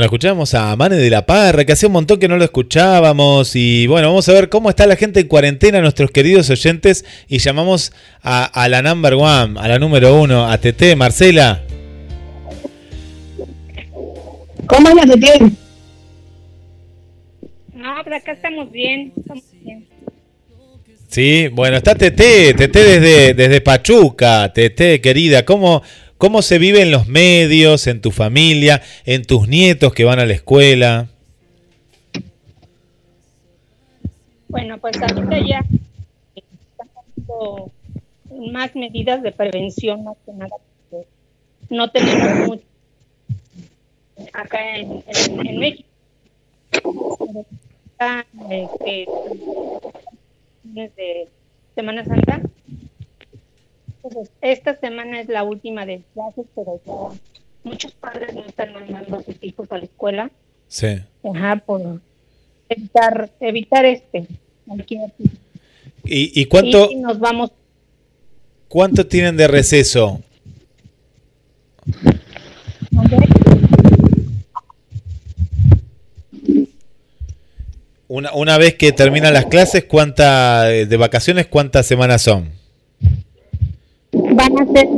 Bueno, 0.00 0.06
escuchamos 0.06 0.54
a 0.54 0.74
Mane 0.76 0.96
de 0.96 1.10
la 1.10 1.26
Parra, 1.26 1.66
que 1.66 1.72
hacía 1.72 1.88
un 1.88 1.92
montón 1.92 2.18
que 2.18 2.26
no 2.26 2.38
lo 2.38 2.44
escuchábamos. 2.44 3.54
Y 3.54 3.86
bueno, 3.86 4.08
vamos 4.08 4.26
a 4.30 4.32
ver 4.32 4.48
cómo 4.48 4.70
está 4.70 4.86
la 4.86 4.96
gente 4.96 5.20
en 5.20 5.28
cuarentena, 5.28 5.82
nuestros 5.82 6.10
queridos 6.10 6.48
oyentes. 6.48 7.04
Y 7.28 7.36
llamamos 7.36 7.92
a, 8.22 8.46
a 8.46 8.66
la 8.70 8.80
number 8.80 9.12
one, 9.12 9.60
a 9.60 9.68
la 9.68 9.78
número 9.78 10.18
uno, 10.18 10.50
a 10.50 10.56
TT, 10.56 10.96
Marcela. 10.96 11.62
¿Cómo 14.66 14.88
andas, 14.88 15.04
Tete? 15.04 15.38
No, 17.74 17.94
pero 18.02 18.16
acá 18.16 18.32
estamos 18.32 18.72
bien, 18.72 19.12
estamos 19.18 19.44
bien. 19.62 19.86
Sí, 21.08 21.48
bueno, 21.48 21.76
está 21.76 21.94
TT, 21.94 22.56
TT 22.56 22.74
desde, 22.74 23.34
desde 23.34 23.60
Pachuca, 23.60 24.50
TT 24.50 25.02
querida. 25.02 25.44
¿Cómo, 25.44 25.82
¿Cómo 26.20 26.42
se 26.42 26.58
vive 26.58 26.82
en 26.82 26.90
los 26.90 27.08
medios, 27.08 27.86
en 27.86 28.02
tu 28.02 28.10
familia, 28.10 28.82
en 29.06 29.24
tus 29.24 29.48
nietos 29.48 29.94
que 29.94 30.04
van 30.04 30.18
a 30.18 30.26
la 30.26 30.34
escuela? 30.34 31.08
Bueno, 34.48 34.76
pues 34.76 35.00
ahorita 35.00 35.38
ya 35.38 35.64
están 36.34 36.88
tomando 37.16 37.72
más 38.52 38.76
medidas 38.76 39.22
de 39.22 39.32
prevención, 39.32 40.04
más 40.04 40.18
que 40.26 41.06
No 41.70 41.90
tenemos 41.90 42.48
mucho 42.48 42.64
acá 44.34 44.76
en, 44.76 45.02
en, 45.06 45.46
en 45.46 45.58
México. 45.58 45.88
Este, 48.50 49.06
desde 50.64 51.28
Semana 51.74 52.04
Santa. 52.04 52.42
Entonces, 54.02 54.32
esta 54.40 54.76
semana 54.76 55.20
es 55.20 55.28
la 55.28 55.42
última 55.42 55.84
de 55.84 56.02
clases, 56.14 56.46
pero 56.54 56.80
ya 56.86 57.20
muchos 57.64 57.92
padres 57.92 58.34
no 58.34 58.44
están 58.44 58.72
mandando 58.72 59.16
a 59.16 59.22
sus 59.22 59.36
hijos 59.42 59.70
a 59.70 59.78
la 59.78 59.84
escuela. 59.84 60.30
Sí. 60.68 61.00
Ajá, 61.34 61.56
por 61.56 62.00
evitar, 62.68 63.30
evitar 63.40 63.84
este. 63.84 64.26
cualquier. 64.66 65.10
¿Y, 66.04 66.40
y 66.40 66.46
cuánto, 66.46 66.90
Y 66.90 66.96
nos 66.96 67.18
vamos 67.18 67.50
cuánto 68.68 69.06
tienen 69.06 69.36
de 69.36 69.48
receso? 69.48 70.22
Una, 78.08 78.32
una 78.32 78.58
vez 78.58 78.74
que 78.74 78.92
terminan 78.92 79.34
las 79.34 79.46
clases, 79.46 79.84
¿cuánta 79.84 80.72
eh, 80.72 80.86
de 80.86 80.96
vacaciones, 80.96 81.46
cuántas 81.46 81.86
semanas 81.86 82.22
son? 82.22 82.59
Van 84.12 84.58
a 84.58 84.66
ser 84.66 84.88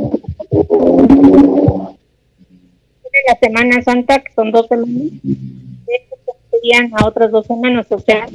de 3.13 3.19
la 3.27 3.37
Semana 3.39 3.81
Santa, 3.83 4.19
que 4.21 4.33
son 4.33 4.51
dos 4.51 4.67
semanas, 4.67 5.11
estos 5.23 6.35
serían 6.51 6.91
a 6.97 7.05
otras 7.07 7.31
dos 7.31 7.45
semanas, 7.45 7.85
o 7.89 7.99
sea. 7.99 8.25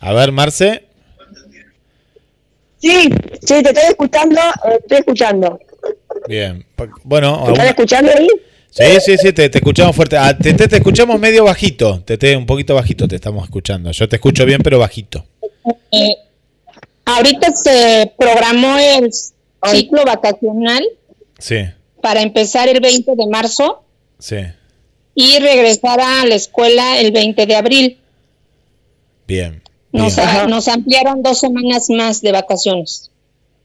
A 0.00 0.12
ver, 0.12 0.32
Marce. 0.32 0.84
Sí, 2.78 3.08
sí, 3.40 3.62
te 3.62 3.70
estoy 3.70 3.84
escuchando, 3.88 4.40
eh, 4.40 4.78
estoy 4.80 4.98
escuchando. 4.98 5.58
Bien. 6.28 6.64
Bueno, 7.04 7.32
¿Me 7.36 7.52
están 7.52 7.60
aún- 7.60 7.68
escuchando 7.68 8.10
ahí? 8.14 8.28
Sí, 8.74 8.84
sí, 9.04 9.16
sí, 9.18 9.32
te, 9.32 9.48
te 9.48 9.58
escuchamos 9.58 9.94
fuerte. 9.96 10.16
Ah, 10.16 10.36
te, 10.36 10.52
te- 10.54 10.68
te 10.68 10.76
escuchamos 10.76 11.18
medio 11.20 11.44
bajito. 11.44 12.00
Te, 12.04 12.18
te- 12.18 12.36
un 12.36 12.46
poquito 12.46 12.74
bajito 12.74 13.06
te 13.08 13.16
estamos 13.16 13.44
escuchando. 13.44 13.90
Yo 13.92 14.08
te 14.08 14.16
escucho 14.16 14.44
bien, 14.44 14.60
pero 14.62 14.78
bajito. 14.78 15.24
Eh, 15.90 16.16
ahorita 17.04 17.52
se 17.54 18.12
programó 18.18 18.76
el 18.78 19.10
ciclo 19.70 20.04
vacacional 20.04 20.84
Sí, 21.38 21.56
para 22.02 22.20
empezar 22.22 22.68
el 22.68 22.80
20 22.80 23.12
de 23.16 23.26
marzo 23.28 23.82
sí. 24.18 24.36
y 25.14 25.38
regresar 25.38 26.00
a 26.00 26.24
la 26.26 26.34
escuela 26.34 26.98
el 26.98 27.12
20 27.12 27.46
de 27.46 27.56
abril. 27.56 27.98
Bien. 29.26 29.62
Nos, 29.92 30.16
Bien. 30.16 30.28
a- 30.28 30.46
nos 30.46 30.68
ampliaron 30.68 31.22
dos 31.22 31.38
semanas 31.40 31.88
más 31.90 32.20
de 32.20 32.32
vacaciones. 32.32 33.10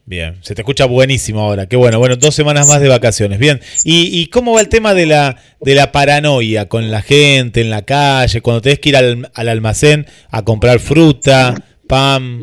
Bien, 0.09 0.39
se 0.41 0.55
te 0.55 0.63
escucha 0.63 0.85
buenísimo 0.85 1.39
ahora. 1.39 1.67
Qué 1.67 1.75
bueno. 1.75 1.99
Bueno, 1.99 2.15
dos 2.15 2.33
semanas 2.33 2.67
más 2.67 2.81
de 2.81 2.89
vacaciones. 2.89 3.37
Bien. 3.37 3.61
¿Y, 3.83 4.19
y 4.19 4.25
cómo 4.31 4.53
va 4.53 4.61
el 4.61 4.67
tema 4.67 4.95
de 4.95 5.05
la, 5.05 5.37
de 5.61 5.75
la 5.75 5.91
paranoia 5.91 6.67
con 6.67 6.89
la 6.89 7.03
gente 7.03 7.61
en 7.61 7.69
la 7.69 7.83
calle? 7.83 8.41
Cuando 8.41 8.59
tenés 8.59 8.79
que 8.79 8.89
ir 8.89 8.97
al, 8.97 9.29
al 9.35 9.49
almacén 9.49 10.07
a 10.31 10.43
comprar 10.43 10.79
fruta, 10.79 11.53
pan. 11.85 12.41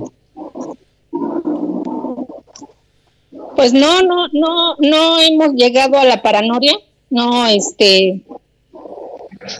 Pues 3.56 3.72
no, 3.72 4.00
no, 4.00 4.28
no, 4.32 4.76
no 4.78 5.20
hemos 5.20 5.54
llegado 5.56 5.98
a 5.98 6.04
la 6.04 6.22
paranoia. 6.22 6.78
No, 7.10 7.48
este, 7.48 8.20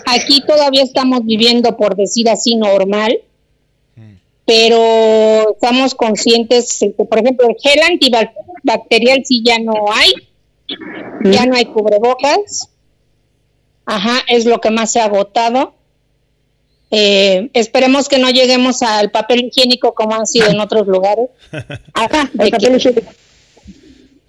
aquí 0.07 0.43
todavía 0.47 0.85
estamos 0.85 1.25
viviendo, 1.25 1.77
por 1.77 1.97
decir 1.97 2.29
así, 2.29 2.55
normal. 2.55 3.19
Pero 4.47 5.53
estamos 5.55 5.95
conscientes, 5.95 6.81
este, 6.81 7.05
por 7.05 7.19
ejemplo, 7.19 7.49
el 7.49 7.57
gel 7.61 7.83
antibacterial 7.83 9.23
sí 9.25 9.43
ya 9.45 9.59
no 9.59 9.75
hay, 9.93 10.13
ya 11.25 11.47
no 11.47 11.57
hay 11.57 11.65
cubrebocas. 11.67 12.71
Ajá, 13.85 14.21
es 14.29 14.47
lo 14.47 14.61
que 14.61 14.71
más 14.71 14.93
se 14.93 15.01
ha 15.01 15.07
agotado. 15.07 15.75
Eh, 16.93 17.51
esperemos 17.53 18.09
que 18.09 18.19
no 18.19 18.31
lleguemos 18.31 18.83
al 18.83 19.11
papel 19.11 19.47
higiénico 19.47 19.95
como 19.95 20.15
han 20.15 20.27
sido 20.27 20.49
en 20.49 20.61
otros 20.61 20.87
lugares. 20.87 21.29
Ajá, 21.93 22.31
de 22.33 22.51
que 22.53 23.05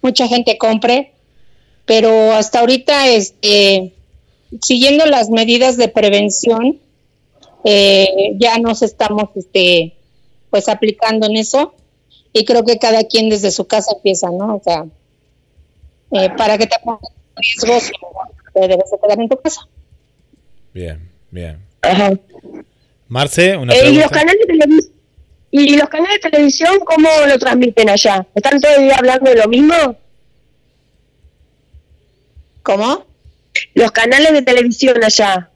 mucha 0.02 0.26
gente 0.26 0.58
compre, 0.58 1.12
pero 1.84 2.32
hasta 2.32 2.60
ahorita, 2.60 3.08
este, 3.08 3.94
siguiendo 4.60 5.06
las 5.06 5.30
medidas 5.30 5.76
de 5.76 5.88
prevención, 5.88 6.78
eh, 7.64 8.34
ya 8.38 8.58
nos 8.58 8.82
estamos, 8.82 9.30
este, 9.36 9.94
pues 10.50 10.68
aplicando 10.68 11.26
en 11.26 11.36
eso 11.36 11.74
y 12.32 12.44
creo 12.44 12.64
que 12.64 12.78
cada 12.78 13.04
quien 13.04 13.28
desde 13.30 13.50
su 13.50 13.66
casa 13.66 13.92
empieza, 13.96 14.28
¿no? 14.30 14.56
O 14.56 14.62
sea, 14.62 14.84
eh, 16.12 16.30
para 16.36 16.56
que 16.58 16.66
te 16.66 16.76
pongas 16.84 17.00
en 17.36 17.68
riesgos, 17.68 17.90
te 18.54 18.60
debes 18.60 18.90
de 18.90 18.98
quedar 19.02 19.20
en 19.20 19.28
tu 19.28 19.36
casa. 19.40 19.60
Bien, 20.74 21.10
bien. 21.30 21.58
Ajá. 21.82 22.12
Marce, 23.08 23.56
una 23.56 23.72
Eh, 23.74 23.78
¿Y 23.90 23.94
los 23.98 24.08
pregunta. 24.08 24.10
canales 24.18 24.38
de 24.40 24.46
televisión? 24.46 24.92
¿Y 25.50 25.76
los 25.78 25.88
canales 25.88 26.20
de 26.22 26.30
televisión 26.30 26.78
cómo 26.84 27.08
lo 27.26 27.38
transmiten 27.38 27.88
allá? 27.88 28.26
¿Están 28.34 28.60
todo 28.60 28.74
el 28.76 28.82
día 28.84 28.96
hablando 28.96 29.30
de 29.30 29.36
lo 29.36 29.48
mismo? 29.48 29.74
¿Cómo? 32.62 33.04
Los 33.74 33.90
canales 33.92 34.32
de 34.32 34.42
televisión 34.42 35.02
allá, 35.02 35.50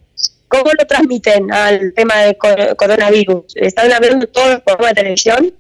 ¿cómo 0.53 0.71
lo 0.79 0.87
transmiten 0.87 1.51
al 1.51 1.95
tema 1.95 2.19
del 2.25 2.37
cor- 2.37 2.77
coronavirus? 2.77 3.57
¿Están 3.57 3.91
hablando 3.91 4.27
todos 4.27 4.51
los 4.51 4.61
programas 4.61 4.91
de 4.91 5.01
televisión? 5.01 5.55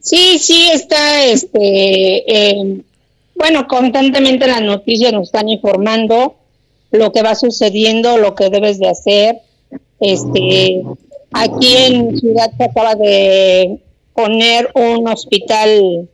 Sí, 0.00 0.38
sí, 0.38 0.68
está, 0.72 1.24
este, 1.24 1.58
eh, 1.60 2.80
bueno, 3.34 3.66
constantemente 3.66 4.46
las 4.46 4.60
noticias 4.60 5.12
nos 5.12 5.28
están 5.28 5.48
informando 5.48 6.36
lo 6.90 7.10
que 7.12 7.22
va 7.22 7.34
sucediendo, 7.34 8.18
lo 8.18 8.34
que 8.34 8.50
debes 8.50 8.78
de 8.78 8.88
hacer. 8.88 9.40
Este, 9.98 10.82
aquí 11.32 11.76
en 11.76 12.18
Ciudad 12.18 12.50
se 12.56 12.64
acaba 12.64 12.94
de 12.96 13.78
poner 14.12 14.70
un 14.74 15.08
hospital, 15.08 16.08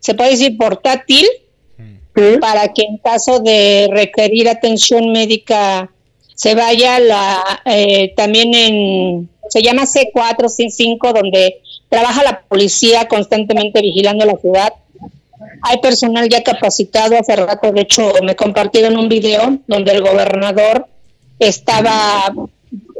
se 0.00 0.14
puede 0.14 0.30
decir 0.30 0.56
portátil, 0.56 1.26
para 2.40 2.72
que 2.72 2.82
en 2.82 2.96
caso 2.98 3.40
de 3.40 3.88
requerir 3.92 4.48
atención 4.48 5.12
médica 5.12 5.92
se 6.36 6.54
vaya 6.54 7.00
la 7.00 7.62
eh, 7.64 8.12
también 8.14 8.54
en 8.54 9.28
se 9.48 9.62
llama 9.62 9.84
C4 9.84 10.36
C5 10.36 11.12
donde 11.12 11.62
trabaja 11.88 12.22
la 12.22 12.42
policía 12.42 13.08
constantemente 13.08 13.80
vigilando 13.80 14.26
la 14.26 14.36
ciudad 14.36 14.72
hay 15.62 15.78
personal 15.78 16.28
ya 16.28 16.42
capacitado 16.42 17.18
hace 17.18 17.34
rato 17.36 17.72
de 17.72 17.80
hecho 17.80 18.12
me 18.22 18.36
compartieron 18.36 18.98
un 18.98 19.08
video 19.08 19.58
donde 19.66 19.92
el 19.92 20.02
gobernador 20.02 20.86
estaba 21.38 22.32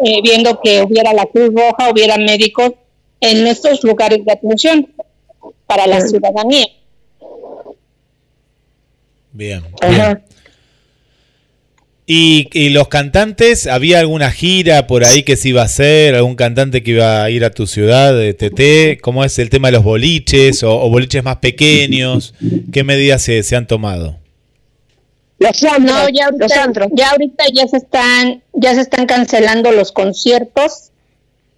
eh, 0.04 0.22
viendo 0.22 0.58
que 0.60 0.82
hubiera 0.82 1.12
la 1.12 1.26
Cruz 1.26 1.50
Roja 1.54 1.90
hubiera 1.92 2.16
médicos 2.16 2.72
en 3.20 3.46
estos 3.46 3.84
lugares 3.84 4.24
de 4.24 4.32
atención 4.32 4.88
para 5.66 5.86
la 5.86 6.00
ciudadanía 6.00 6.66
Bien. 9.32 9.62
bien. 9.86 10.24
¿Y, 12.08 12.48
y 12.52 12.68
los 12.68 12.86
cantantes? 12.86 13.66
¿Había 13.66 13.98
alguna 13.98 14.30
gira 14.30 14.86
por 14.86 15.02
ahí 15.04 15.24
que 15.24 15.36
se 15.36 15.48
iba 15.48 15.62
a 15.62 15.64
hacer? 15.64 16.14
¿Algún 16.14 16.36
cantante 16.36 16.84
que 16.84 16.92
iba 16.92 17.24
a 17.24 17.30
ir 17.30 17.44
a 17.44 17.50
tu 17.50 17.66
ciudad 17.66 18.14
de 18.16 18.32
TT? 18.32 19.00
¿Cómo 19.00 19.24
es 19.24 19.38
el 19.40 19.50
tema 19.50 19.68
de 19.68 19.72
los 19.72 19.82
boliches 19.82 20.62
o, 20.62 20.80
o 20.80 20.88
boliches 20.88 21.24
más 21.24 21.36
pequeños? 21.38 22.34
¿Qué 22.72 22.84
medidas 22.84 23.22
se, 23.22 23.42
se 23.42 23.56
han 23.56 23.66
tomado? 23.66 24.18
Los 25.38 25.62
antros, 25.64 25.80
No, 25.80 26.08
ya 26.08 26.30
los 26.30 26.40
ahorita, 26.52 26.62
antros. 26.62 26.88
ya 26.94 27.10
ahorita 27.10 27.44
ya 27.52 27.66
se 27.66 27.76
están, 27.78 28.42
ya 28.52 28.74
se 28.74 28.82
están 28.82 29.06
cancelando 29.06 29.72
los 29.72 29.90
conciertos. 29.90 30.92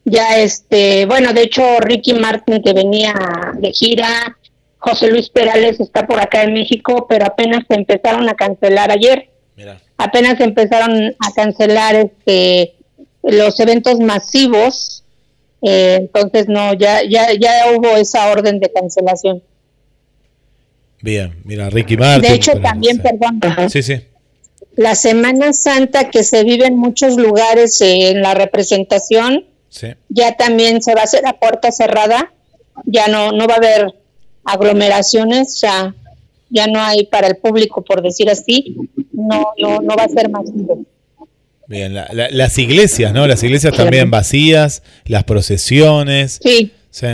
Ya 0.06 0.38
este, 0.38 1.04
bueno, 1.04 1.34
de 1.34 1.42
hecho 1.42 1.62
Ricky 1.80 2.14
Martin 2.14 2.62
que 2.62 2.72
venía 2.72 3.14
de 3.58 3.70
gira, 3.72 4.38
José 4.78 5.10
Luis 5.10 5.28
Perales 5.28 5.78
está 5.78 6.06
por 6.06 6.18
acá 6.18 6.44
en 6.44 6.54
México, 6.54 7.04
pero 7.06 7.26
apenas 7.26 7.64
se 7.68 7.74
empezaron 7.74 8.26
a 8.30 8.34
cancelar 8.34 8.90
ayer. 8.90 9.28
Mira. 9.54 9.78
Apenas 9.98 10.40
empezaron 10.40 11.14
a 11.18 11.32
cancelar 11.34 11.94
este 11.96 12.74
los 13.22 13.58
eventos 13.60 13.98
masivos. 14.00 15.04
eh, 15.60 15.96
entonces 16.00 16.46
no, 16.48 16.72
ya 16.74 17.02
ya 17.02 17.32
ya 17.34 17.72
hubo 17.76 17.96
esa 17.96 18.30
orden 18.30 18.60
de 18.60 18.70
cancelación. 18.72 19.42
Bien, 21.02 21.34
mira, 21.44 21.68
Ricky 21.70 21.96
Martin. 21.96 22.22
de 22.28 22.34
hecho 22.36 22.52
también, 22.60 23.00
perdón, 23.02 23.40
Sí, 23.70 23.82
sí. 23.82 24.00
la 24.76 24.94
Semana 24.94 25.52
Santa 25.52 26.10
que 26.10 26.22
se 26.24 26.42
vive 26.44 26.66
en 26.66 26.76
muchos 26.76 27.16
lugares 27.16 27.80
eh, 27.80 28.10
en 28.10 28.22
la 28.22 28.34
representación, 28.34 29.44
Sí. 29.68 29.88
ya 30.08 30.36
también 30.36 30.80
se 30.82 30.94
va 30.94 31.02
a 31.02 31.04
hacer 31.04 31.26
a 31.26 31.38
puerta 31.38 31.70
cerrada, 31.72 32.32
ya 32.84 33.06
no, 33.08 33.32
no 33.32 33.46
va 33.46 33.54
a 33.54 33.58
haber 33.58 33.94
aglomeraciones, 34.44 35.60
ya, 35.60 35.94
ya 36.50 36.66
no 36.66 36.80
hay 36.80 37.06
para 37.06 37.26
el 37.28 37.36
público, 37.36 37.82
por 37.82 38.02
decir 38.02 38.28
así, 38.30 38.76
no, 39.12 39.48
no, 39.58 39.80
no 39.80 39.96
va 39.96 40.04
a 40.04 40.08
ser 40.08 40.28
masivo. 40.30 40.80
Bien, 41.66 41.92
la- 41.94 42.08
la- 42.12 42.30
las 42.30 42.56
iglesias, 42.58 43.12
¿no? 43.12 43.26
Las 43.26 43.42
iglesias 43.42 43.74
también 43.76 44.10
vacías, 44.10 44.82
las 45.04 45.24
procesiones. 45.24 46.40
Sí, 46.42 46.72
Sí. 46.90 47.06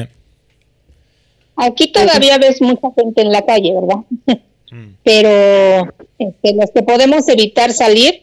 aquí 1.57 1.91
todavía 1.93 2.39
ves 2.39 2.61
mucha 2.63 2.89
gente 2.97 3.23
en 3.23 3.33
la 3.33 3.43
calle, 3.45 3.73
¿verdad? 3.75 4.05
Mm. 4.71 4.95
Pero 5.03 5.93
este, 6.19 6.55
los 6.55 6.71
que 6.71 6.83
podemos 6.83 7.29
evitar 7.29 7.73
salir, 7.73 8.23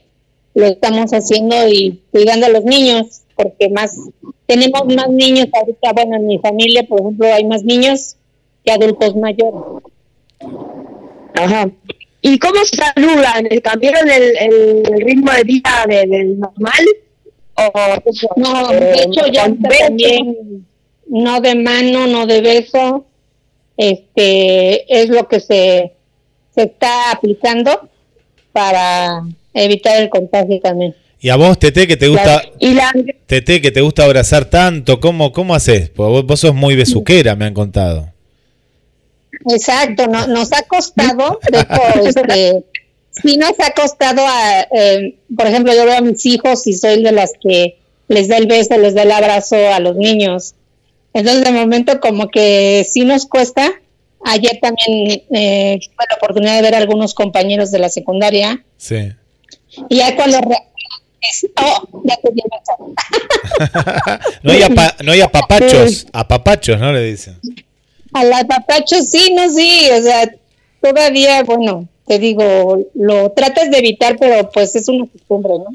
lo 0.53 0.66
estamos 0.66 1.12
haciendo 1.12 1.55
y 1.70 2.01
cuidando 2.12 2.45
a 2.45 2.49
los 2.49 2.64
niños, 2.66 3.22
porque 3.36 3.70
más 3.70 3.95
tenemos 4.47 4.86
más 4.95 5.09
niños 5.09 5.47
ahorita, 5.53 5.93
bueno, 5.93 6.16
en 6.18 6.28
mi 6.28 6.39
familia, 6.39 6.84
por 6.88 6.99
ejemplo, 7.01 7.34
hay 7.34 7.45
más 7.45 7.64
niños 7.64 8.16
que 8.66 8.72
adultos 8.72 9.16
mayores. 9.16 9.62
Ajá. 11.34 11.70
¿Y 12.22 12.38
cómo 12.38 12.56
se 12.66 12.76
saludan? 12.78 13.48
¿Cambiaron 13.64 14.10
el, 14.10 14.38
el 14.38 14.84
ritmo 15.06 15.32
de 15.32 15.44
vida 15.44 15.86
de- 15.88 16.06
del 16.08 16.40
normal? 16.40 16.86
¿O 17.56 17.72
No, 18.38 18.72
eh, 18.72 18.80
de 18.80 19.04
hecho 19.04 19.28
ya 19.28 19.52
también 19.80 20.66
no 21.08 21.42
de 21.42 21.56
mano, 21.56 22.08
no 22.08 22.26
de 22.26 22.42
beso, 22.42 23.06
este 23.78 25.02
es 25.02 25.10
lo 25.10 25.28
que 25.28 25.40
se, 25.40 25.94
se 26.54 26.64
está 26.64 27.12
aplicando 27.12 27.90
para 28.52 29.24
evitar 29.54 30.02
el 30.02 30.10
contagio 30.10 30.60
también. 30.62 30.96
Y 31.20 31.30
a 31.30 31.36
vos, 31.36 31.60
Tete, 31.60 31.88
que 31.88 31.98
te 31.98 32.08
gusta, 32.08 32.42
Y 32.60 32.74
la, 32.74 32.92
Tete, 33.28 33.62
que 33.62 33.72
te 33.72 33.82
gusta 33.82 34.06
abrazar 34.06 34.46
tanto, 34.46 35.00
¿cómo, 35.00 35.32
cómo 35.32 35.54
haces? 35.54 35.94
Vos, 35.96 36.26
vos 36.26 36.40
sos 36.40 36.56
muy 36.56 36.76
besuquera, 36.76 37.36
me 37.36 37.46
han 37.46 37.54
contado. 37.54 38.10
Exacto, 39.50 40.08
no, 40.08 40.28
nos 40.28 40.52
ha 40.54 40.64
costado, 40.64 41.39
de 41.52 41.60
hecho, 41.60 41.82
este, 42.08 42.64
sí 43.12 43.38
nos 43.38 43.60
ha 43.60 43.72
costado, 43.74 44.22
a, 44.26 44.62
eh, 44.76 45.16
por 45.36 45.48
ejemplo, 45.48 45.74
yo 45.74 45.86
veo 45.86 45.98
a 45.98 46.02
mis 46.02 46.26
hijos 46.26 46.68
y 46.68 46.74
soy 46.74 47.02
de 47.04 47.12
las 47.12 47.32
que 47.42 47.80
les 48.08 48.28
da 48.28 48.38
el 48.38 48.48
beso, 48.48 48.78
les 48.78 48.94
da 48.94 49.04
el 49.04 49.12
abrazo 49.12 49.56
a 49.74 49.80
los 49.80 49.96
niños. 49.96 50.56
Entonces, 51.14 51.44
de 51.44 51.52
momento, 51.52 52.00
como 52.00 52.30
que 52.30 52.86
sí 52.89 53.04
nos 53.06 53.26
cuesta. 53.26 53.72
Ayer 54.24 54.60
también 54.62 55.24
eh, 55.34 55.80
tuve 55.82 56.06
la 56.10 56.16
oportunidad 56.18 56.56
de 56.56 56.62
ver 56.62 56.76
a 56.76 56.78
algunos 56.78 57.14
compañeros 57.16 57.72
de 57.72 57.80
la 57.80 57.89
secundaria 57.89 58.64
Sí. 58.78 59.12
y 59.89 59.98
ya 59.98 60.16
cuando... 60.16 60.38
oh, 61.58 61.88
ya 62.04 62.16
te 62.18 62.30
no, 64.44 64.52
hay 64.52 64.64
apa- 64.64 64.96
no 65.04 65.12
hay 65.12 65.22
apapachos, 65.22 66.08
apapachos, 66.14 66.80
¿no? 66.80 66.92
Le 66.94 67.04
dicen. 67.04 67.38
A 68.14 68.24
la 68.24 68.43
papacho 68.45 69.01
sí, 69.01 69.34
no, 69.34 69.49
sí, 69.49 69.89
o 69.97 70.01
sea, 70.01 70.34
todavía, 70.82 71.43
bueno, 71.43 71.88
te 72.07 72.20
digo, 72.20 72.78
lo 72.93 73.32
tratas 73.32 73.72
de 73.72 73.78
evitar, 73.78 74.18
pero 74.20 74.49
pues 74.51 74.76
es 74.76 74.88
una 74.89 75.05
costumbre, 75.07 75.53
¿no? 75.53 75.68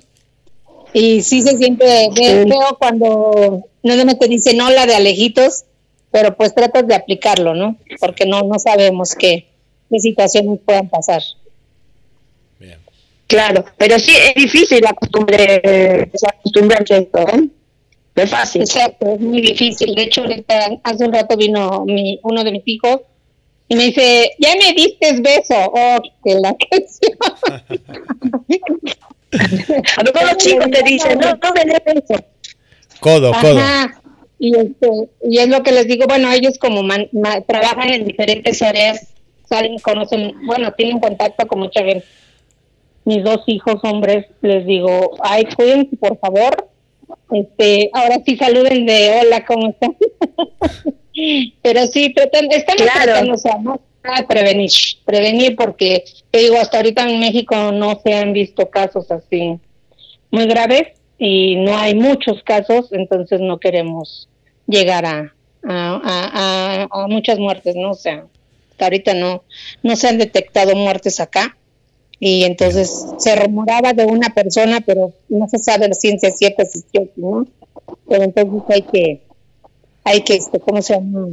Y 0.92 1.22
sí 1.22 1.42
se 1.42 1.56
siente 1.56 1.84
feo 2.14 2.76
cuando 2.78 3.62
no 3.82 4.18
te 4.18 4.28
dicen 4.28 4.60
hola 4.60 4.86
de 4.86 4.94
alejitos, 4.94 5.64
pero 6.10 6.36
pues 6.36 6.54
tratas 6.54 6.86
de 6.86 6.94
aplicarlo, 6.94 7.54
¿no? 7.54 7.76
Porque 8.00 8.26
no, 8.26 8.42
no 8.42 8.58
sabemos 8.58 9.14
qué, 9.14 9.46
qué 9.90 9.98
situaciones 9.98 10.60
puedan 10.64 10.88
pasar. 10.88 11.22
claro, 13.26 13.64
pero 13.76 13.98
sí 13.98 14.12
es 14.16 14.34
difícil 14.34 14.80
la 14.82 14.92
costumbre, 14.92 15.60
eh, 15.62 16.10
se 16.14 16.26
acostumbrarse 16.26 16.94
a 16.94 16.98
esto, 16.98 17.18
¿eh? 17.20 17.48
No 18.16 18.22
es 18.22 18.30
fácil. 18.30 18.62
Exacto, 18.62 19.12
es 19.12 19.20
muy 19.20 19.40
difícil. 19.42 19.94
De 19.94 20.02
hecho, 20.04 20.22
ahorita, 20.22 20.78
hace 20.82 21.04
un 21.04 21.12
rato 21.12 21.36
vino 21.36 21.84
mi, 21.84 22.18
uno 22.22 22.42
de 22.44 22.52
mis 22.52 22.62
hijos 22.66 23.00
y 23.68 23.76
me 23.76 23.84
dice, 23.84 24.30
ya 24.38 24.54
me 24.56 24.72
diste 24.74 25.20
beso. 25.20 25.54
Oh, 25.72 25.98
que 26.24 26.34
la 26.36 26.50
A 29.96 30.02
lo 30.02 30.12
mejor 30.12 30.28
los 30.32 30.36
chicos 30.38 30.70
te 30.70 30.82
dicen, 30.82 31.18
no, 31.18 31.30
no 31.30 31.52
me 31.52 31.64
des 31.64 31.82
beso. 31.84 32.24
Codo, 33.00 33.32
codo. 33.32 33.60
Y, 34.38 34.54
este, 34.56 34.88
y 35.28 35.38
es 35.38 35.48
lo 35.48 35.62
que 35.62 35.72
les 35.72 35.86
digo, 35.86 36.06
bueno, 36.06 36.30
ellos 36.32 36.58
como 36.58 36.82
man- 36.82 37.08
ma- 37.12 37.40
trabajan 37.42 37.90
en 37.92 38.04
diferentes 38.06 38.60
áreas, 38.62 39.08
salen, 39.48 39.78
conocen, 39.78 40.34
bueno, 40.46 40.72
tienen 40.72 41.00
contacto 41.00 41.46
con 41.46 41.60
mucha 41.60 41.80
gente. 41.82 42.04
Mis 43.04 43.22
dos 43.24 43.40
hijos 43.46 43.76
hombres, 43.82 44.26
les 44.42 44.66
digo, 44.66 45.16
ay, 45.22 45.44
cuídense, 45.56 45.96
por 45.96 46.18
favor. 46.18 46.68
Este, 47.30 47.90
ahora 47.92 48.20
sí 48.24 48.36
saluden 48.36 48.86
de 48.86 49.20
hola, 49.20 49.44
¿cómo 49.44 49.68
están? 49.70 49.96
Pero 51.62 51.86
sí, 51.86 52.12
tratan, 52.12 52.50
estamos 52.52 52.82
Claro. 52.82 53.04
tratando, 53.04 53.34
o 53.34 53.38
sea, 53.38 53.56
más 53.58 53.78
a 54.08 54.26
prevenir, 54.28 54.70
prevenir 55.04 55.56
porque, 55.56 56.04
te 56.30 56.38
digo, 56.38 56.56
hasta 56.58 56.76
ahorita 56.76 57.08
en 57.10 57.18
México 57.18 57.56
no 57.72 58.00
se 58.04 58.14
han 58.14 58.32
visto 58.32 58.70
casos 58.70 59.10
así 59.10 59.58
muy 60.30 60.46
graves 60.46 60.88
y 61.18 61.56
no 61.56 61.76
hay 61.76 61.94
muchos 61.96 62.40
casos, 62.44 62.92
entonces 62.92 63.40
no 63.40 63.58
queremos 63.58 64.28
llegar 64.68 65.06
a, 65.06 65.34
a, 65.64 66.00
a- 66.04 66.82
a- 66.84 67.02
a 67.02 67.06
muchas 67.08 67.38
muertes, 67.40 67.74
¿no? 67.74 67.90
O 67.90 67.94
sea, 67.94 68.26
hasta 68.70 68.84
ahorita 68.84 69.14
no, 69.14 69.42
no 69.82 69.96
se 69.96 70.06
han 70.08 70.18
detectado 70.18 70.76
muertes 70.76 71.18
acá 71.18 71.56
y 72.18 72.44
entonces 72.44 73.04
se 73.18 73.36
rumoraba 73.36 73.92
de 73.92 74.04
una 74.06 74.30
persona, 74.34 74.80
pero 74.80 75.12
no 75.28 75.48
se 75.48 75.58
sabe 75.58 75.88
la 75.88 75.94
ciencia 75.94 76.30
cierta 76.30 76.64
si 76.64 76.82
no, 77.16 77.46
pero 78.08 78.22
entonces 78.24 78.62
hay 78.70 78.82
que, 78.82 79.22
hay 80.04 80.20
que, 80.22 80.34
este, 80.36 80.58
¿cómo 80.60 80.80
se 80.82 80.94
llama? 80.94 81.26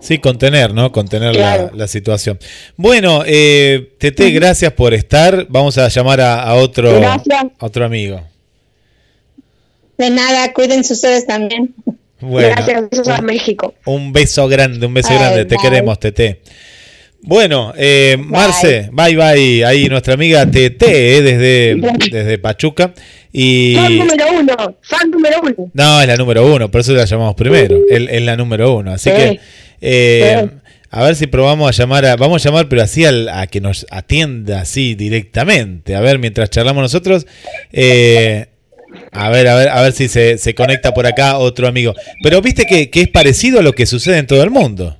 Sí, 0.00 0.18
contener, 0.18 0.74
¿no? 0.74 0.90
Contener 0.90 1.32
Claro. 1.32 1.70
la, 1.72 1.78
la 1.78 1.86
situación. 1.86 2.38
Bueno, 2.76 3.22
eh, 3.24 3.94
Tete, 3.98 4.30
gracias 4.32 4.72
por 4.72 4.94
estar. 4.94 5.46
Vamos 5.48 5.78
a 5.78 5.86
llamar 5.88 6.20
a, 6.20 6.42
a 6.42 6.54
otro, 6.56 6.98
Gracias. 6.98 7.44
a 7.58 7.66
otro 7.66 7.84
amigo. 7.84 8.20
De 9.96 10.10
nada, 10.10 10.52
cuídense 10.52 10.94
ustedes 10.94 11.24
también. 11.26 11.72
Bueno, 12.20 12.48
Gracias, 12.56 12.90
besos 12.90 13.08
a 13.08 13.20
México. 13.20 13.74
un 13.86 14.12
beso 14.12 14.48
grande, 14.48 14.86
un 14.86 14.94
beso 14.94 15.10
Ay, 15.10 15.18
grande. 15.18 15.44
Te 15.44 15.56
queremos, 15.56 15.98
Tete. 16.00 16.40
Bueno, 17.24 17.72
eh, 17.76 18.16
Marce, 18.18 18.88
bye 18.92 19.14
bye. 19.16 19.64
Ahí 19.64 19.88
nuestra 19.88 20.14
amiga 20.14 20.44
Tete, 20.50 21.16
eh, 21.18 21.22
desde, 21.22 21.76
desde 22.10 22.38
Pachuca. 22.38 22.92
Y. 23.32 23.74
Fan 23.76 23.96
número 23.98 24.24
uno, 24.40 24.76
fan 24.82 25.10
número 25.10 25.36
uno. 25.42 25.70
No, 25.72 26.00
es 26.02 26.08
la 26.08 26.16
número 26.16 26.52
uno, 26.52 26.70
por 26.70 26.80
eso 26.80 26.92
la 26.94 27.04
llamamos 27.04 27.34
primero. 27.36 27.76
Es, 27.88 28.02
es 28.10 28.22
la 28.22 28.36
número 28.36 28.74
uno. 28.76 28.92
Así 28.92 29.08
Sí. 29.10 29.16
que, 29.16 29.40
eh, 29.80 30.48
a 30.90 31.04
ver 31.04 31.14
si 31.16 31.26
probamos 31.28 31.68
a 31.68 31.70
llamar 31.82 32.04
a. 32.06 32.16
Vamos 32.16 32.44
a 32.44 32.48
llamar, 32.48 32.68
pero 32.68 32.82
así 32.82 33.04
al- 33.04 33.28
a 33.28 33.46
que 33.46 33.60
nos 33.60 33.86
atienda 33.90 34.60
así 34.60 34.94
directamente. 34.96 35.94
A 35.94 36.00
ver, 36.00 36.18
mientras 36.18 36.50
charlamos 36.50 36.82
nosotros. 36.82 37.26
eh, 37.72 38.46
a 39.12 39.30
ver, 39.30 39.48
a 39.48 39.54
ver, 39.56 39.68
a 39.70 39.80
ver 39.80 39.92
si 39.92 40.08
se, 40.08 40.36
se 40.38 40.54
conecta 40.54 40.92
por 40.92 41.06
acá 41.06 41.38
otro 41.38 41.66
amigo. 41.68 41.94
Pero 42.22 42.42
viste 42.42 42.66
que, 42.66 42.90
que 42.90 43.00
es 43.02 43.08
parecido 43.08 43.60
a 43.60 43.62
lo 43.62 43.72
que 43.72 43.86
sucede 43.86 44.18
en 44.18 44.26
todo 44.26 44.42
el 44.42 44.50
mundo. 44.50 44.98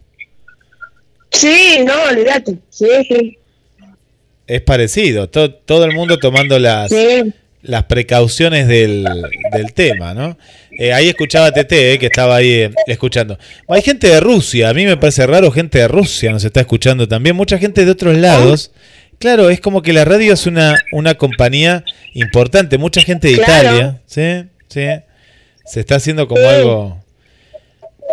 Sí, 1.33 1.79
no, 1.85 1.93
olvídate. 2.11 2.57
Sí, 2.71 2.87
sí. 3.09 3.39
Es 4.47 4.61
parecido. 4.63 5.29
To- 5.29 5.53
todo 5.53 5.85
el 5.85 5.93
mundo 5.93 6.19
tomando 6.19 6.59
las, 6.59 6.91
Sí. 6.91 7.33
las 7.63 7.85
precauciones 7.85 8.67
del, 8.69 9.07
del 9.53 9.73
tema, 9.73 10.15
¿no? 10.15 10.37
Eh, 10.79 10.93
ahí 10.93 11.09
escuchaba 11.09 11.47
a 11.47 11.53
Tete, 11.53 11.93
eh, 11.93 11.99
que 11.99 12.07
estaba 12.07 12.37
ahí 12.37 12.51
eh, 12.51 12.71
escuchando. 12.87 13.39
Hay 13.69 13.83
gente 13.83 14.09
de 14.09 14.21
Rusia, 14.21 14.69
a 14.71 14.75
mí 14.75 14.85
me 14.85 14.97
parece 14.97 15.27
raro, 15.27 15.51
gente 15.51 15.79
de 15.79 15.89
Rusia 15.89 16.33
nos 16.33 16.45
está 16.45 16.61
escuchando 16.61 17.07
también, 17.09 17.37
mucha 17.37 17.59
gente 17.59 17.85
de 17.85 17.91
otros 17.91 18.17
lados. 18.17 18.73
Claro, 19.19 19.51
es 19.51 19.61
como 19.61 19.83
que 19.83 19.93
la 19.93 20.05
radio 20.05 20.33
es 20.35 20.47
una, 20.47 20.75
una 20.93 21.15
compañía 21.15 21.85
importante, 22.15 22.77
mucha 22.79 23.01
gente 23.03 23.29
de 23.29 23.35
Claro. 23.37 23.63
Italia, 23.69 24.01
¿sí? 24.07 24.49
Sí. 24.69 24.87
Se 25.67 25.81
está 25.81 25.95
haciendo 25.97 26.27
como 26.27 26.47
algo 26.47 26.99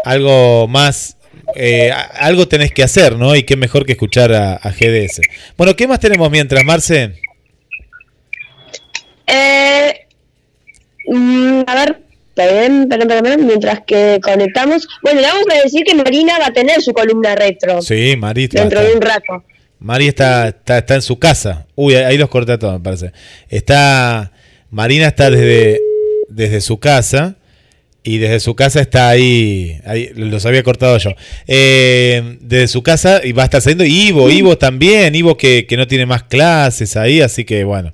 algo 0.06 0.68
más 0.68 1.18
eh, 1.56 1.92
algo 2.20 2.48
tenés 2.48 2.72
que 2.72 2.84
hacer, 2.84 3.16
¿no? 3.18 3.36
Y 3.36 3.44
qué 3.44 3.56
mejor 3.56 3.86
que 3.86 3.94
escuchar 3.94 4.34
a, 4.34 4.54
a 4.56 4.72
GDS. 4.72 5.22
Bueno, 5.58 5.76
¿qué 5.76 5.88
más 5.88 6.00
tenemos 6.00 6.30
mientras, 6.32 6.64
Marce? 6.64 7.14
Eh, 9.28 9.94
mm, 11.08 11.62
a 11.68 11.76
ver, 11.76 12.00
esperen, 12.30 12.82
esperen, 12.84 13.12
esperen, 13.12 13.46
mientras 13.48 13.82
que 13.86 14.20
conectamos. 14.24 14.88
Bueno, 15.02 15.22
le 15.22 15.28
vamos 15.28 15.46
a 15.54 15.62
decir 15.64 15.84
que 15.84 15.96
Marina 15.96 16.40
va 16.40 16.48
a 16.48 16.54
tener 16.54 16.82
su 16.82 16.94
columna 16.94 17.36
retro 17.36 17.82
Sí, 17.82 18.16
Mari. 18.18 18.46
está- 18.46 18.62
dentro 18.62 18.82
de 18.82 18.94
un 18.94 19.02
rato. 19.02 19.44
Mari 19.80 20.08
está, 20.10 20.50
está, 20.50 20.80
está 20.80 20.96
en 20.96 21.02
su 21.02 21.18
casa. 21.20 21.66
Uy, 21.76 21.96
ahí 21.96 22.18
los 22.18 22.30
corté 22.30 22.54
a 22.54 22.60
todos, 22.60 22.74
me 22.74 22.80
parece. 22.84 23.12
Está. 23.50 24.32
Marina 24.72 25.08
está 25.08 25.30
desde, 25.32 25.80
desde 26.28 26.60
su 26.62 26.80
casa. 26.80 27.36
Y 28.04 28.18
desde 28.18 28.40
su 28.40 28.56
casa 28.56 28.80
está 28.82 29.10
ahí. 29.10 29.80
ahí 29.86 30.10
los 30.16 30.46
había 30.46 30.64
cortado 30.64 30.98
yo. 30.98 31.12
Eh, 31.48 32.38
desde 32.42 32.68
su 32.70 32.82
casa 32.82 33.22
y 33.24 33.34
va 33.34 33.44
a 33.44 33.46
estar 33.46 33.62
saliendo. 33.62 33.84
Ivo, 33.86 34.30
Ivo 34.30 34.58
también. 34.58 35.14
Ivo 35.16 35.36
que, 35.38 35.66
que 35.68 35.76
no 35.78 35.86
tiene 35.88 36.06
más 36.06 36.24
clases 36.24 36.96
ahí. 36.96 37.22
Así 37.22 37.44
que 37.44 37.64
bueno. 37.66 37.94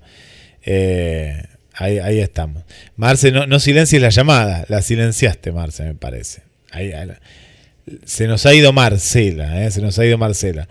eh, 0.63 1.43
ahí, 1.73 1.97
ahí 1.99 2.19
estamos. 2.19 2.63
Marce, 2.95 3.31
no, 3.31 3.47
no 3.47 3.59
silencies 3.59 4.01
la 4.01 4.09
llamada. 4.09 4.65
La 4.69 4.81
silenciaste, 4.81 5.51
Marce, 5.51 5.83
me 5.83 5.95
parece. 5.95 6.41
Ahí, 6.71 6.91
ahí 6.91 7.07
se 8.05 8.27
nos 8.27 8.45
ha 8.45 8.53
ido 8.53 8.73
Marcela. 8.73 9.65
eh, 9.65 9.71
se 9.71 9.81
nos 9.81 9.97
ha 9.99 10.05
ido 10.05 10.17
Marcela. 10.17 10.67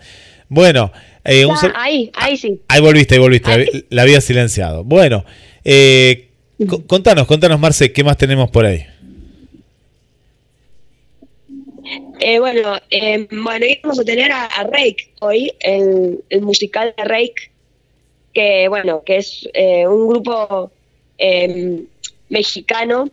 Bueno, 0.47 0.91
eh, 1.23 1.45
un 1.45 1.55
Ya, 1.55 1.61
sal- 1.61 1.73
ahí, 1.75 2.11
ahí 2.15 2.37
sí. 2.37 2.61
Ahí 2.67 2.81
volviste, 2.81 3.15
ahí 3.15 3.19
volviste. 3.21 3.85
La, 3.89 4.03
había 4.03 4.21
silenciado. 4.21 4.83
Bueno, 4.83 5.25
eh, 5.63 6.29
co- 6.67 6.85
contanos, 6.85 7.25
contanos, 7.27 7.59
Marce, 7.59 7.91
¿qué 7.91 8.03
más 8.03 8.17
tenemos 8.17 8.49
por 8.51 8.65
ahí? 8.65 8.85
Eh, 12.19 12.39
bueno, 12.39 12.77
eh, 12.89 13.27
bueno, 13.31 13.65
y 13.65 13.79
vamos 13.81 13.99
a 13.99 14.03
tener 14.03 14.31
a, 14.31 14.45
a 14.45 14.63
Rake 14.63 15.11
hoy, 15.19 15.51
el, 15.59 16.23
el 16.29 16.41
musical 16.41 16.93
de 16.97 17.03
Rake, 17.03 17.51
que 18.33 18.67
bueno, 18.67 19.03
que 19.03 19.17
es 19.17 19.47
eh, 19.53 19.87
un 19.87 20.07
grupo 20.07 20.71
eh, 21.17 21.83
mexicano 22.29 23.09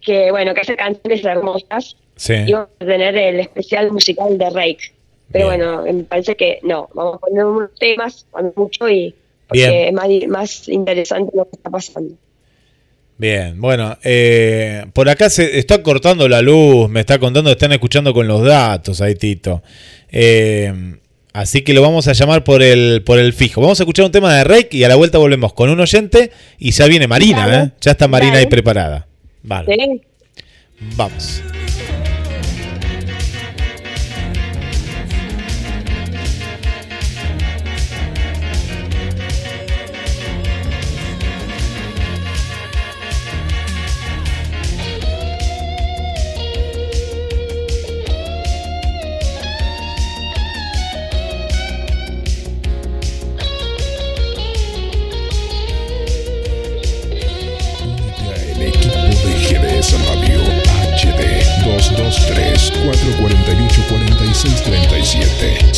que 0.00 0.30
bueno, 0.30 0.54
que 0.54 0.60
hace 0.62 0.76
canciones 0.76 1.24
hermosas. 1.24 1.96
Sí. 2.16 2.34
Y 2.46 2.52
vamos 2.52 2.70
a 2.80 2.84
tener 2.84 3.16
el 3.16 3.40
especial 3.40 3.90
musical 3.90 4.36
de 4.36 4.50
Rake. 4.50 4.92
Pero 5.30 5.48
Bien. 5.48 5.64
bueno, 5.64 5.82
me 5.82 6.04
parece 6.04 6.36
que 6.36 6.58
no, 6.62 6.88
vamos 6.94 7.16
a 7.16 7.18
poner 7.18 7.44
unos 7.44 7.74
temas, 7.76 8.26
cuando 8.30 8.52
mucho, 8.54 8.88
y 8.88 9.14
porque 9.48 9.68
Bien. 9.68 9.88
es 9.88 9.92
más, 9.92 10.08
más 10.28 10.68
interesante 10.68 11.32
lo 11.34 11.44
que 11.44 11.56
está 11.56 11.70
pasando. 11.70 12.14
Bien, 13.22 13.60
bueno, 13.60 13.96
eh, 14.02 14.84
por 14.94 15.08
acá 15.08 15.30
se 15.30 15.60
está 15.60 15.80
cortando 15.80 16.28
la 16.28 16.42
luz, 16.42 16.90
me 16.90 16.98
está 16.98 17.20
contando, 17.20 17.52
están 17.52 17.70
escuchando 17.70 18.12
con 18.12 18.26
los 18.26 18.42
datos 18.42 19.00
ahí, 19.00 19.14
Tito. 19.14 19.62
Eh, 20.10 20.96
así 21.32 21.62
que 21.62 21.72
lo 21.72 21.82
vamos 21.82 22.08
a 22.08 22.14
llamar 22.14 22.42
por 22.42 22.64
el, 22.64 23.04
por 23.04 23.20
el 23.20 23.32
fijo. 23.32 23.60
Vamos 23.60 23.78
a 23.78 23.84
escuchar 23.84 24.06
un 24.06 24.10
tema 24.10 24.34
de 24.34 24.42
Rake 24.42 24.76
y 24.76 24.82
a 24.82 24.88
la 24.88 24.96
vuelta 24.96 25.18
volvemos 25.18 25.52
con 25.52 25.70
un 25.70 25.78
oyente 25.78 26.32
y 26.58 26.72
ya 26.72 26.88
viene 26.88 27.06
Marina. 27.06 27.62
¿eh? 27.62 27.70
Ya 27.80 27.92
está 27.92 28.08
Marina 28.08 28.38
ahí 28.38 28.46
preparada. 28.46 29.06
Vale, 29.44 30.00
vamos. 30.96 31.44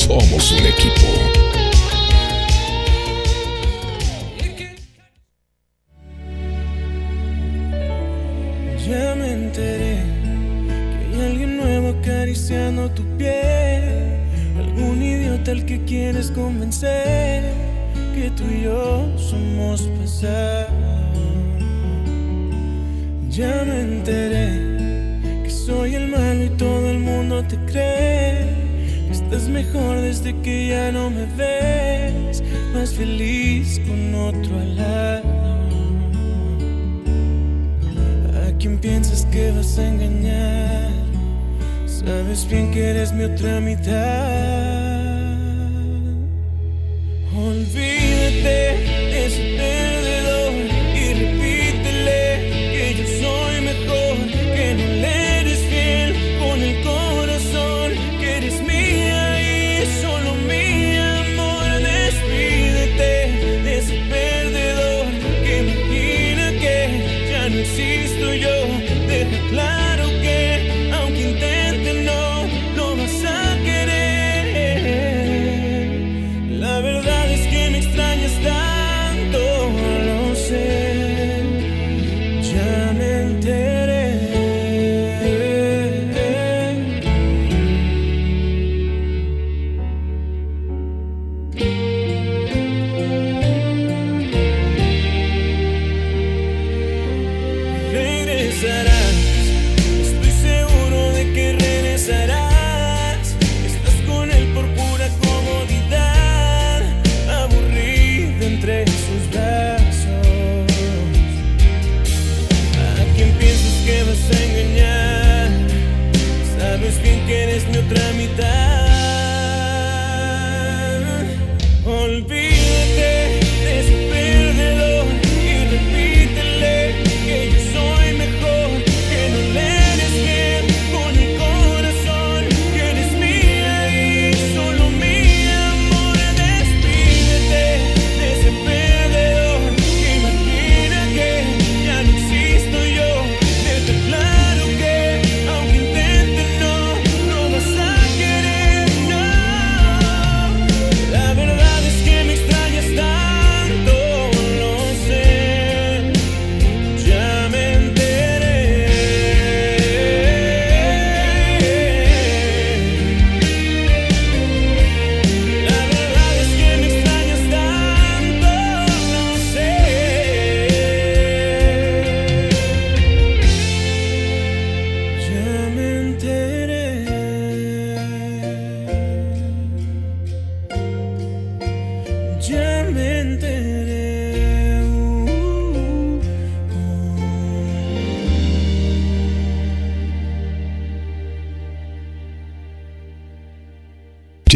Somos 0.06 0.52
un 0.52 0.66
equipo. 0.66 1.06
Ya 8.86 9.14
me 9.14 9.32
enteré 9.32 10.02
que 10.92 11.16
hay 11.16 11.26
alguien 11.30 11.56
nuevo 11.56 11.98
acariciando 11.98 12.90
tu 12.90 13.02
piel. 13.16 14.20
Algún 14.58 15.02
idiota 15.02 15.52
al 15.52 15.64
que 15.64 15.82
quieres 15.86 16.30
convencer 16.30 17.42
que 18.14 18.30
tú 18.36 18.44
y 18.44 18.64
yo 18.64 19.10
somos 19.16 19.88
pasado. 19.98 20.68
Ya 23.30 23.64
me 23.64 23.80
enteré 23.80 25.42
que 25.42 25.50
soy 25.50 25.94
el 25.94 26.08
malo 26.08 26.44
y 26.44 26.50
todo 26.50 26.90
el 26.90 26.98
mundo 26.98 27.42
te 27.44 27.56
cree. 27.64 28.53
Estás 29.24 29.48
mejor 29.48 30.00
desde 30.00 30.36
que 30.42 30.68
ya 30.68 30.92
no 30.92 31.10
me 31.10 31.24
ves. 31.36 32.42
Más 32.74 32.92
feliz 32.92 33.80
con 33.86 34.14
otro 34.14 34.58
al 34.58 34.76
lado. 34.76 35.24
¿A 38.46 38.56
quién 38.58 38.78
piensas 38.78 39.26
que 39.26 39.50
vas 39.50 39.78
a 39.78 39.88
engañar? 39.88 40.90
Sabes 41.86 42.46
bien 42.48 42.70
que 42.70 42.90
eres 42.90 43.12
mi 43.12 43.24
otra 43.24 43.60
mitad. 43.60 44.83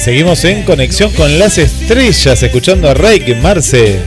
Seguimos 0.00 0.44
en 0.46 0.62
conexión 0.64 1.12
con 1.12 1.38
las 1.38 1.58
estrellas, 1.58 2.42
escuchando 2.42 2.88
a 2.88 2.94
Reik, 2.94 3.36
Marce. 3.36 4.00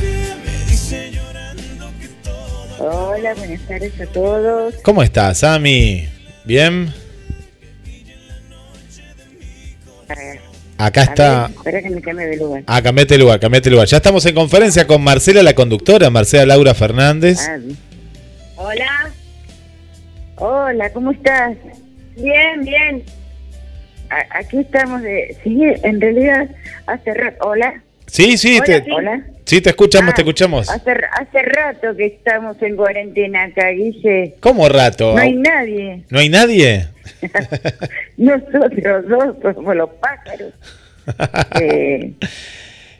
Hola, 2.80 3.34
buenas 3.36 3.62
tardes 3.68 4.02
a 4.02 4.06
todos. 4.08 4.76
¿Cómo 4.84 5.04
estás, 5.04 5.44
Ami? 5.44 6.08
¿Bien? 6.46 6.92
Acá 10.78 11.04
está. 11.04 11.52
Espera 11.56 11.82
que 11.82 11.90
me 11.92 12.02
cambie 12.02 12.26
de 12.26 12.38
lugar. 12.38 12.64
Ah, 12.66 12.82
cambiate 12.82 13.18
lugar, 13.18 13.40
cambiate 13.40 13.70
lugar. 13.70 13.88
Ya 13.88 13.98
estamos 13.98 14.26
en 14.26 14.34
conferencia 14.34 14.88
con 14.88 15.02
Marcela, 15.04 15.44
la 15.44 15.54
conductora, 15.54 16.10
Marcela 16.10 16.46
Laura 16.48 16.74
Fernández. 16.74 17.40
Ah, 17.48 17.60
Hola. 18.56 19.12
Hola, 20.38 20.92
¿cómo 20.92 21.12
estás? 21.12 21.56
Bien, 22.16 22.62
bien. 22.62 23.04
Aquí 24.32 24.60
estamos 24.60 25.02
de... 25.02 25.36
Sí, 25.44 25.60
en 25.84 26.00
realidad, 26.02 26.48
hace 26.88 27.14
rato... 27.14 27.38
Hola. 27.50 27.82
Sí, 28.08 28.38
sí, 28.38 28.56
Hola, 28.58 28.66
te, 28.66 28.84
sí. 28.84 28.92
Hola. 28.92 29.24
sí, 29.46 29.62
te 29.62 29.70
escuchamos, 29.70 30.12
Ah, 30.12 30.16
te 30.16 30.22
escuchamos. 30.22 30.70
Hace, 30.70 30.92
hace 30.92 31.42
rato 31.42 31.96
que 31.98 32.06
estamos 32.06 32.62
en 32.62 32.76
cuarentena 32.76 33.44
acá, 33.46 33.70
Guille. 33.70 34.36
¿Cómo 34.40 34.70
rato? 34.70 35.14
No 35.14 35.20
hay 35.22 35.34
nadie. 35.34 36.04
¿No 36.10 36.20
hay 36.20 36.30
nadie? 36.30 36.88
Nosotros 38.18 39.08
dos 39.08 39.36
somos 39.56 39.76
los 39.76 39.90
pájaros. 40.00 40.54
Eh, 41.60 42.14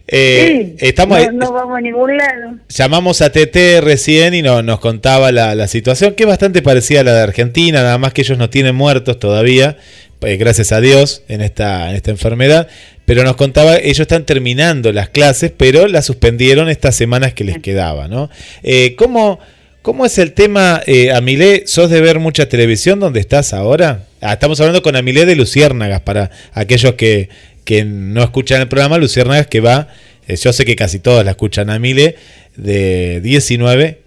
Eh, 0.08 0.76
sí, 0.78 0.86
estamos, 0.86 1.18
no, 1.28 1.32
no 1.32 1.54
vamos 1.54 1.78
a 1.78 1.82
ningún 1.82 2.18
lado. 2.18 2.58
Llamamos 2.68 3.22
a 3.22 3.32
TT 3.32 3.80
recién 3.82 4.34
y 4.34 4.42
no- 4.42 4.62
nos 4.62 4.82
contaba 4.82 5.32
la, 5.32 5.56
la 5.56 5.68
situación, 5.68 6.14
que 6.14 6.24
es 6.24 6.28
bastante 6.28 6.62
parecida 6.62 7.00
a 7.00 7.04
la 7.06 7.14
de 7.14 7.22
Argentina, 7.22 7.82
nada 7.82 7.98
más 7.98 8.12
que 8.14 8.22
ellos 8.22 8.38
no 8.38 8.50
tienen 8.50 8.76
muertos 8.76 9.18
todavía, 9.18 9.78
eh, 10.26 10.38
gracias 10.38 10.72
a 10.72 10.82
Dios, 10.82 11.24
en 11.28 11.42
esta, 11.42 11.90
en 11.90 11.96
esta 11.96 12.12
enfermedad. 12.12 12.68
Pero 13.06 13.24
nos 13.24 13.36
contaba, 13.36 13.78
ellos 13.78 14.00
están 14.02 14.26
terminando 14.26 14.92
las 14.92 15.10
clases, 15.10 15.52
pero 15.56 15.88
las 15.88 16.06
suspendieron 16.06 16.70
estas 16.70 16.96
semanas 16.96 17.34
que 17.34 17.44
les 17.44 17.60
quedaba, 17.60 18.08
¿no? 18.08 18.30
Eh, 18.64 18.96
¿cómo, 18.98 19.40
¿Cómo 19.82 20.06
es 20.06 20.18
el 20.18 20.32
tema, 20.32 20.82
eh, 20.88 21.12
Amilé? 21.12 21.64
¿Sos 21.68 21.90
de 21.90 22.00
ver 22.00 22.20
mucha 22.20 22.48
televisión 22.48 23.02
donde 23.02 23.20
estás 23.20 23.54
ahora? 23.54 24.06
Ah, 24.22 24.34
estamos 24.34 24.60
hablando 24.62 24.82
con 24.82 24.96
Amilé 24.96 25.26
de 25.26 25.36
Luciérnagas, 25.36 26.00
para 26.02 26.32
aquellos 26.54 26.94
que, 26.94 27.28
que 27.66 27.84
no 27.84 28.24
escuchan 28.24 28.62
el 28.62 28.70
programa, 28.70 28.98
Luciérnagas 28.98 29.48
que 29.48 29.60
va, 29.60 29.90
eh, 30.30 30.38
yo 30.38 30.54
sé 30.54 30.64
que 30.64 30.78
casi 30.78 31.00
todos 31.00 31.26
la 31.26 31.32
escuchan 31.32 31.70
a 31.70 31.74
Amilé, 31.76 32.16
de 32.56 33.20
19 33.22 34.00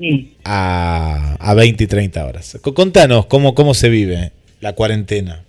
Sí. 0.00 0.32
a, 0.44 1.36
a 1.38 1.54
20 1.54 1.84
y 1.84 1.86
30 1.86 2.24
horas. 2.26 2.56
Co- 2.62 2.74
Contanos 2.74 3.26
cómo, 3.26 3.54
cómo 3.54 3.74
se 3.74 3.88
vive 3.90 4.32
la 4.60 4.72
cuarentena. 4.72 5.44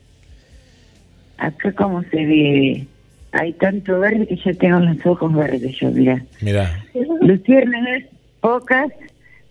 Acá 1.41 1.71
como 1.73 2.03
se 2.03 2.25
vive. 2.25 2.87
Hay 3.33 3.53
tanto 3.53 3.99
verde 3.99 4.27
que 4.27 4.35
ya 4.35 4.53
tengo 4.53 4.79
los 4.79 5.05
ojos 5.05 5.33
verdes, 5.33 5.75
yo, 5.79 5.89
mira. 5.91 6.23
Mira, 6.41 6.83
Luciérnagas, 7.21 8.03
pocas, 8.41 8.91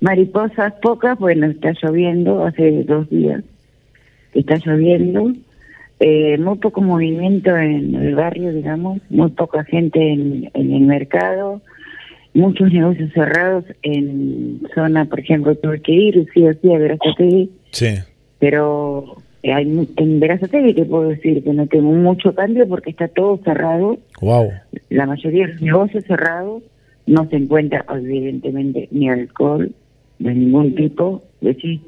mariposas, 0.00 0.74
pocas, 0.82 1.18
bueno, 1.18 1.46
está 1.46 1.72
lloviendo, 1.82 2.44
hace 2.44 2.84
dos 2.84 3.08
días 3.08 3.42
está 4.34 4.56
lloviendo, 4.64 5.32
eh, 5.98 6.38
muy 6.38 6.58
poco 6.58 6.80
movimiento 6.80 7.56
en 7.56 7.94
el 7.94 8.14
barrio, 8.14 8.52
digamos, 8.52 9.00
muy 9.10 9.30
poca 9.30 9.64
gente 9.64 10.12
en, 10.12 10.50
en 10.54 10.72
el 10.72 10.82
mercado, 10.82 11.60
muchos 12.32 12.72
negocios 12.72 13.12
cerrados 13.12 13.64
en 13.82 14.62
zona, 14.74 15.04
por 15.04 15.20
ejemplo, 15.20 15.54
tuve 15.56 15.80
que 15.82 15.92
ir, 15.92 16.26
sí 16.32 16.46
o 16.46 16.54
sí, 16.54 16.72
a 16.72 16.78
Verazategui, 16.78 17.50
sí. 17.72 17.94
pero 18.38 19.16
hay 19.44 19.64
mu- 19.66 19.86
en 19.96 20.20
Verazategui 20.20 20.74
te 20.74 20.84
puedo 20.84 21.08
decir 21.08 21.42
que 21.42 21.52
no 21.52 21.66
tengo 21.66 21.90
mucho 21.92 22.34
cambio 22.34 22.68
porque 22.68 22.90
está 22.90 23.08
todo 23.08 23.38
cerrado, 23.44 23.98
Wow. 24.20 24.50
la 24.90 25.06
mayoría 25.06 25.46
de 25.46 25.52
los 25.54 25.62
negocios 25.62 26.04
cerrados, 26.04 26.62
no 27.06 27.26
se 27.28 27.36
encuentra 27.36 27.84
evidentemente 27.94 28.88
ni 28.90 29.08
alcohol 29.08 29.72
de 30.18 30.34
ningún 30.34 30.74
tipo. 30.74 31.22
Decís, 31.40 31.80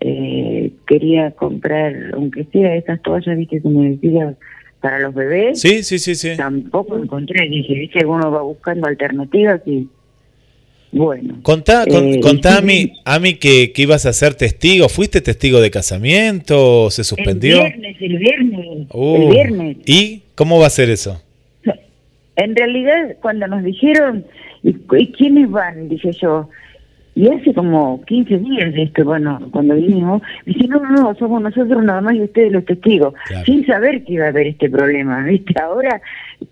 eh, 0.00 0.72
quería 0.86 1.30
comprar, 1.32 1.94
aunque 2.14 2.44
sea 2.44 2.74
esas 2.76 3.00
toallas, 3.02 3.36
viste, 3.36 3.60
como 3.60 3.82
decía, 3.82 4.34
para 4.80 4.98
los 4.98 5.14
bebés. 5.14 5.60
Sí, 5.60 5.82
sí, 5.82 5.98
sí, 5.98 6.14
sí. 6.14 6.30
Tampoco 6.36 6.96
encontré, 6.98 7.48
dije, 7.48 7.74
viste, 7.74 8.00
alguno 8.00 8.30
va 8.30 8.42
buscando 8.42 8.86
alternativas 8.88 9.60
y 9.66 9.88
bueno. 10.96 11.34
Contá, 11.42 11.84
con- 11.86 12.14
Eh, 12.14 12.20
contá 12.20 12.58
a 12.58 12.60
mí, 12.62 12.92
a 13.04 13.18
mí 13.18 13.34
que, 13.34 13.72
que 13.72 13.82
ibas 13.82 14.06
a 14.06 14.12
ser 14.12 14.34
testigo. 14.34 14.88
¿Fuiste 14.88 15.20
testigo 15.20 15.60
de 15.60 15.70
casamiento? 15.70 16.90
¿Se 16.90 17.04
suspendió? 17.04 17.58
El 17.64 17.72
viernes, 17.72 17.96
el 18.00 18.18
viernes, 18.18 18.86
Uh, 18.92 19.16
el 19.22 19.28
viernes. 19.30 19.76
¿Y 19.86 20.22
cómo 20.34 20.58
va 20.58 20.66
a 20.66 20.70
ser 20.70 20.90
eso? 20.90 21.20
En 22.36 22.54
realidad, 22.54 23.16
cuando 23.22 23.46
nos 23.46 23.64
dijeron, 23.64 24.24
¿y, 24.62 24.76
y 24.98 25.06
quiénes 25.12 25.50
van? 25.50 25.88
Dije 25.88 26.12
yo. 26.12 26.48
Y 27.14 27.28
hace 27.30 27.54
como 27.54 28.04
15 28.04 28.36
días 28.36 28.74
de 28.74 28.82
esto, 28.82 29.02
bueno, 29.02 29.40
cuando 29.50 29.74
vinimos, 29.74 30.20
dice, 30.44 30.68
no, 30.68 30.80
no, 30.80 30.90
no, 30.90 31.14
somos 31.14 31.40
nosotros 31.40 31.82
nada 31.82 32.02
más 32.02 32.14
y 32.14 32.20
ustedes 32.20 32.52
los 32.52 32.66
testigos, 32.66 33.14
sin 33.46 33.64
saber 33.66 34.04
que 34.04 34.12
iba 34.14 34.26
a 34.26 34.28
haber 34.28 34.48
este 34.48 34.68
problema, 34.68 35.24
¿viste? 35.24 35.54
Ahora 35.58 36.02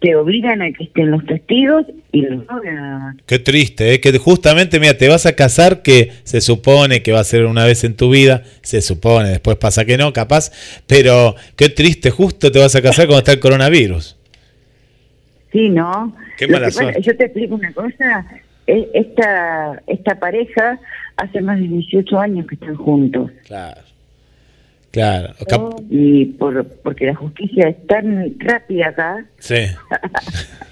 te 0.00 0.16
obligan 0.16 0.62
a 0.62 0.70
que 0.72 0.84
estén 0.84 1.10
los 1.10 1.24
testigos 1.26 1.84
y 2.12 2.22
los 2.22 2.46
más. 2.46 3.16
Qué 3.26 3.38
triste, 3.38 3.94
¿eh? 3.94 4.00
que 4.00 4.16
justamente, 4.18 4.80
mira, 4.80 4.96
te 4.96 5.08
vas 5.08 5.26
a 5.26 5.34
casar 5.34 5.82
que 5.82 6.10
se 6.24 6.40
supone 6.40 7.02
que 7.02 7.12
va 7.12 7.20
a 7.20 7.24
ser 7.24 7.44
una 7.46 7.64
vez 7.64 7.84
en 7.84 7.94
tu 7.96 8.10
vida, 8.10 8.42
se 8.62 8.80
supone, 8.80 9.28
después 9.30 9.56
pasa 9.56 9.84
que 9.84 9.96
no, 9.98 10.12
capaz, 10.12 10.50
pero 10.86 11.34
qué 11.56 11.68
triste, 11.68 12.10
justo 12.10 12.50
te 12.50 12.58
vas 12.58 12.74
a 12.76 12.82
casar 12.82 13.06
cuando 13.06 13.18
está 13.18 13.32
el 13.32 13.40
coronavirus. 13.40 14.16
Sí, 15.52 15.68
¿no? 15.68 16.16
Qué 16.36 16.46
mala 16.48 16.66
que 16.66 16.72
pasa- 16.72 16.80
suerte. 16.82 17.02
Yo 17.02 17.16
te 17.16 17.24
explico 17.26 17.54
una 17.54 17.72
cosa, 17.72 18.26
e- 18.66 18.88
esta, 18.94 19.82
esta 19.86 20.18
pareja 20.18 20.80
hace 21.16 21.40
más 21.40 21.60
de 21.60 21.68
18 21.68 22.18
años 22.18 22.46
que 22.46 22.56
están 22.56 22.74
juntos. 22.74 23.30
Claro. 23.46 23.80
Claro. 24.94 25.34
Cap- 25.48 25.80
Y 25.90 26.24
por, 26.38 26.64
porque 26.84 27.06
la 27.06 27.16
justicia 27.16 27.68
es 27.68 27.84
tan 27.88 28.38
rápida 28.38 28.88
acá 28.90 29.26
sí. 29.40 29.56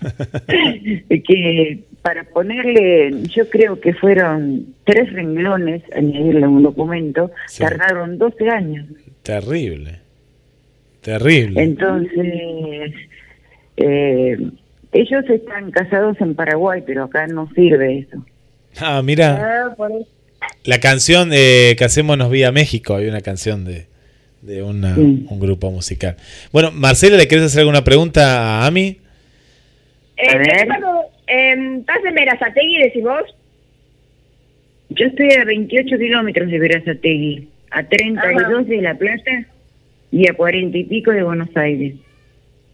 que 1.26 1.84
para 2.02 2.24
ponerle, 2.24 3.12
yo 3.34 3.48
creo 3.50 3.80
que 3.80 3.94
fueron 3.94 4.74
tres 4.84 5.12
renglones, 5.12 5.82
añadirle 5.94 6.46
un 6.46 6.62
documento, 6.62 7.30
Sí. 7.48 7.62
tardaron 7.64 8.18
12 8.18 8.48
años. 8.48 8.86
Terrible. 9.22 9.98
Terrible. 11.00 11.62
Entonces, 11.62 12.92
eh, 13.76 14.36
ellos 14.92 15.24
están 15.30 15.70
casados 15.72 16.16
en 16.20 16.34
Paraguay, 16.34 16.82
pero 16.86 17.04
acá 17.04 17.26
no 17.26 17.48
sirve 17.54 17.98
eso. 18.00 18.24
Ah, 18.80 19.02
mira, 19.02 19.74
Ah, 19.74 19.88
la 20.64 20.80
canción 20.80 21.30
eh, 21.32 21.74
Casémonos 21.78 22.30
Vía 22.30 22.50
México, 22.52 22.96
hay 22.96 23.06
una 23.08 23.20
canción 23.20 23.64
de, 23.64 23.86
de 24.42 24.62
una- 24.62 24.94
Sí. 24.94 25.26
un 25.28 25.40
grupo 25.40 25.70
musical. 25.70 26.16
Bueno, 26.52 26.70
Marcela, 26.72 27.16
¿le 27.16 27.26
querés 27.28 27.44
hacer 27.46 27.60
alguna 27.60 27.82
pregunta 27.84 28.60
a 28.62 28.66
Ami? 28.66 28.98
Eh, 30.16 30.28
A 30.30 30.36
ver. 30.36 30.68
Eh, 31.28 31.76
¿Estás 31.80 32.04
en 32.06 32.14
Verazategui, 32.14 32.78
decís 32.82 33.02
vos? 33.02 33.22
Yo 34.90 35.06
estoy 35.06 35.30
a 35.32 35.44
28 35.44 35.96
kilómetros 35.96 36.50
de 36.50 36.58
Verazategui, 36.58 37.48
a 37.70 37.82
32 37.84 38.68
de 38.68 38.82
La 38.82 38.94
Plata 38.94 39.46
y 40.10 40.28
a 40.28 40.34
40 40.34 40.76
y 40.76 40.84
pico 40.84 41.10
de 41.12 41.22
Buenos 41.22 41.48
Aires. 41.56 41.94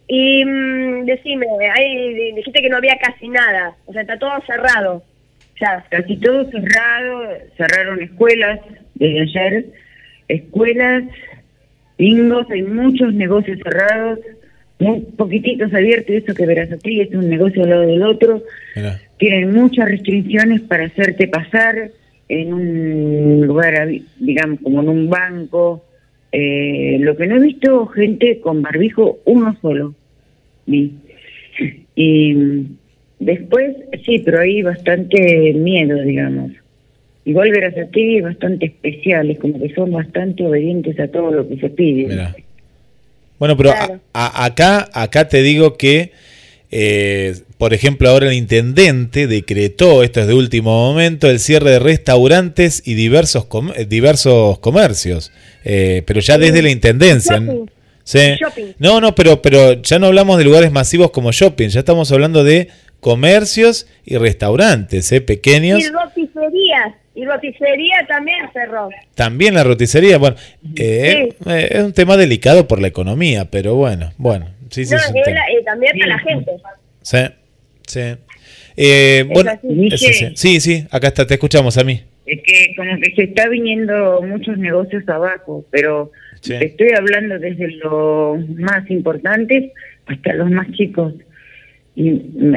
Y 0.09 0.45
mm, 0.45 1.05
decime, 1.05 1.47
ahí 1.77 2.33
dijiste 2.35 2.61
que 2.63 2.69
no 2.71 2.79
había 2.79 2.97
casi 2.99 3.29
nada, 3.29 3.77
o 3.87 3.93
sea, 3.93 4.03
está 4.03 4.19
todo 4.19 4.33
cerrado. 4.47 5.05
Ya. 5.61 5.85
Casi 5.91 6.17
todo 6.17 6.51
cerrado, 6.51 7.23
cerraron 7.57 8.01
escuelas 8.03 8.61
desde 8.95 9.21
ayer, 9.23 9.67
escuelas, 10.29 11.05
bingos, 11.99 12.51
hay 12.51 12.63
muchos 12.63 13.13
negocios 13.13 13.59
cerrados, 13.63 14.21
muy 14.79 15.01
poquititos 15.17 15.75
abiertos, 15.75 16.11
y 16.11 16.17
eso 16.17 16.35
que 16.35 16.47
Verazategui 16.47 17.01
es 17.01 17.15
un 17.15 17.29
negocio 17.29 17.65
al 17.65 17.71
lado 17.71 17.83
del 17.83 18.03
otro, 18.03 18.43
Mira. 18.77 19.01
tienen 19.19 19.53
muchas 19.53 19.89
restricciones 19.89 20.61
para 20.63 20.85
hacerte 20.85 21.27
pasar 21.29 21.91
en 22.29 22.53
un 22.55 23.47
lugar, 23.47 23.89
digamos, 24.19 24.61
como 24.61 24.83
en 24.83 24.89
un 24.89 25.11
banco. 25.11 25.85
Eh, 26.31 26.99
lo 27.01 27.17
que 27.17 27.27
no 27.27 27.37
he 27.37 27.41
visto, 27.41 27.87
gente 27.87 28.41
con 28.41 28.63
barbijo, 28.63 29.19
uno 29.25 29.57
solo. 29.61 29.95
Vi. 30.67 30.93
Y 31.95 32.35
mm, 32.35 32.77
después, 33.19 33.77
sí, 34.05 34.21
pero 34.25 34.41
hay 34.41 34.63
bastante 34.63 35.55
miedo, 35.55 36.01
digamos. 36.03 36.53
Igual 37.29 37.51
Verazategui 37.51 38.17
es 38.19 38.23
bastante 38.25 38.65
especial, 38.67 39.31
es 39.31 39.39
como 39.39 39.61
que 39.61 39.75
son 39.75 39.93
bastante 39.93 40.47
obedientes 40.47 40.99
a 40.99 41.09
todo 41.09 41.31
lo 41.31 41.47
que 41.47 41.59
se 41.59 41.69
pide. 41.69 42.35
Bueno, 43.39 43.55
pero 43.57 43.71
a- 43.71 44.01
a- 44.15 44.45
acá, 44.47 44.89
acá 44.95 45.29
te 45.29 45.43
digo 45.43 45.77
que, 45.77 46.13
eh, 46.71 47.35
por 47.59 47.75
ejemplo, 47.75 48.09
ahora 48.09 48.29
el 48.29 48.33
intendente 48.33 49.27
decretó, 49.27 50.03
esto 50.03 50.21
es 50.21 50.27
de 50.27 50.33
último 50.35 50.71
momento, 50.91 51.29
el 51.29 51.39
cierre 51.39 51.71
de 51.73 51.79
restaurantes 51.81 52.83
y 52.87 52.95
diversos 52.95 53.45
com- 53.45 53.73
eh, 53.77 53.85
diversos 53.85 54.59
comercios, 54.61 55.31
Eh, 55.65 56.03
pero 56.07 56.21
ya 56.21 56.39
desde 56.39 56.63
la 56.63 56.71
intendencia. 56.71 57.43
Sí. 58.05 58.19
Shopping. 58.41 58.73
No, 58.79 59.03
no, 59.03 59.15
pero, 59.15 59.43
pero 59.43 59.75
ya 59.83 59.99
no 59.99 60.07
hablamos 60.07 60.39
de 60.39 60.45
lugares 60.45 60.73
masivos 60.73 61.11
como 61.11 61.31
shopping, 61.31 61.69
ya 61.69 61.81
estamos 61.81 62.11
hablando 62.11 62.43
de 62.43 62.69
comercios 63.01 63.87
y 64.05 64.17
restaurantes, 64.17 65.11
¿eh? 65.13 65.21
pequeños. 65.21 65.81
Y 65.81 65.89
roticerías. 65.91 66.95
Y 67.15 67.25
roticería 67.25 67.97
también 68.07 68.39
cerró. 68.53 68.89
También 69.15 69.55
la 69.55 69.65
roticería, 69.65 70.19
bueno, 70.19 70.37
eh, 70.77 71.31
eh, 71.47 71.69
es 71.71 71.83
un 71.83 71.93
tema 71.93 72.17
delicado 72.17 72.69
por 72.69 72.81
la 72.81 72.87
economía, 72.89 73.47
pero 73.51 73.75
bueno, 73.75 74.13
bueno, 74.19 74.47
sí, 74.71 74.85
sí, 74.85 74.95
no, 74.95 75.01
es 75.01 75.11
un 75.11 75.17
es 75.17 75.25
tema. 75.25 75.37
la- 75.41 75.47
eh, 75.53 75.63
también 75.65 75.99
para 75.99 76.07
la 76.15 76.19
gente. 76.21 76.53
Sí, 77.03 77.19
sí. 77.87 78.01
Eh, 78.77 79.25
bueno, 79.33 79.51
eso 79.91 79.97
sí. 80.13 80.27
sí, 80.37 80.61
sí, 80.61 80.87
acá 80.93 81.09
está, 81.09 81.27
te 81.27 81.35
escuchamos 81.35 81.77
a 81.79 81.83
mí. 81.85 82.01
Es 82.27 82.41
que 82.43 82.75
como 82.77 82.91
que 83.01 83.13
se 83.17 83.23
está 83.25 83.49
viniendo 83.49 84.23
muchos 84.23 84.57
negocios 84.59 85.03
abajo, 85.09 85.65
pero 85.71 86.13
Sí. 86.41 86.55
estoy 86.55 86.91
hablando 86.97 87.37
desde 87.41 87.69
los 87.79 88.49
más 88.51 88.89
importantes 88.91 89.73
hasta 90.07 90.35
los 90.35 90.49
más 90.51 90.71
chicos. 90.73 91.15
Y 92.01 92.11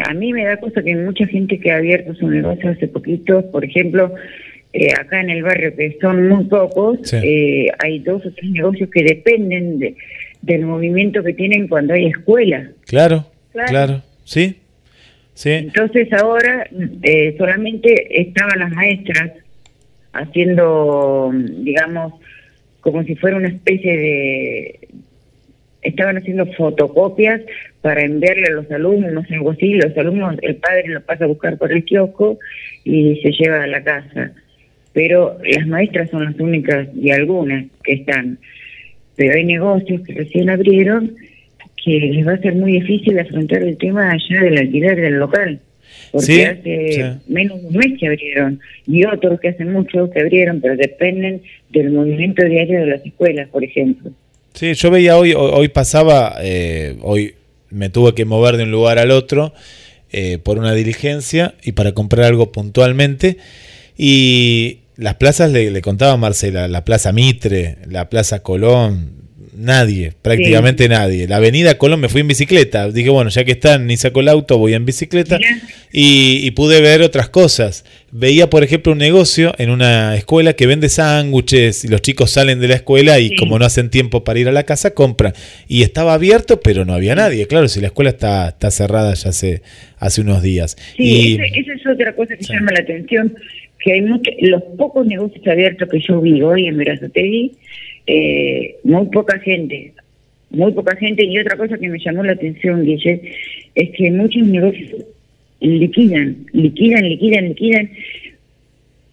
a 0.08 0.14
mí 0.14 0.34
me 0.34 0.46
da 0.46 0.58
cosa 0.58 0.84
que 0.84 0.96
mucha 0.96 1.26
gente 1.26 1.60
que 1.60 1.72
ha 1.72 1.78
abierto 1.78 2.14
su 2.14 2.28
negocio 2.28 2.70
hace 2.70 2.88
poquito, 2.88 3.50
por 3.50 3.66
ejemplo, 3.66 4.14
eh, 4.72 4.94
acá 4.94 5.20
en 5.20 5.32
el 5.32 5.42
barrio, 5.42 5.76
que 5.76 5.98
son 6.00 6.28
muy 6.30 6.44
pocos, 6.46 7.00
Sí. 7.10 7.18
eh, 7.24 7.68
hay 7.80 8.00
dos 8.00 8.24
o 8.24 8.32
tres 8.32 8.52
negocios 8.52 8.90
que 8.92 9.04
dependen 9.04 9.80
de- 9.80 9.96
del 10.44 10.62
movimiento 10.66 11.24
que 11.24 11.34
tienen 11.34 11.68
cuando 11.68 11.94
hay 11.96 12.06
escuela. 12.06 12.70
Claro, 12.86 13.26
Claro. 13.52 13.68
claro, 13.70 14.02
sí, 14.26 14.58
sí. 15.34 15.50
Entonces 15.50 16.14
ahora 16.14 16.68
eh, 17.02 17.34
solamente 17.40 18.22
estaban 18.22 18.60
las 18.60 18.72
maestras 18.74 19.32
haciendo, 20.14 21.32
digamos, 21.34 22.14
como 22.82 23.04
si 23.04 23.16
fuera 23.16 23.38
una 23.38 23.48
especie 23.50 23.98
de... 23.98 24.80
Estaban 25.82 26.18
haciendo 26.18 26.46
fotocopias 26.54 27.42
para 27.82 28.04
enviarle 28.04 28.48
a 28.48 28.52
los 28.52 28.72
alumnos, 28.72 29.26
algo 29.32 29.52
así. 29.52 29.74
Los 29.74 29.98
alumnos, 29.98 30.36
el 30.42 30.56
padre 30.56 30.88
lo 30.88 31.02
pasa 31.02 31.26
a 31.26 31.28
buscar 31.28 31.58
por 31.58 31.72
el 31.72 31.84
kiosco 31.84 32.38
y 32.84 33.16
se 33.22 33.32
lleva 33.32 33.64
a 33.64 33.68
la 33.68 33.84
casa. 33.84 34.32
Pero 34.94 35.38
las 35.44 35.66
maestras 35.68 36.10
son 36.10 36.26
las 36.26 36.40
únicas 36.40 36.88
y 36.96 37.12
algunas 37.12 37.66
que 37.84 37.94
están. 37.94 38.38
Pero 39.16 39.34
hay 39.34 39.46
negocios 39.46 40.02
que 40.02 40.14
recién 40.14 40.50
abrieron 40.50 41.16
que 41.84 42.00
les 42.00 42.28
va 42.28 42.34
a 42.34 42.38
ser 42.38 42.54
muy 42.56 42.74
difícil 42.74 43.18
afrontar 43.18 43.64
el 43.64 43.78
tema 43.78 44.12
allá 44.12 44.42
del 44.44 44.58
alquiler 44.58 45.00
del 45.02 45.18
local. 45.18 45.60
Porque 46.12 46.26
Sí, 46.26 46.42
hace 46.44 46.92
sí. 46.92 47.02
menos 47.34 47.62
de 47.62 47.68
un 47.68 47.76
mes 47.76 48.00
que 48.00 48.08
abrieron. 48.08 48.60
Y 48.86 49.06
otros 49.06 49.40
que 49.40 49.50
hacen 49.50 49.72
mucho 49.72 50.10
que 50.12 50.20
abrieron, 50.20 50.62
pero 50.62 50.76
dependen 50.76 51.42
del 51.70 51.92
movimiento 51.92 52.46
diario 52.46 52.82
de 52.82 52.86
las 52.88 53.06
escuelas, 53.06 53.48
por 53.50 53.64
ejemplo. 53.64 54.12
Sí, 54.54 54.74
yo 54.74 54.92
veía 54.92 55.18
hoy, 55.18 55.34
hoy, 55.34 55.70
pasaba, 55.70 56.36
eh, 56.42 56.98
hoy 57.02 57.36
me 57.70 57.90
tuve 57.90 58.14
que 58.14 58.26
mover 58.26 58.58
de 58.58 58.64
un 58.64 58.72
lugar 58.72 59.00
al 59.00 59.12
otro 59.12 59.54
eh, 60.12 60.38
por 60.38 60.60
una 60.60 60.74
diligencia 60.74 61.56
y 61.64 61.72
para 61.72 61.94
comprar 61.94 62.26
algo 62.26 62.52
puntualmente. 62.52 63.38
Y 63.98 64.80
las 64.98 65.16
plazas, 65.16 65.52
le, 65.52 65.72
le 65.72 65.82
contaba 65.82 66.14
a 66.14 66.18
Marcela, 66.18 66.68
la 66.68 66.84
Plaza 66.84 67.12
Mitre, 67.12 67.78
la 67.88 68.10
Plaza 68.10 68.44
Colón, 68.44 69.22
nadie, 69.56 70.14
prácticamente 70.22 70.90
nadie. 70.90 71.28
La 71.28 71.38
Avenida 71.38 71.78
Colón 71.78 72.00
me 72.00 72.10
fui 72.10 72.22
en 72.22 72.28
bicicleta. 72.28 72.90
Dije, 72.90 73.10
bueno, 73.10 73.30
ya 73.30 73.44
que 73.44 73.52
están, 73.52 73.88
ni 73.88 73.98
saco 73.98 74.20
el 74.20 74.28
auto, 74.28 74.58
voy 74.58 74.74
en 74.74 74.86
bicicleta. 74.86 75.40
Y, 75.92 76.46
y 76.46 76.52
pude 76.52 76.82
ver 76.82 77.02
otras 77.02 77.30
cosas. 77.30 77.86
Veía, 78.14 78.50
por 78.50 78.62
ejemplo, 78.64 78.92
un 78.92 78.98
negocio 78.98 79.54
en 79.58 79.70
una 79.70 80.16
escuela 80.18 80.54
que 80.54 80.68
vende 80.68 80.90
sándwiches 80.90 81.86
y 81.86 81.88
los 81.88 82.02
chicos 82.02 82.32
salen 82.32 82.60
de 82.60 82.68
la 82.68 82.76
escuela 82.76 83.20
y 83.20 83.30
Sí. 83.30 83.36
como 83.38 83.58
no 83.58 83.64
hacen 83.66 83.90
tiempo 83.90 84.26
para 84.26 84.38
ir 84.38 84.50
a 84.50 84.52
la 84.52 84.64
casa, 84.64 84.94
compran. 84.94 85.32
Y 85.70 85.84
estaba 85.84 86.14
abierto, 86.14 86.60
pero 86.60 86.84
no 86.84 86.94
había 86.94 87.16
nadie. 87.16 87.48
Claro, 87.48 87.70
si 87.70 87.80
la 87.80 87.88
escuela 87.88 88.10
está, 88.10 88.50
está 88.50 88.70
cerrada 88.70 89.14
ya 89.14 89.30
hace, 89.30 89.62
hace 89.98 90.20
unos 90.22 90.44
días. 90.44 90.76
Sí, 90.98 91.04
y, 91.04 91.34
esa, 91.36 91.46
esa 91.46 91.74
es 91.74 91.88
otra 91.88 92.14
cosa 92.14 92.36
que 92.36 92.44
llama 92.44 92.72
la 92.74 92.82
atención, 92.82 93.34
que 93.80 93.94
hay 93.94 94.02
mucho, 94.02 94.30
los 94.42 94.62
pocos 94.78 95.06
negocios 95.08 95.48
abiertos 95.48 95.88
que 95.88 96.00
yo 96.02 96.20
vi 96.20 96.42
hoy 96.42 96.68
en 96.68 96.78
Verazategui, 96.78 97.54
eh, 98.08 98.76
muy 98.84 99.06
poca 99.08 99.40
gente, 99.40 99.94
muy 100.50 100.74
poca 100.74 100.98
gente, 100.98 101.24
y 101.24 101.40
otra 101.40 101.56
cosa 101.56 101.78
que 101.78 101.88
me 101.88 101.98
llamó 101.98 102.24
la 102.24 102.34
atención, 102.34 102.84
Guille, 102.84 103.22
es 103.74 103.90
que 103.92 104.12
muchos 104.12 104.46
negocios 104.46 105.06
liquidan, 105.62 106.46
liquidan, 106.54 107.04
liquidan, 107.08 107.48
liquidan, 107.50 107.90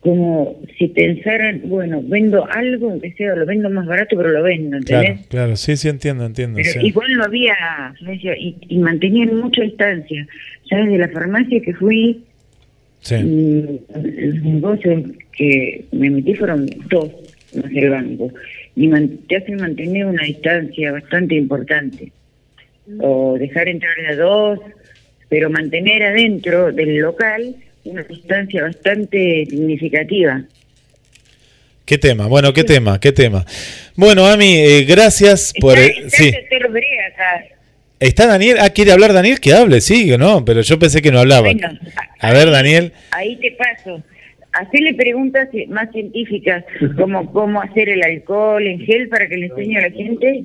como 0.01 0.57
si 0.79 0.89
pensaran, 0.89 1.61
bueno, 1.65 2.01
vendo 2.05 2.47
algo, 2.51 2.91
aunque 2.91 3.13
sea, 3.13 3.35
lo 3.35 3.45
vendo 3.45 3.69
más 3.69 3.85
barato, 3.87 4.17
pero 4.17 4.31
lo 4.31 4.43
vendo, 4.45 4.77
¿entendés? 4.77 5.11
claro, 5.11 5.27
claro, 5.29 5.57
sí, 5.57 5.77
sí, 5.77 5.89
entiendo, 5.89 6.25
entiendo. 6.25 6.57
Pero 6.63 6.81
sí. 6.81 6.87
igual 6.87 7.13
no 7.17 7.25
había, 7.25 7.55
y, 8.39 8.57
y 8.69 8.79
mantenían 8.79 9.37
mucha 9.37 9.63
distancia. 9.63 10.27
Ya 10.71 10.79
desde 10.79 10.99
la 10.99 11.09
farmacia 11.09 11.61
que 11.61 11.75
fui, 11.75 12.23
Sí. 13.01 13.15
y 13.15 13.81
los 13.95 14.43
negocios 14.43 15.03
que 15.37 15.85
me 15.93 16.11
metí 16.11 16.35
fueron 16.35 16.67
dos, 16.91 17.11
más 17.55 17.71
el 17.73 17.91
banco. 17.91 18.33
Y 18.77 18.89
man- 18.89 19.19
te 19.29 19.37
hacen 19.37 19.57
mantener 19.57 20.07
una 20.07 20.23
distancia 20.25 20.93
bastante 20.93 21.35
importante. 21.37 22.13
O 23.01 23.37
dejar 23.39 23.69
entrar 23.69 23.95
a 24.11 24.17
dos, 24.17 24.59
pero 25.29 25.51
mantener 25.51 26.03
adentro 26.03 26.73
del 26.73 26.97
local 26.99 27.55
una 27.85 28.03
distancia 28.03 28.63
bastante 28.63 29.47
significativa. 29.49 30.43
¿Qué 31.85 31.97
tema? 31.97 32.27
Bueno, 32.27 32.53
¿qué 32.53 32.65
tema? 32.65 33.01
¿Qué 33.01 33.13
tema? 33.13 33.45
Bueno, 33.97 34.27
Ami, 34.27 34.57
eh, 34.59 34.85
gracias 34.85 35.55
por... 35.59 35.79
eh, 35.79 35.95
Está 36.05 36.17
sí. 36.19 36.27
el 36.27 36.33
Tetero 36.35 36.71
Brea 36.71 37.07
acá. 37.15 37.45
¿Está 38.01 38.27
Daniel? 38.27 38.59
Ah, 38.61 38.71
¿quiere 38.71 38.93
hablar 38.93 39.13
Daniel? 39.13 39.41
Que 39.41 39.55
hable, 39.55 39.81
sí, 39.81 40.15
no, 40.19 40.45
pero 40.45 40.61
yo 40.61 40.79
pensé 40.79 41.01
que 41.03 41.11
no 41.11 41.19
hablaba. 41.21 41.51
Bueno, 41.51 41.69
A 42.21 42.33
ver, 42.33 42.51
Daniel. 42.51 42.93
Ahí 43.11 43.37
te 43.37 43.53
paso. 43.53 44.03
Hacerle 44.53 44.95
preguntas 44.95 45.49
más 45.69 45.91
científicas, 45.93 46.65
como 46.97 47.33
cómo 47.33 47.61
hacer 47.63 47.89
el 47.89 48.03
alcohol 48.03 48.67
en 48.67 48.81
gel 48.81 49.09
para 49.09 49.29
que 49.29 49.37
le 49.37 49.47
enseñe 49.47 49.77
a 49.79 49.83
la 49.83 49.91
gente. 49.91 50.43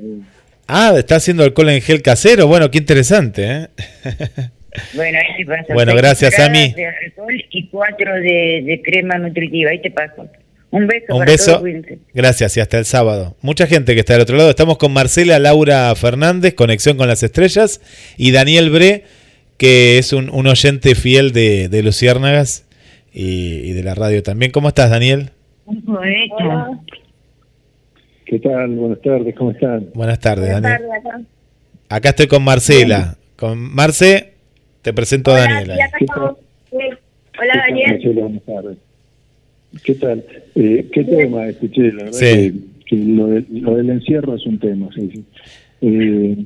Ah, 0.67 0.93
está 0.97 1.17
haciendo 1.17 1.43
alcohol 1.43 1.69
en 1.69 1.81
gel 1.81 2.01
casero. 2.01 2.47
Bueno, 2.47 2.71
qué 2.71 2.77
interesante, 2.79 3.43
¿eh? 3.45 3.67
Bueno, 4.95 5.17
ahí 5.19 5.38
te 5.38 5.45
paso. 5.45 5.74
Bueno, 5.74 5.95
gracias, 5.95 6.32
cucharadas 6.32 6.57
Ami. 6.63 6.74
De 6.74 6.86
alcohol 6.88 7.43
y 7.51 7.67
cuatro 7.67 8.13
de, 8.15 8.63
de 8.65 8.82
crema 8.84 9.17
nutritiva. 9.17 9.71
Ahí 9.71 9.82
te 9.82 9.91
paso. 9.91 10.28
Un 10.71 10.88
beso 10.88 11.05
Un 11.13 11.19
para 11.19 11.32
beso. 11.32 11.59
todos. 11.59 11.99
Gracias 12.13 12.57
y 12.57 12.59
hasta 12.59 12.80
el 12.80 12.86
sábado. 12.86 13.36
Mucha 13.41 13.67
gente 13.67 13.93
que 13.93 13.99
está 13.99 14.13
del 14.13 14.24
otro 14.24 14.38
lado. 14.38 14.49
Estamos 14.49 14.78
con 14.78 14.91
Marcela 14.91 15.38
Laura 15.39 15.93
Fernández, 15.95 16.55
Conexión 16.55 16.97
con 16.97 17.07
las 17.07 17.21
Estrellas, 17.21 17.80
y 18.17 18.32
Daniel 18.32 18.71
Bre, 18.71 19.03
que 19.57 19.99
es 19.99 20.13
un, 20.13 20.30
un 20.32 20.47
oyente 20.47 20.95
fiel 20.95 21.32
de, 21.32 21.69
de 21.69 21.84
Luciérnagas 21.84 22.65
y, 23.13 23.57
y 23.69 23.74
de 23.74 23.84
la 23.84 23.93
radio 23.93 24.24
también. 24.24 24.51
¿Cómo 24.51 24.69
estás, 24.69 24.89
Daniel? 24.89 25.30
Hola. 25.88 26.80
¿Qué 28.26 28.39
tal? 28.39 28.69
Buenas 28.69 29.01
tardes, 29.01 29.36
¿cómo 29.36 29.51
están? 29.51 29.89
Buenas 29.93 30.19
tardes, 30.19 30.51
Buenas 30.51 30.63
Daniel. 30.63 30.89
tardes, 30.89 31.05
acá. 31.05 31.21
Acá 31.89 32.09
estoy 32.09 32.28
con 32.28 32.43
Marcela. 32.43 33.15
Con 33.36 33.59
Marce, 33.59 34.32
te 34.84 34.93
presento 34.93 35.31
a 35.31 35.43
Hola, 35.43 35.43
Daniel. 35.65 35.69
Hola, 35.71 36.36
¿Qué 36.69 37.39
tal, 37.39 37.57
Daniel. 37.57 38.13
Buenas 38.13 38.43
tardes. 38.43 38.77
¿Qué 39.84 39.95
tal? 39.95 40.23
Eh, 40.55 40.88
¿Qué 40.93 41.03
tema 41.03 41.47
escuché? 41.47 41.91
La 41.93 42.03
verdad 42.03 42.11
Sí. 42.19 42.63
que, 42.86 42.86
que 42.86 42.95
lo, 42.97 43.27
de- 43.27 43.45
lo 43.49 43.75
del 43.75 43.89
encierro 43.89 44.36
es 44.36 44.45
un 44.45 44.59
tema, 44.59 44.89
sí, 44.93 45.09
sí. 45.13 45.23
Eh, 45.81 46.38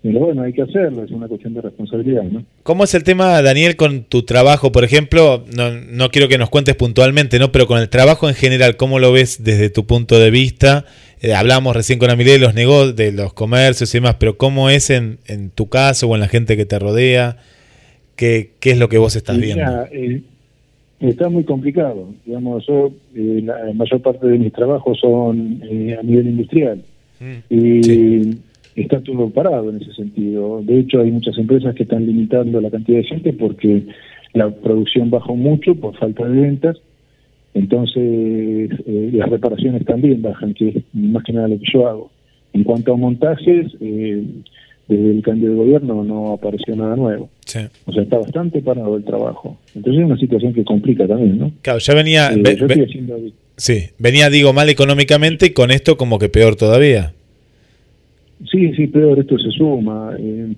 pero 0.00 0.20
bueno, 0.20 0.42
hay 0.42 0.52
que 0.52 0.62
hacerlo, 0.62 1.02
es 1.02 1.10
una 1.10 1.26
cuestión 1.26 1.54
de 1.54 1.60
responsabilidad, 1.60 2.22
¿no? 2.22 2.44
¿Cómo 2.62 2.84
es 2.84 2.94
el 2.94 3.02
tema, 3.02 3.42
Daniel, 3.42 3.74
con 3.74 4.04
tu 4.04 4.22
trabajo? 4.22 4.70
Por 4.70 4.84
ejemplo, 4.84 5.44
no, 5.56 5.72
no 5.72 6.10
quiero 6.10 6.28
que 6.28 6.38
nos 6.38 6.50
cuentes 6.50 6.76
puntualmente, 6.76 7.40
¿no? 7.40 7.50
Pero 7.50 7.66
con 7.66 7.80
el 7.80 7.88
trabajo 7.88 8.28
en 8.28 8.36
general, 8.36 8.76
¿cómo 8.76 9.00
lo 9.00 9.10
ves 9.10 9.42
desde 9.42 9.70
tu 9.70 9.86
punto 9.86 10.20
de 10.20 10.30
vista? 10.30 10.84
Eh, 11.20 11.34
hablamos 11.34 11.74
recién 11.74 11.98
con 11.98 12.10
Amilé 12.10 12.32
de 12.32 12.38
los 12.38 12.54
negocios, 12.54 12.94
de 12.94 13.10
los 13.10 13.32
comercios 13.34 13.92
y 13.92 13.98
demás, 13.98 14.16
pero 14.20 14.38
¿cómo 14.38 14.70
es 14.70 14.88
en, 14.90 15.18
en 15.26 15.50
tu 15.50 15.68
caso 15.68 16.06
o 16.06 16.14
en 16.14 16.20
la 16.20 16.28
gente 16.28 16.56
que 16.56 16.64
te 16.64 16.78
rodea? 16.78 17.38
¿Qué, 18.18 18.50
qué 18.58 18.72
es 18.72 18.78
lo 18.78 18.88
que 18.88 18.98
vos 18.98 19.14
estás 19.14 19.38
viendo? 19.40 19.62
eh, 19.92 20.22
está 20.98 21.28
muy 21.28 21.44
complicado. 21.44 22.08
Digamos, 22.26 22.66
yo, 22.66 22.90
eh, 23.14 23.42
la 23.44 23.72
mayor 23.74 24.02
parte 24.02 24.26
de 24.26 24.38
mis 24.38 24.52
trabajos 24.52 24.98
son 25.00 25.62
eh, 25.62 25.96
a 25.98 26.02
nivel 26.02 26.26
industrial. 26.26 26.82
Mm, 27.20 27.54
Y 27.54 28.38
está 28.74 29.00
todo 29.00 29.30
parado 29.30 29.70
en 29.70 29.80
ese 29.80 29.92
sentido. 29.92 30.60
De 30.62 30.80
hecho, 30.80 31.00
hay 31.00 31.12
muchas 31.12 31.38
empresas 31.38 31.74
que 31.76 31.84
están 31.84 32.06
limitando 32.06 32.60
la 32.60 32.70
cantidad 32.70 32.98
de 32.98 33.04
gente 33.04 33.32
porque 33.32 33.84
la 34.34 34.50
producción 34.50 35.10
bajó 35.10 35.36
mucho 35.36 35.74
por 35.76 35.96
falta 35.96 36.28
de 36.28 36.40
ventas. 36.40 36.76
Entonces, 37.54 38.70
eh, 38.86 39.10
las 39.12 39.30
reparaciones 39.30 39.84
también 39.84 40.22
bajan, 40.22 40.54
que 40.54 40.68
es 40.68 40.76
más 40.92 41.22
que 41.24 41.32
nada 41.32 41.48
lo 41.48 41.58
que 41.58 41.66
yo 41.72 41.86
hago. 41.88 42.10
En 42.52 42.64
cuanto 42.64 42.92
a 42.92 42.96
montajes, 42.96 43.66
eh, 43.80 44.24
desde 44.88 45.10
el 45.10 45.22
cambio 45.22 45.50
de 45.50 45.56
gobierno 45.56 46.02
no 46.02 46.32
apareció 46.32 46.74
nada 46.74 46.96
nuevo. 46.96 47.28
Sí. 47.44 47.60
O 47.86 47.92
sea, 47.92 48.02
está 48.02 48.18
bastante 48.18 48.60
parado 48.62 48.96
el 48.96 49.04
trabajo. 49.04 49.58
Entonces 49.74 50.00
es 50.00 50.06
una 50.06 50.18
situación 50.18 50.52
que 50.54 50.64
complica 50.64 51.06
también, 51.06 51.38
¿no? 51.38 51.52
Claro, 51.62 51.78
ya 51.78 51.94
venía, 51.94 52.28
Eh, 52.32 52.40
ve- 52.42 52.56
yo 52.56 52.66
ve- 52.66 52.74
estoy 52.74 52.88
haciendo... 52.88 53.18
sí, 53.56 53.78
venía, 53.98 54.30
digo, 54.30 54.52
mal 54.52 54.68
económicamente 54.70 55.46
y 55.46 55.50
con 55.50 55.70
esto 55.70 55.96
como 55.96 56.18
que 56.18 56.28
peor 56.28 56.56
todavía. 56.56 57.12
Sí, 58.50 58.72
sí, 58.74 58.86
peor, 58.86 59.18
esto 59.18 59.38
se 59.38 59.50
suma. 59.50 60.14
eh, 60.18 60.54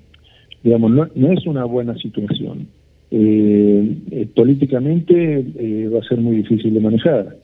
digamos, 0.62 0.90
no, 0.90 1.08
no 1.14 1.32
es 1.32 1.46
una 1.46 1.64
buena 1.64 1.94
situación. 1.96 2.66
Eh, 3.10 3.92
eh, 4.12 4.26
políticamente 4.36 5.44
eh, 5.58 5.88
va 5.92 5.98
a 6.00 6.04
ser 6.08 6.18
muy 6.18 6.36
difícil 6.36 6.72
de 6.74 6.80
manejar, 6.80 7.36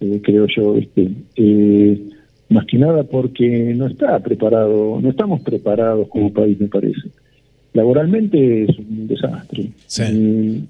eh, 0.00 0.20
creo 0.22 0.46
yo. 0.54 0.76
Este, 0.76 1.08
eh, 1.36 1.98
más 2.48 2.64
que 2.66 2.78
nada 2.78 3.02
porque 3.04 3.74
no 3.76 3.86
está 3.86 4.18
preparado, 4.20 5.00
no 5.00 5.08
estamos 5.10 5.40
preparados 5.40 6.08
como 6.08 6.32
país, 6.32 6.58
me 6.60 6.68
parece. 6.68 7.08
Laboralmente 7.72 8.64
es 8.64 8.78
un 8.78 9.06
desastre. 9.08 9.70
Eh, 9.98 10.60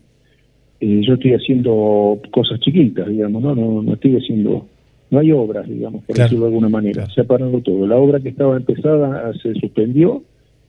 eh, 0.80 1.00
yo 1.06 1.14
estoy 1.14 1.32
haciendo 1.34 2.20
cosas 2.30 2.60
chiquitas, 2.60 3.08
digamos, 3.08 3.42
no, 3.42 3.54
no, 3.54 3.82
no 3.82 3.94
estoy 3.94 4.16
haciendo, 4.16 4.66
no 5.10 5.18
hay 5.18 5.32
obras, 5.32 5.68
digamos, 5.68 6.02
por 6.04 6.14
Claro. 6.16 6.28
decirlo 6.28 6.44
de 6.46 6.50
alguna 6.50 6.68
manera. 6.68 7.08
Se 7.10 7.20
ha 7.20 7.24
parado 7.24 7.60
todo. 7.60 7.86
La 7.86 7.96
obra 7.96 8.20
que 8.20 8.30
estaba 8.30 8.56
empezada 8.56 9.32
se 9.42 9.54
suspendió 9.54 10.22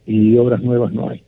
y 0.05 0.35
obras 0.37 0.61
nuevas 0.61 0.93
no 0.93 1.09
hay. 1.09 1.21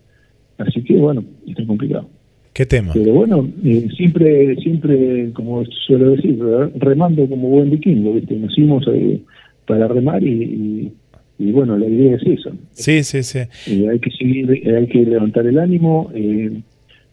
Así 0.58 0.84
que 0.84 0.96
bueno, 0.98 1.24
está 1.48 1.66
complicado. 1.66 2.08
¿Qué 2.54 2.66
tema? 2.66 2.92
Pero 2.94 3.14
bueno, 3.14 3.48
eh, 3.64 3.88
siempre, 3.96 4.56
siempre, 4.58 5.32
como 5.34 5.64
suelo 5.66 6.12
decir, 6.12 6.36
¿verdad? 6.38 6.72
remando 6.78 7.26
como 7.28 7.48
buen 7.50 7.70
vikingo, 7.70 8.14
¿viste? 8.14 8.36
Nacimos 8.36 8.86
eh, 8.92 9.22
para 9.70 9.88
remar 9.88 10.22
y, 10.24 10.34
y, 10.64 10.94
y 11.38 11.52
bueno, 11.52 11.78
la 11.78 11.86
idea 11.88 12.16
es 12.18 12.24
esa. 12.40 12.52
Sí, 12.72 13.04
sí, 13.04 13.22
sí. 13.24 13.40
Eh, 13.68 13.88
hay 13.92 14.00
que 14.00 14.12
seguir, 14.12 14.52
eh, 14.52 14.76
hay 14.78 14.88
que 14.88 15.00
levantar 15.06 15.46
el 15.46 15.58
ánimo, 15.60 16.12
eh, 16.14 16.52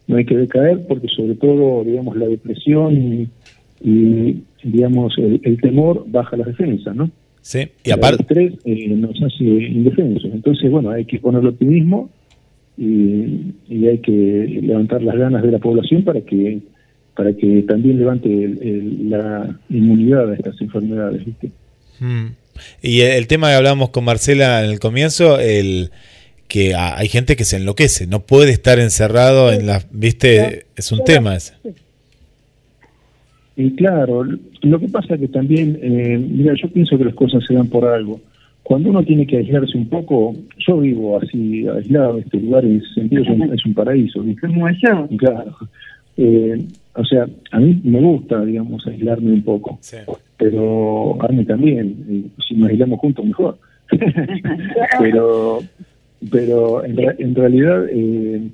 no 0.09 0.17
hay 0.17 0.25
que 0.25 0.37
decaer 0.37 0.87
porque 0.89 1.09
sobre 1.09 1.35
todo, 1.35 1.85
digamos, 1.85 2.17
la 2.17 2.27
depresión 2.27 2.91
y, 2.97 3.29
y, 3.85 4.43
digamos, 4.65 5.17
el, 5.19 5.41
el 5.45 5.61
temor 5.61 6.05
baja 6.09 6.37
las 6.37 6.47
defensas, 6.49 6.97
¿no? 6.97 7.11
Sí, 7.43 7.61
y 7.85 7.91
El 7.91 7.93
aparte, 7.99 8.23
estrés 8.23 8.53
eh, 8.65 8.89
nos 8.89 9.21
hace 9.23 9.45
indefensos. 9.45 10.31
Entonces, 10.33 10.71
bueno, 10.71 10.91
hay 10.91 11.05
que 11.05 11.19
poner 11.21 11.43
el 11.43 11.49
optimismo 11.49 12.09
y, 12.79 13.53
y 13.69 13.87
hay 13.87 13.99
que 13.99 14.61
levantar 14.63 15.03
las 15.03 15.17
ganas 15.17 15.43
de 15.43 15.53
la 15.53 15.59
población 15.59 16.03
para 16.05 16.21
que 16.23 16.59
para 17.15 17.33
que 17.33 17.63
también 17.63 17.99
levante 17.99 18.29
el- 18.29 18.59
el- 18.63 19.09
la 19.11 19.59
inmunidad 19.71 20.31
a 20.31 20.35
estas 20.35 20.61
enfermedades, 20.61 21.25
¿viste? 21.25 21.51
Mm. 21.99 22.27
Y 22.83 23.01
el 23.01 23.27
tema 23.27 23.49
que 23.49 23.55
hablábamos 23.55 23.91
con 23.91 24.05
Marcela 24.05 24.65
en 24.65 24.71
el 24.71 24.79
comienzo, 24.81 25.39
el 25.41 25.91
que 26.49 26.75
a- 26.75 26.97
hay 26.97 27.09
gente 27.09 27.35
que 27.37 27.45
se 27.45 27.57
enloquece, 27.57 28.07
no 28.07 28.21
puede 28.21 28.53
estar 28.53 28.79
encerrado 28.79 29.53
en 29.53 29.67
la, 29.67 29.83
viste, 29.91 30.67
es 30.77 30.93
un 30.93 31.03
tema 31.05 31.35
ese. 31.37 31.55
Y 33.57 33.71
claro, 33.75 34.23
lo 34.63 34.79
que 34.81 34.89
pasa 34.89 35.15
es 35.15 35.21
que 35.21 35.29
también, 35.29 35.79
eh, 35.83 36.19
mira, 36.19 36.55
yo 36.61 36.69
pienso 36.69 36.99
que 36.99 37.05
las 37.07 37.15
cosas 37.15 37.43
se 37.47 37.55
dan 37.55 37.69
por 37.69 37.87
algo. 37.87 38.21
Cuando 38.63 38.91
uno 38.91 39.03
tiene 39.03 39.27
que 39.27 39.39
aislarse 39.39 39.79
un 39.79 39.89
poco, 39.89 40.35
yo 40.67 40.79
vivo 40.81 41.19
así 41.21 41.67
aislado, 41.69 42.19
este 42.19 42.37
lugar 42.39 42.65
en 42.65 42.79
ese 42.79 42.95
sentido 42.95 43.23
es 43.23 43.29
un, 43.31 43.55
es 43.55 43.65
un 43.65 43.75
paraíso. 43.75 44.23
¿viste? 44.23 44.47
Como 44.47 44.69
yo. 44.69 45.09
Claro. 45.17 45.57
Eh, 46.19 46.61
o 46.97 47.05
sea, 47.05 47.27
a 47.51 47.61
mí 47.61 47.81
me 47.85 48.01
gusta, 48.01 48.45
digamos, 48.45 48.87
aislarme 48.87 49.33
un 49.33 49.43
poco. 49.43 49.79
Pero 50.37 51.23
a 51.23 51.29
mí 51.29 51.45
también, 51.45 52.33
si 52.47 52.55
nos 52.57 52.71
aislamos 52.71 53.01
juntos 53.01 53.25
mejor. 53.25 53.59
pero 54.99 55.61
pero 56.31 56.85
en, 56.85 56.99
en 57.19 57.35
realidad, 57.35 57.85
eh, 57.91 58.49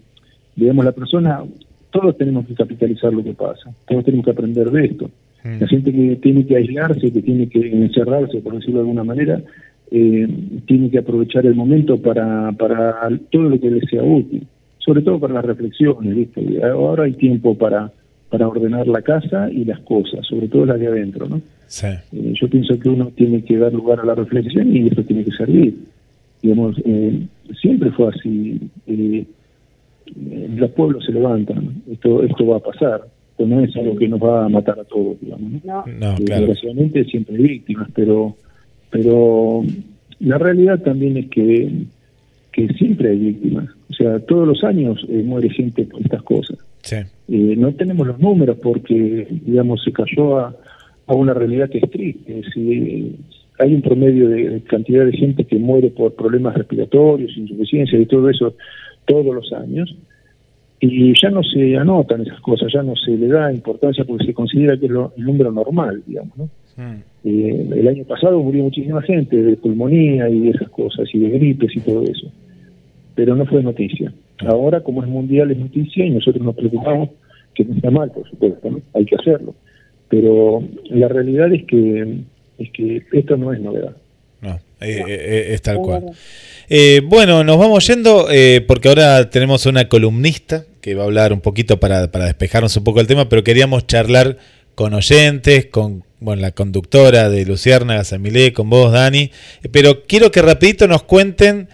digamos, 0.56 0.84
la 0.84 0.92
persona, 0.92 1.42
todos 1.90 2.16
tenemos 2.16 2.46
que 2.46 2.54
capitalizar 2.54 3.12
lo 3.12 3.22
que 3.22 3.34
pasa, 3.34 3.72
todos 3.86 4.04
tenemos 4.04 4.24
que 4.24 4.32
aprender 4.32 4.70
de 4.70 4.84
esto. 4.86 5.10
La 5.44 5.66
gente 5.66 5.92
que 5.92 6.16
tiene 6.22 6.46
que 6.46 6.56
aislarse, 6.56 7.12
que 7.12 7.20
tiene 7.20 7.48
que 7.48 7.58
encerrarse, 7.58 8.38
por 8.38 8.54
decirlo 8.54 8.76
de 8.76 8.82
alguna 8.82 9.02
manera, 9.02 9.42
eh, 9.90 10.28
tiene 10.66 10.88
que 10.88 10.98
aprovechar 10.98 11.44
el 11.46 11.56
momento 11.56 12.00
para, 12.00 12.52
para 12.52 13.10
todo 13.28 13.42
lo 13.48 13.58
que 13.58 13.68
le 13.68 13.80
sea 13.88 14.04
útil, 14.04 14.46
sobre 14.78 15.02
todo 15.02 15.18
para 15.18 15.34
las 15.34 15.44
reflexiones, 15.44 16.14
¿viste? 16.14 16.62
Ahora 16.64 17.04
hay 17.04 17.14
tiempo 17.14 17.58
para, 17.58 17.90
para 18.32 18.48
ordenar 18.48 18.88
la 18.88 19.02
casa 19.02 19.50
y 19.52 19.62
las 19.66 19.78
cosas, 19.80 20.26
sobre 20.26 20.48
todo 20.48 20.64
las 20.64 20.80
de 20.80 20.86
adentro, 20.86 21.28
¿no? 21.28 21.42
Sí. 21.66 21.86
Eh, 21.86 22.32
yo 22.40 22.48
pienso 22.48 22.78
que 22.78 22.88
uno 22.88 23.10
tiene 23.14 23.44
que 23.44 23.58
dar 23.58 23.74
lugar 23.74 24.00
a 24.00 24.06
la 24.06 24.14
reflexión 24.14 24.74
y 24.74 24.88
eso 24.88 25.02
tiene 25.02 25.22
que 25.22 25.32
servir. 25.32 25.76
Digamos, 26.40 26.76
eh, 26.86 27.26
siempre 27.60 27.90
fue 27.90 28.08
así. 28.08 28.58
Eh, 28.86 29.26
los 30.56 30.70
pueblos 30.70 31.04
se 31.04 31.12
levantan, 31.12 31.82
esto 31.90 32.22
esto 32.22 32.46
va 32.46 32.56
a 32.56 32.60
pasar. 32.60 33.02
Esto 33.32 33.46
no 33.46 33.60
es 33.60 33.76
algo 33.76 33.96
que 33.96 34.08
nos 34.08 34.20
va 34.20 34.46
a 34.46 34.48
matar 34.48 34.80
a 34.80 34.84
todos, 34.84 35.20
digamos. 35.20 35.52
¿no? 35.62 35.84
No, 35.86 36.12
Eh, 36.14 36.24
claro. 36.24 36.46
Desgraciadamente 36.46 37.04
siempre 37.04 37.36
hay 37.36 37.42
víctimas, 37.42 37.88
pero 37.94 38.34
pero 38.88 39.62
la 40.20 40.38
realidad 40.38 40.80
también 40.80 41.18
es 41.18 41.28
que, 41.28 41.70
que 42.50 42.68
siempre 42.78 43.10
hay 43.10 43.18
víctimas. 43.18 43.68
O 43.90 43.92
sea, 43.92 44.20
todos 44.20 44.48
los 44.48 44.64
años 44.64 45.04
eh, 45.10 45.22
muere 45.22 45.50
gente 45.50 45.84
por 45.84 46.00
estas 46.00 46.22
cosas. 46.22 46.58
Sí. 46.82 46.96
Eh, 46.96 47.54
no 47.56 47.72
tenemos 47.74 48.06
los 48.06 48.18
números 48.18 48.58
porque, 48.62 49.26
digamos, 49.30 49.82
se 49.84 49.92
cayó 49.92 50.38
a, 50.38 50.54
a 51.06 51.14
una 51.14 51.32
realidad 51.34 51.70
que 51.70 51.78
es 51.78 51.90
triste. 51.90 52.42
Si 52.52 53.16
hay 53.58 53.74
un 53.74 53.82
promedio 53.82 54.28
de, 54.28 54.48
de 54.50 54.60
cantidad 54.62 55.04
de 55.06 55.12
gente 55.12 55.44
que 55.44 55.56
muere 55.58 55.90
por 55.90 56.14
problemas 56.14 56.54
respiratorios, 56.56 57.36
insuficiencia 57.36 57.98
y 57.98 58.06
todo 58.06 58.28
eso 58.28 58.54
todos 59.06 59.34
los 59.34 59.52
años, 59.52 59.94
y 60.80 61.12
ya 61.20 61.30
no 61.30 61.42
se 61.44 61.76
anotan 61.76 62.22
esas 62.22 62.40
cosas, 62.40 62.72
ya 62.72 62.82
no 62.82 62.94
se 62.96 63.12
le 63.12 63.28
da 63.28 63.52
importancia 63.52 64.04
porque 64.04 64.26
se 64.26 64.34
considera 64.34 64.76
que 64.76 64.86
es 64.86 64.92
lo- 64.92 65.12
el 65.16 65.24
número 65.24 65.52
normal, 65.52 66.02
digamos, 66.06 66.36
¿no? 66.36 66.48
Eh, 67.24 67.68
el 67.76 67.86
año 67.86 68.04
pasado 68.04 68.42
murió 68.42 68.64
muchísima 68.64 69.00
gente 69.02 69.36
de 69.40 69.56
pulmonía 69.56 70.28
y 70.28 70.40
de 70.40 70.50
esas 70.50 70.68
cosas, 70.70 71.08
y 71.14 71.18
de 71.20 71.28
gripes 71.30 71.76
y 71.76 71.80
todo 71.80 72.02
eso. 72.02 72.32
Pero 73.14 73.36
no 73.36 73.46
fue 73.46 73.62
noticia. 73.62 74.12
Ahora, 74.38 74.80
como 74.82 75.02
es 75.02 75.08
mundial, 75.08 75.50
es 75.50 75.58
noticia 75.58 76.04
y 76.04 76.10
nosotros 76.10 76.44
nos 76.44 76.54
preocupamos, 76.54 77.10
que 77.54 77.64
no 77.64 77.76
está 77.76 77.90
mal, 77.90 78.10
por 78.10 78.28
supuesto, 78.28 78.70
¿no? 78.70 78.80
hay 78.94 79.04
que 79.04 79.16
hacerlo. 79.16 79.54
Pero 80.08 80.62
la 80.90 81.08
realidad 81.08 81.52
es 81.52 81.64
que, 81.64 82.18
es 82.58 82.70
que 82.70 83.02
esto 83.12 83.36
no 83.36 83.52
es 83.52 83.60
novedad. 83.60 83.96
No, 84.40 84.54
eh, 84.80 85.04
eh, 85.06 85.46
es 85.50 85.62
tal 85.62 85.78
cual. 85.78 86.06
Eh, 86.68 87.00
bueno, 87.04 87.44
nos 87.44 87.58
vamos 87.58 87.86
yendo 87.86 88.26
eh, 88.30 88.64
porque 88.66 88.88
ahora 88.88 89.30
tenemos 89.30 89.66
una 89.66 89.88
columnista 89.88 90.64
que 90.80 90.94
va 90.94 91.02
a 91.02 91.06
hablar 91.06 91.32
un 91.32 91.40
poquito 91.40 91.78
para, 91.78 92.10
para 92.10 92.24
despejarnos 92.24 92.76
un 92.76 92.84
poco 92.84 93.00
el 93.00 93.06
tema, 93.06 93.28
pero 93.28 93.44
queríamos 93.44 93.86
charlar 93.86 94.38
con 94.74 94.94
oyentes, 94.94 95.66
con 95.66 96.02
bueno, 96.22 96.42
la 96.42 96.52
conductora 96.52 97.28
de 97.28 97.44
Luciérnaga, 97.44 98.04
Samilé, 98.04 98.52
con 98.52 98.70
vos, 98.70 98.92
Dani. 98.92 99.30
Eh, 99.62 99.68
Pero 99.70 100.04
quiero 100.04 100.30
que 100.30 100.40
rapidito 100.40 100.86
nos 100.86 101.02
cuenten, 101.02 101.68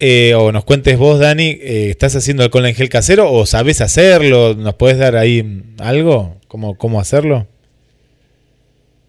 eh, 0.00 0.34
o 0.34 0.50
nos 0.52 0.64
cuentes 0.64 0.98
vos, 0.98 1.18
Dani, 1.20 1.50
eh, 1.60 1.90
¿estás 1.90 2.16
haciendo 2.16 2.42
alcohol 2.42 2.66
en 2.66 2.74
gel 2.74 2.88
casero 2.88 3.30
o 3.32 3.46
sabes 3.46 3.80
hacerlo? 3.80 4.54
¿Nos 4.54 4.74
puedes 4.74 4.98
dar 4.98 5.16
ahí 5.16 5.62
algo? 5.78 6.36
¿Cómo, 6.48 6.76
cómo 6.76 7.00
hacerlo? 7.00 7.46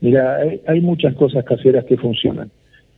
Mira, 0.01 0.37
hay, 0.37 0.61
hay 0.67 0.81
muchas 0.81 1.13
cosas 1.15 1.43
caseras 1.45 1.85
que 1.85 1.97
funcionan. 1.97 2.49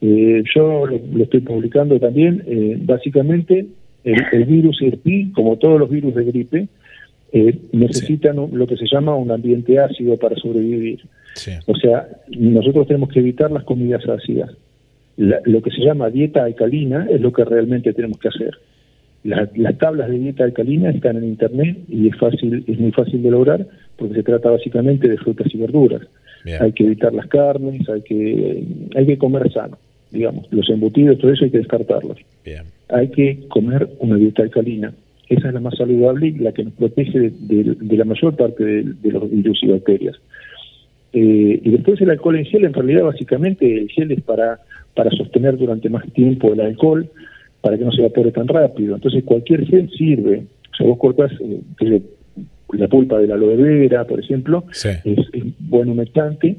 Eh, 0.01 0.43
yo 0.55 0.85
lo, 0.85 0.99
lo 1.13 1.23
estoy 1.23 1.41
publicando 1.41 1.99
también. 1.99 2.43
eh, 2.47 2.77
básicamente, 2.79 3.65
el, 4.03 4.21
el 4.31 4.45
virus 4.45 4.81
ERPI, 4.81 5.31
como 5.33 5.57
todos 5.57 5.79
los 5.79 5.89
virus 5.89 6.15
de 6.15 6.23
gripe, 6.25 6.67
eh, 7.31 7.57
necesitan 7.71 8.37
un- 8.39 8.57
lo 8.57 8.67
que 8.67 8.77
se 8.77 8.85
llama 8.91 9.15
un 9.15 9.31
ambiente 9.31 9.79
ácido 9.79 10.17
para 10.17 10.35
sobrevivir. 10.35 11.01
O 11.65 11.75
sea, 11.75 12.07
nosotros 12.29 12.87
tenemos 12.87 13.09
que 13.09 13.19
evitar 13.19 13.49
las 13.51 13.63
comidas 13.63 14.07
ácidas. 14.07 14.51
La- 15.17 15.39
lo 15.45 15.61
que 15.61 15.71
se 15.71 15.81
llama 15.81 16.09
dieta 16.09 16.43
alcalina 16.43 17.07
es 17.09 17.21
lo 17.21 17.31
que 17.31 17.45
realmente 17.45 17.93
tenemos 17.93 18.17
que 18.19 18.29
hacer. 18.29 18.51
La- 19.23 19.49
las 19.55 19.77
tablas 19.77 20.09
de 20.09 20.19
dieta 20.19 20.43
alcalina 20.43 20.89
están 20.89 21.17
en 21.17 21.23
internet 21.25 21.77
y 21.87 22.07
es 22.09 22.17
fácil, 22.17 22.63
es 22.67 22.79
muy 22.79 22.91
fácil 22.91 23.21
de 23.23 23.31
lograr 23.31 23.65
porque 23.95 24.15
se 24.15 24.23
trata 24.23 24.49
básicamente 24.49 25.07
de 25.07 25.17
frutas 25.17 25.47
y 25.53 25.57
verduras. 25.57 26.01
Hay 26.63 26.73
que 26.73 26.83
evitar 26.83 27.13
las 27.13 27.27
carnes, 27.27 27.87
hay 27.87 28.01
que 28.01 28.63
hay 28.95 29.05
que 29.05 29.17
comer 29.17 29.49
sano, 29.53 29.77
digamos, 30.11 30.45
los 30.51 30.69
embutidos, 30.69 31.17
todo 31.19 31.31
eso 31.31 31.45
hay 31.45 31.51
que 31.51 31.59
descartarlos. 31.59 32.17
Hay 32.89 33.07
que 33.09 33.39
comer 33.47 33.87
una 33.99 34.17
dieta 34.17 34.43
alcalina. 34.43 34.93
Esa 35.29 35.47
es 35.47 35.53
la 35.53 35.61
más 35.61 35.75
saludable 35.77 36.27
y 36.27 36.31
la 36.39 36.51
que 36.51 36.65
nos 36.65 36.73
protege 36.73 37.17
de, 37.17 37.29
de- 37.63 37.75
de 37.79 37.97
la 37.97 38.03
mayor 38.03 38.35
parte 38.35 38.63
de, 38.65 38.83
de 38.83 39.11
los 39.11 39.31
virus 39.31 39.63
y 39.63 39.67
bacterias. 39.67 40.15
Eh, 41.13 41.61
y 41.63 41.69
después 41.69 42.01
el 42.01 42.09
alcohol 42.09 42.35
en 42.37 42.45
gel, 42.45 42.65
en 42.65 42.73
realidad 42.73 43.03
básicamente 43.03 43.77
el 43.77 43.87
gel 43.89 44.11
es 44.11 44.21
para, 44.21 44.59
para 44.95 45.09
sostener 45.11 45.57
durante 45.57 45.89
más 45.89 46.05
tiempo 46.13 46.53
el 46.53 46.61
alcohol, 46.61 47.09
para 47.61 47.77
que 47.77 47.85
no 47.85 47.91
se 47.91 48.01
evapore 48.01 48.31
tan 48.31 48.47
rápido. 48.47 48.95
Entonces 48.95 49.23
cualquier 49.23 49.65
gel 49.65 49.89
sirve. 49.97 50.43
O 50.71 50.75
sea, 50.75 50.87
vos 50.87 50.97
cortás 50.97 51.31
eh, 51.79 52.01
la 52.73 52.87
pulpa 52.87 53.19
de 53.19 53.27
la 53.27 53.35
aloe 53.35 53.55
vera, 53.55 54.05
por 54.05 54.19
ejemplo, 54.19 54.63
es, 55.05 55.19
es 55.33 55.43
buen 55.59 55.89
humectante 55.89 56.55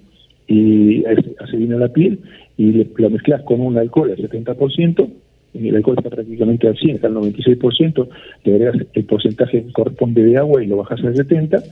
y 0.47 1.05
hace- 1.05 1.35
hace 1.40 1.56
bien 1.56 1.73
a 1.73 1.78
la 1.78 1.89
piel 1.89 2.20
y 2.56 2.73
le- 2.73 2.86
lo 2.97 3.11
mezclas 3.11 3.43
con 3.43 3.61
un 3.61 3.77
alcohol 3.78 4.11
al 4.12 4.16
70%, 4.19 5.09
y 5.55 5.69
el 5.69 5.77
alcohol 5.77 5.97
está 5.98 6.11
prácticamente 6.11 6.69
al 6.69 6.77
100, 6.77 6.97
está 6.97 7.06
al 7.09 7.15
96%, 7.15 8.09
le 8.44 8.52
agregas 8.55 8.77
el 8.93 9.05
porcentaje 9.05 9.65
que 9.65 9.73
corresponde 9.73 10.23
de 10.23 10.36
agua 10.36 10.62
y 10.62 10.66
lo 10.66 10.77
bajas 10.78 11.02
al 11.05 11.15
70%, 11.15 11.62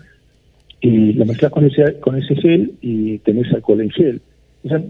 y 0.81 1.13
lo 1.13 1.25
mezclas 1.25 1.53
con 1.53 1.65
ese, 1.65 2.01
con 2.01 2.17
ese 2.17 2.35
gel 2.37 2.73
y 2.81 3.19
tenés 3.19 3.53
alcohol 3.53 3.81
en 3.83 3.91
gel. 3.91 4.21
O 4.65 4.69
sea, 4.69 4.81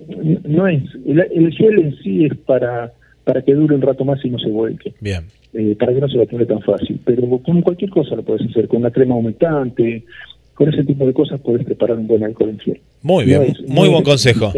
no 0.44 0.66
es, 0.68 0.82
el, 1.06 1.20
el 1.20 1.52
gel 1.52 1.78
en 1.78 1.96
sí 2.02 2.24
es 2.26 2.36
para, 2.46 2.92
para 3.24 3.42
que 3.42 3.54
dure 3.54 3.74
un 3.74 3.82
rato 3.82 4.04
más 4.04 4.22
y 4.24 4.28
no 4.30 4.38
se 4.38 4.50
vuelque. 4.50 4.92
Bien. 5.00 5.24
Eh, 5.54 5.76
para 5.78 5.92
que 5.94 6.00
no 6.00 6.08
se 6.08 6.16
lo 6.16 6.26
tome 6.26 6.46
tan 6.46 6.60
fácil. 6.62 6.98
Pero 7.04 7.22
con 7.38 7.62
cualquier 7.62 7.90
cosa 7.90 8.14
lo 8.16 8.22
puedes 8.22 8.48
hacer, 8.50 8.68
con 8.68 8.80
una 8.80 8.90
crema 8.90 9.14
aumentante, 9.14 10.04
con 10.54 10.68
ese 10.72 10.84
tipo 10.84 11.06
de 11.06 11.12
cosas 11.14 11.40
puedes 11.40 11.64
preparar 11.64 11.96
un 11.98 12.06
buen 12.06 12.22
alcohol 12.24 12.50
en 12.50 12.58
fiel. 12.58 12.80
Muy 13.02 13.24
bien, 13.24 13.38
No 13.38 13.44
es- 13.44 13.60
muy 13.62 13.84
no 13.88 13.90
buen 13.92 14.02
es- 14.02 14.08
consejo. 14.08 14.52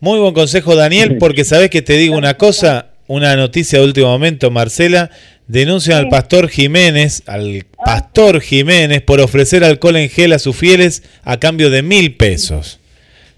Muy 0.00 0.18
buen 0.20 0.34
consejo, 0.34 0.74
Daniel, 0.76 1.16
porque 1.18 1.44
sabes 1.44 1.70
que 1.70 1.82
te 1.82 1.94
digo 1.94 2.16
una 2.16 2.34
cosa, 2.34 2.86
una 3.08 3.34
noticia 3.36 3.78
de 3.80 3.84
último 3.84 4.06
momento, 4.08 4.50
Marcela, 4.50 5.10
denuncian 5.48 5.98
al 5.98 6.08
pastor 6.08 6.48
Jiménez, 6.48 7.24
al 7.26 7.64
pastor 7.84 8.40
Jiménez, 8.40 9.02
por 9.02 9.20
ofrecer 9.20 9.64
alcohol 9.64 9.96
en 9.96 10.08
gel 10.08 10.32
a 10.32 10.38
sus 10.38 10.54
fieles 10.56 11.02
a 11.24 11.38
cambio 11.40 11.70
de 11.70 11.82
mil 11.82 12.14
pesos. 12.14 12.78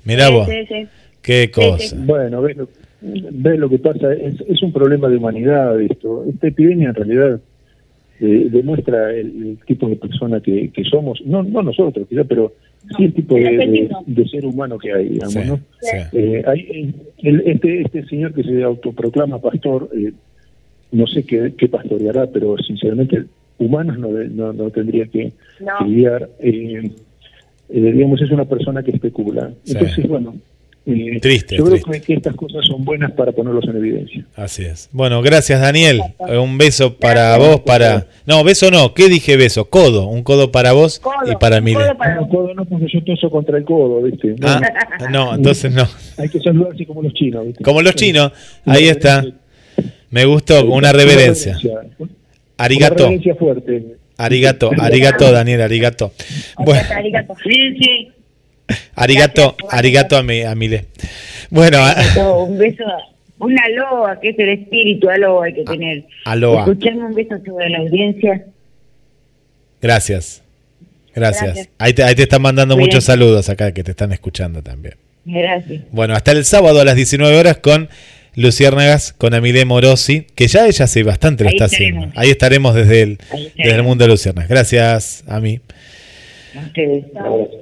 Mirá 0.04 0.28
vos, 0.28 0.46
Sí, 0.48 0.66
sí. 0.68 0.86
Qué 1.22 1.50
cosa. 1.50 1.96
Bueno, 1.98 2.42
ves 2.42 2.56
lo, 2.56 2.68
ves 3.00 3.58
lo 3.58 3.68
que 3.68 3.78
pasa, 3.78 4.12
es, 4.12 4.40
es 4.48 4.62
un 4.62 4.72
problema 4.72 5.08
de 5.08 5.16
humanidad 5.16 5.80
esto. 5.80 6.24
Esta 6.28 6.48
epidemia 6.48 6.88
en 6.90 6.94
realidad 6.94 7.40
eh, 8.20 8.48
demuestra 8.50 9.12
el, 9.12 9.26
el 9.26 9.58
tipo 9.66 9.88
de 9.88 9.96
persona 9.96 10.40
que, 10.40 10.70
que 10.70 10.84
somos, 10.84 11.20
no, 11.24 11.42
no 11.42 11.62
nosotros 11.62 12.06
quizá, 12.08 12.24
pero 12.24 12.52
sí 12.96 13.04
el 13.04 13.14
tipo 13.14 13.34
de, 13.36 13.42
de- 13.42 13.90
de 14.06 14.28
ser 14.28 14.44
humano 14.46 14.78
que 14.78 14.92
hay, 14.92 15.08
digamos, 15.08 15.32
Sí, 15.34 15.40
¿no? 15.46 15.56
sí. 15.80 15.96
Eh, 16.12 16.42
hay, 16.46 16.60
eh, 16.60 16.92
el- 17.22 17.40
este, 17.46 17.80
este 17.82 18.04
señor 18.06 18.32
que 18.34 18.44
se 18.44 18.62
autoproclama 18.62 19.38
pastor, 19.40 19.88
eh, 19.96 20.12
no 20.92 21.06
sé 21.06 21.24
qué, 21.24 21.54
qué 21.56 21.68
pastoreará, 21.68 22.26
pero 22.26 22.56
sinceramente 22.58 23.24
humanos 23.58 23.98
no, 23.98 24.08
no, 24.10 24.52
no 24.52 24.70
tendría 24.70 25.06
que, 25.06 25.32
No. 25.60 25.78
que 25.86 25.92
guiar. 25.92 26.28
eh, 26.40 26.90
eh, 27.70 27.92
digamos, 27.92 28.20
es 28.20 28.30
una 28.30 28.44
persona 28.44 28.82
que 28.82 28.90
especula. 28.90 29.50
Sí. 29.64 29.72
Entonces, 29.72 30.06
bueno, 30.06 30.34
eh, 30.84 31.18
Triste, 31.20 31.56
yo 31.56 31.64
creo 31.64 31.76
triste. 31.80 31.90
que, 31.92 32.00
que 32.06 32.14
estas 32.14 32.34
cosas 32.34 32.64
son 32.66 32.84
buenas 32.84 33.12
para 33.12 33.30
ponerlos 33.32 33.64
en 33.68 33.76
evidencia. 33.76 34.24
Así 34.34 34.64
es. 34.64 34.88
Bueno, 34.92 35.22
gracias 35.22 35.60
Daniel. 35.60 36.00
Un 36.18 36.58
beso 36.58 36.96
para 36.98 37.36
vos, 37.38 37.60
para... 37.60 38.06
No, 38.26 38.42
beso 38.42 38.70
no, 38.70 38.92
¿qué 38.94 39.08
dije 39.08 39.36
beso? 39.36 39.66
Codo, 39.70 40.06
un 40.08 40.22
codo 40.24 40.50
para 40.50 40.72
vos 40.72 41.00
y 41.30 41.36
para 41.36 41.60
Mile. 41.60 41.78
No, 42.16 42.28
codo 42.28 42.52
no, 42.54 42.64
porque 42.64 42.86
yo 42.92 43.02
toso 43.04 43.30
contra 43.30 43.58
el 43.58 43.64
codo, 43.64 44.02
¿viste? 44.02 44.34
No, 44.38 44.48
Ah, 44.48 44.60
no, 45.10 45.34
entonces 45.34 45.72
no. 45.72 45.86
Hay 46.18 46.28
que 46.28 46.40
saludarse 46.40 46.84
como 46.86 47.02
los 47.02 47.14
chinos, 47.14 47.46
¿viste? 47.46 47.62
Como 47.62 47.80
los 47.82 47.94
chinos, 47.94 48.32
Una 48.66 48.74
ahí 48.76 48.88
está. 48.88 49.24
Me 50.10 50.24
gustó, 50.24 50.64
una 50.66 50.92
reverencia. 50.92 51.56
Una 51.98 52.10
Arigato. 52.58 53.04
reverencia 53.04 53.34
fuerte. 53.36 53.84
Arigato, 54.18 54.70
arigato, 54.78 55.32
Daniel, 55.32 55.62
arigato. 55.62 56.12
Bueno, 56.58 56.82
Sí, 57.42 57.76
sí. 57.80 58.08
Arigato, 58.94 59.56
arigato 59.70 60.16
a 60.16 60.22
mi, 60.22 60.42
a 60.42 60.54
Mile. 60.54 60.86
Bueno, 61.50 61.78
a- 61.78 61.90
Arigato, 61.92 62.44
Un 62.44 62.58
beso, 62.58 62.84
a- 62.86 63.08
un 63.44 63.58
aloha, 63.58 64.20
que 64.20 64.28
es 64.30 64.38
el 64.38 64.48
espíritu 64.50 65.08
aloha 65.10 65.46
hay 65.46 65.54
que 65.54 65.64
tener. 65.64 66.04
aloha. 66.24 66.60
Escuchame 66.60 67.04
un 67.04 67.14
beso 67.14 67.34
a 67.34 67.38
toda 67.40 67.68
la 67.68 67.78
audiencia. 67.78 68.44
gracias. 69.80 70.42
Gracias. 71.14 71.42
Gracias. 71.44 71.68
Ahí 71.78 71.92
te, 71.92 72.02
ahí 72.04 72.14
te 72.14 72.22
están 72.22 72.40
mandando 72.42 72.76
muchos 72.76 73.04
saludos 73.04 73.48
acá 73.50 73.72
que 73.72 73.84
te 73.84 73.90
están 73.90 74.12
escuchando 74.12 74.62
también. 74.62 74.94
Gracias. 75.24 75.82
Bueno, 75.90 76.14
hasta 76.14 76.32
el 76.32 76.44
sábado 76.44 76.80
a 76.80 76.84
las 76.84 76.96
19 76.96 77.36
horas 77.36 77.58
con 77.58 77.88
Luciérnagas, 78.34 79.12
con 79.12 79.34
Amile 79.34 79.64
Morosi, 79.66 80.26
que 80.34 80.46
ya 80.48 80.66
ella 80.66 80.86
hace 80.86 81.02
bastante 81.02 81.44
lo 81.44 81.50
Ahí 81.50 81.56
está 81.56 81.66
estaremos. 81.66 82.04
haciendo. 82.04 82.20
Ahí 82.20 82.30
estaremos 82.30 82.74
desde 82.74 83.02
el, 83.02 83.18
desde 83.56 83.74
el 83.74 83.82
mundo 83.82 84.04
de 84.04 84.10
Luciérnagas. 84.10 84.48
Gracias 84.48 85.24
a 85.28 85.38
mí. 85.40 85.60
A. 86.54 86.70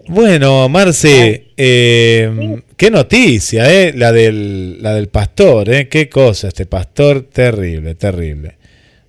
Bueno, 0.09 0.69
Marce, 0.69 1.47
eh, 1.57 2.61
qué 2.77 2.91
noticia, 2.91 3.73
¿eh? 3.73 3.93
La 3.95 4.13
del, 4.13 4.83
la 4.83 4.95
del 4.95 5.09
pastor, 5.09 5.71
¿eh? 5.73 5.89
Qué 5.89 6.09
cosa 6.09 6.49
este 6.49 6.67
pastor, 6.67 7.23
terrible, 7.33 7.95
terrible. 7.95 8.57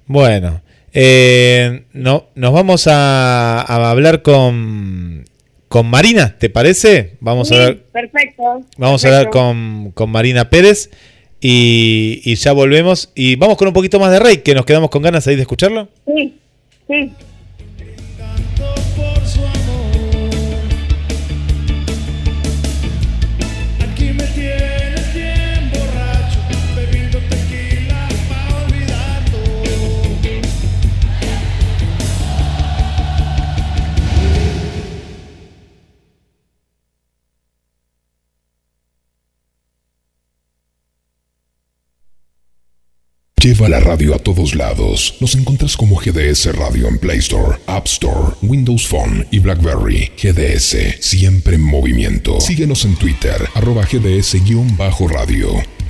Bueno, 0.06 0.62
eh, 0.94 1.84
no, 1.94 2.28
nos 2.36 2.54
vamos 2.54 2.88
a, 2.88 3.62
a 3.62 3.90
hablar 3.90 4.22
con, 4.22 5.26
con 5.68 5.88
Marina, 5.88 6.38
¿te 6.38 6.50
parece? 6.50 7.14
Vamos 7.20 7.52
a 7.52 7.56
Sí, 7.56 7.60
ver, 7.60 7.84
Perfecto. 7.92 8.62
vamos 8.78 9.04
a 9.04 9.08
hablar 9.08 9.30
con, 9.30 9.92
con 9.94 10.10
Marina 10.12 10.50
Pérez 10.50 10.92
y, 11.40 12.22
y 12.24 12.36
ya 12.36 12.52
volvemos. 12.52 13.12
Y 13.16 13.36
vamos 13.36 13.58
con 13.58 13.68
un 13.68 13.74
poquito 13.74 14.00
más 14.00 14.12
de 14.12 14.20
Rey, 14.20 14.38
que 14.40 14.54
nos 14.54 14.66
quedamos 14.66 14.90
con 14.90 15.02
ganas 15.02 15.26
ahí 15.28 15.36
de 15.36 15.42
escucharlo. 15.44 15.88
Sí, 16.06 16.36
sí. 16.88 17.12
Lleva 43.42 43.68
la 43.68 43.80
radio 43.80 44.14
a 44.14 44.20
todos 44.20 44.54
lados. 44.54 45.16
Nos 45.20 45.34
encuentras 45.34 45.76
como 45.76 45.96
GDS 45.96 46.56
Radio 46.56 46.88
en 46.88 47.00
Play 47.00 47.18
Store, 47.18 47.58
App 47.66 47.88
Store, 47.88 48.36
Windows 48.44 48.88
Phone 48.88 49.26
y 49.32 49.40
BlackBerry. 49.40 50.12
GDS, 50.16 51.00
siempre 51.00 51.56
en 51.56 51.62
movimiento. 51.62 52.40
Síguenos 52.40 52.86
en 52.86 52.96
Twitter, 52.98 53.50
arroba 53.56 53.82
GDS-radio. 53.82 55.81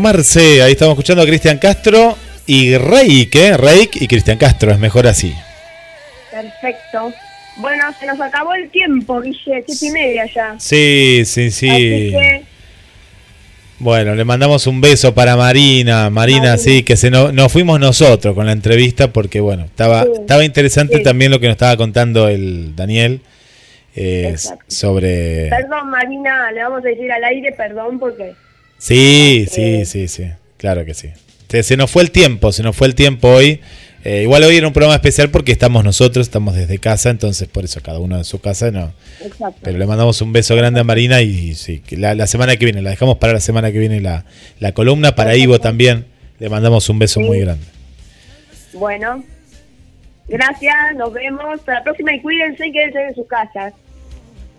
Marce, 0.00 0.62
ahí 0.62 0.72
estamos 0.72 0.92
escuchando 0.94 1.22
a 1.22 1.26
Cristian 1.26 1.58
Castro 1.58 2.16
y 2.46 2.76
Reik, 2.76 3.34
¿eh? 3.36 3.56
Reik 3.56 3.96
y 4.02 4.08
Cristian 4.08 4.38
Castro, 4.38 4.72
es 4.72 4.78
mejor 4.78 5.06
así. 5.06 5.34
Perfecto. 6.30 7.12
Bueno, 7.56 7.84
se 7.98 8.06
nos 8.06 8.20
acabó 8.20 8.54
el 8.54 8.70
tiempo, 8.70 9.20
Guille, 9.20 9.38
siete 9.66 9.86
y 9.86 9.90
media 9.90 10.24
ya. 10.34 10.54
Sí, 10.58 11.22
sí, 11.26 11.48
Así 11.48 11.50
sí. 11.50 11.66
que, 11.68 12.42
Bueno, 13.78 14.14
le 14.14 14.24
mandamos 14.24 14.66
un 14.66 14.80
beso 14.80 15.14
para 15.14 15.36
Marina. 15.36 16.08
Marina, 16.10 16.56
sí, 16.56 16.82
que 16.82 16.96
se 16.96 17.10
no- 17.10 17.32
nos 17.32 17.50
fuimos 17.52 17.78
nosotros 17.80 18.34
con 18.34 18.46
la 18.46 18.52
entrevista 18.52 19.12
porque, 19.12 19.40
bueno, 19.40 19.64
estaba, 19.64 20.04
Sí, 20.04 20.10
estaba 20.20 20.44
interesante 20.44 20.98
sí. 20.98 21.02
también 21.02 21.30
lo 21.30 21.40
que 21.40 21.46
nos 21.46 21.54
estaba 21.54 21.76
contando 21.76 22.28
el 22.28 22.74
Daniel 22.76 23.20
eh, 23.96 24.36
sobre... 24.68 25.48
perdón, 25.50 25.90
Marina, 25.90 26.52
le 26.52 26.62
vamos 26.62 26.84
a 26.84 26.88
decir 26.88 27.10
al 27.10 27.24
aire 27.24 27.52
perdón 27.52 27.98
porque 27.98 28.34
Sí, 28.80 29.46
sí, 29.50 29.84
sí, 29.84 30.08
sí, 30.08 30.24
claro 30.56 30.84
que 30.86 30.94
sí. 30.94 31.10
Se, 31.48 31.62
se 31.62 31.76
nos 31.76 31.90
fue 31.90 32.02
el 32.02 32.10
tiempo, 32.10 32.50
se 32.50 32.62
nos 32.62 32.74
fue 32.74 32.86
el 32.86 32.94
tiempo 32.94 33.28
hoy. 33.28 33.60
Eh, 34.02 34.22
igual 34.22 34.42
hoy 34.44 34.56
era 34.56 34.66
un 34.66 34.72
programa 34.72 34.94
especial 34.94 35.30
porque 35.30 35.52
estamos 35.52 35.84
nosotros, 35.84 36.26
estamos 36.26 36.54
desde 36.54 36.78
casa, 36.78 37.10
entonces 37.10 37.46
por 37.46 37.64
eso 37.64 37.82
cada 37.82 37.98
uno 37.98 38.16
en 38.16 38.24
su 38.24 38.40
casa, 38.40 38.70
no. 38.70 38.94
Exacto. 39.22 39.60
Pero 39.62 39.76
le 39.76 39.86
mandamos 39.86 40.22
un 40.22 40.32
beso 40.32 40.56
grande 40.56 40.80
a 40.80 40.84
Marina 40.84 41.20
y 41.20 41.54
sí, 41.54 41.82
la, 41.90 42.14
la 42.14 42.26
semana 42.26 42.56
que 42.56 42.64
viene, 42.64 42.80
la 42.80 42.88
dejamos 42.88 43.18
para 43.18 43.34
la 43.34 43.40
semana 43.40 43.70
que 43.70 43.78
viene 43.78 44.00
la, 44.00 44.24
la 44.58 44.72
columna, 44.72 45.14
para 45.14 45.36
Ivo 45.36 45.60
también, 45.60 46.06
le 46.38 46.48
mandamos 46.48 46.88
un 46.88 46.98
beso 46.98 47.20
muy 47.20 47.40
grande. 47.40 47.66
Bueno, 48.72 49.22
gracias, 50.28 50.74
nos 50.96 51.12
vemos. 51.12 51.44
Hasta 51.56 51.74
la 51.74 51.84
próxima 51.84 52.14
y 52.14 52.22
cuídense 52.22 52.68
y 52.68 52.72
quédense 52.72 53.08
en 53.08 53.14
sus 53.14 53.26
casas. 53.26 53.74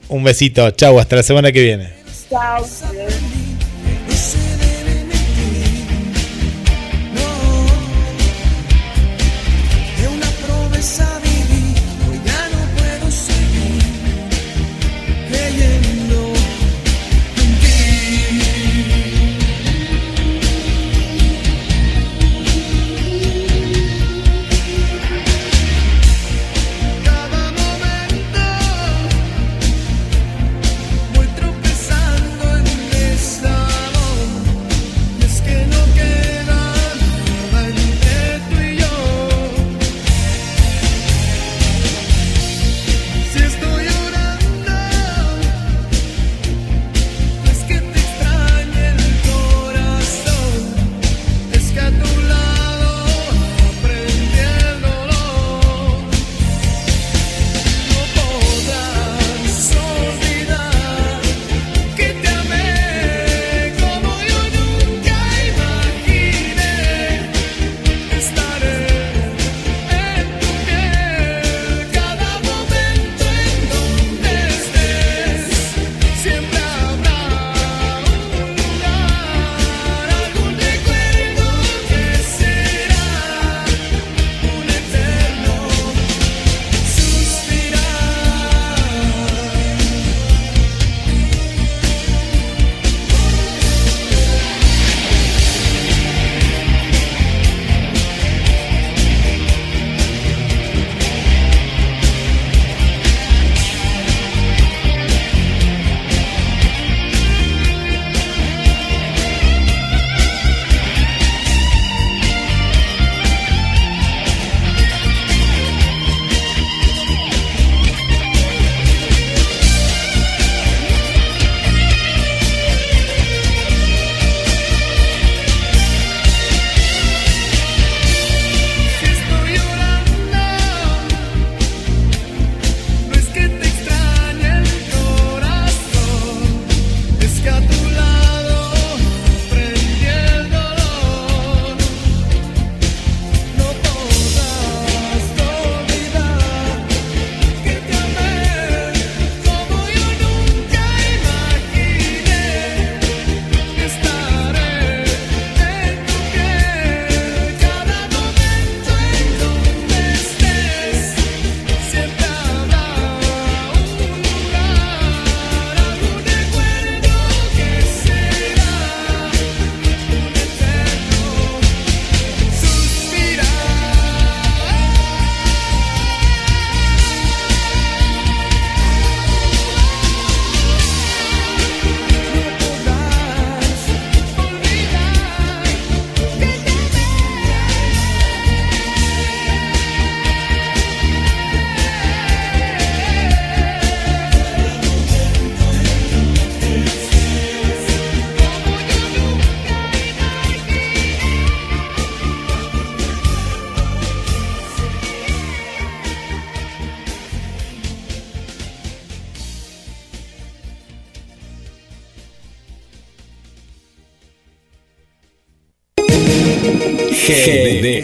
Un 0.10 0.23
besito, 0.23 0.69
chau, 0.72 0.99
hasta 0.99 1.15
la 1.15 1.23
semana 1.23 1.52
que 1.52 1.64
viene. 1.64 1.89
Chao. 2.30 2.64
sun. 10.82 11.20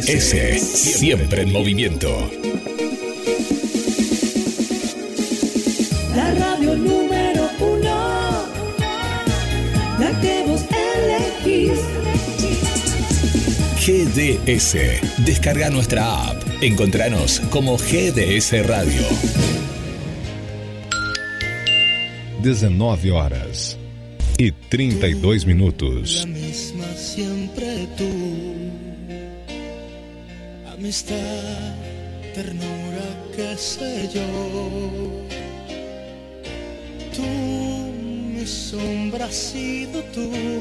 GDS, 0.07 0.61
siempre 0.61 1.41
en 1.41 1.51
movimiento. 1.51 2.31
La 6.15 6.33
radio 6.33 6.77
número 6.77 7.49
uno, 7.59 8.47
la 9.99 10.21
que 10.21 10.45
vos 10.47 10.61
elegís. 11.43 11.81
GDS, 13.85 15.25
descarga 15.25 15.69
nuestra 15.71 16.29
app. 16.29 16.41
Encontranos 16.61 17.41
como 17.49 17.77
GDS 17.77 18.65
Radio. 18.65 19.01
19 22.43 23.11
horas 23.11 23.77
y 24.37 24.53
32 24.53 25.45
minutos. 25.45 26.25
Tú. 40.17 40.56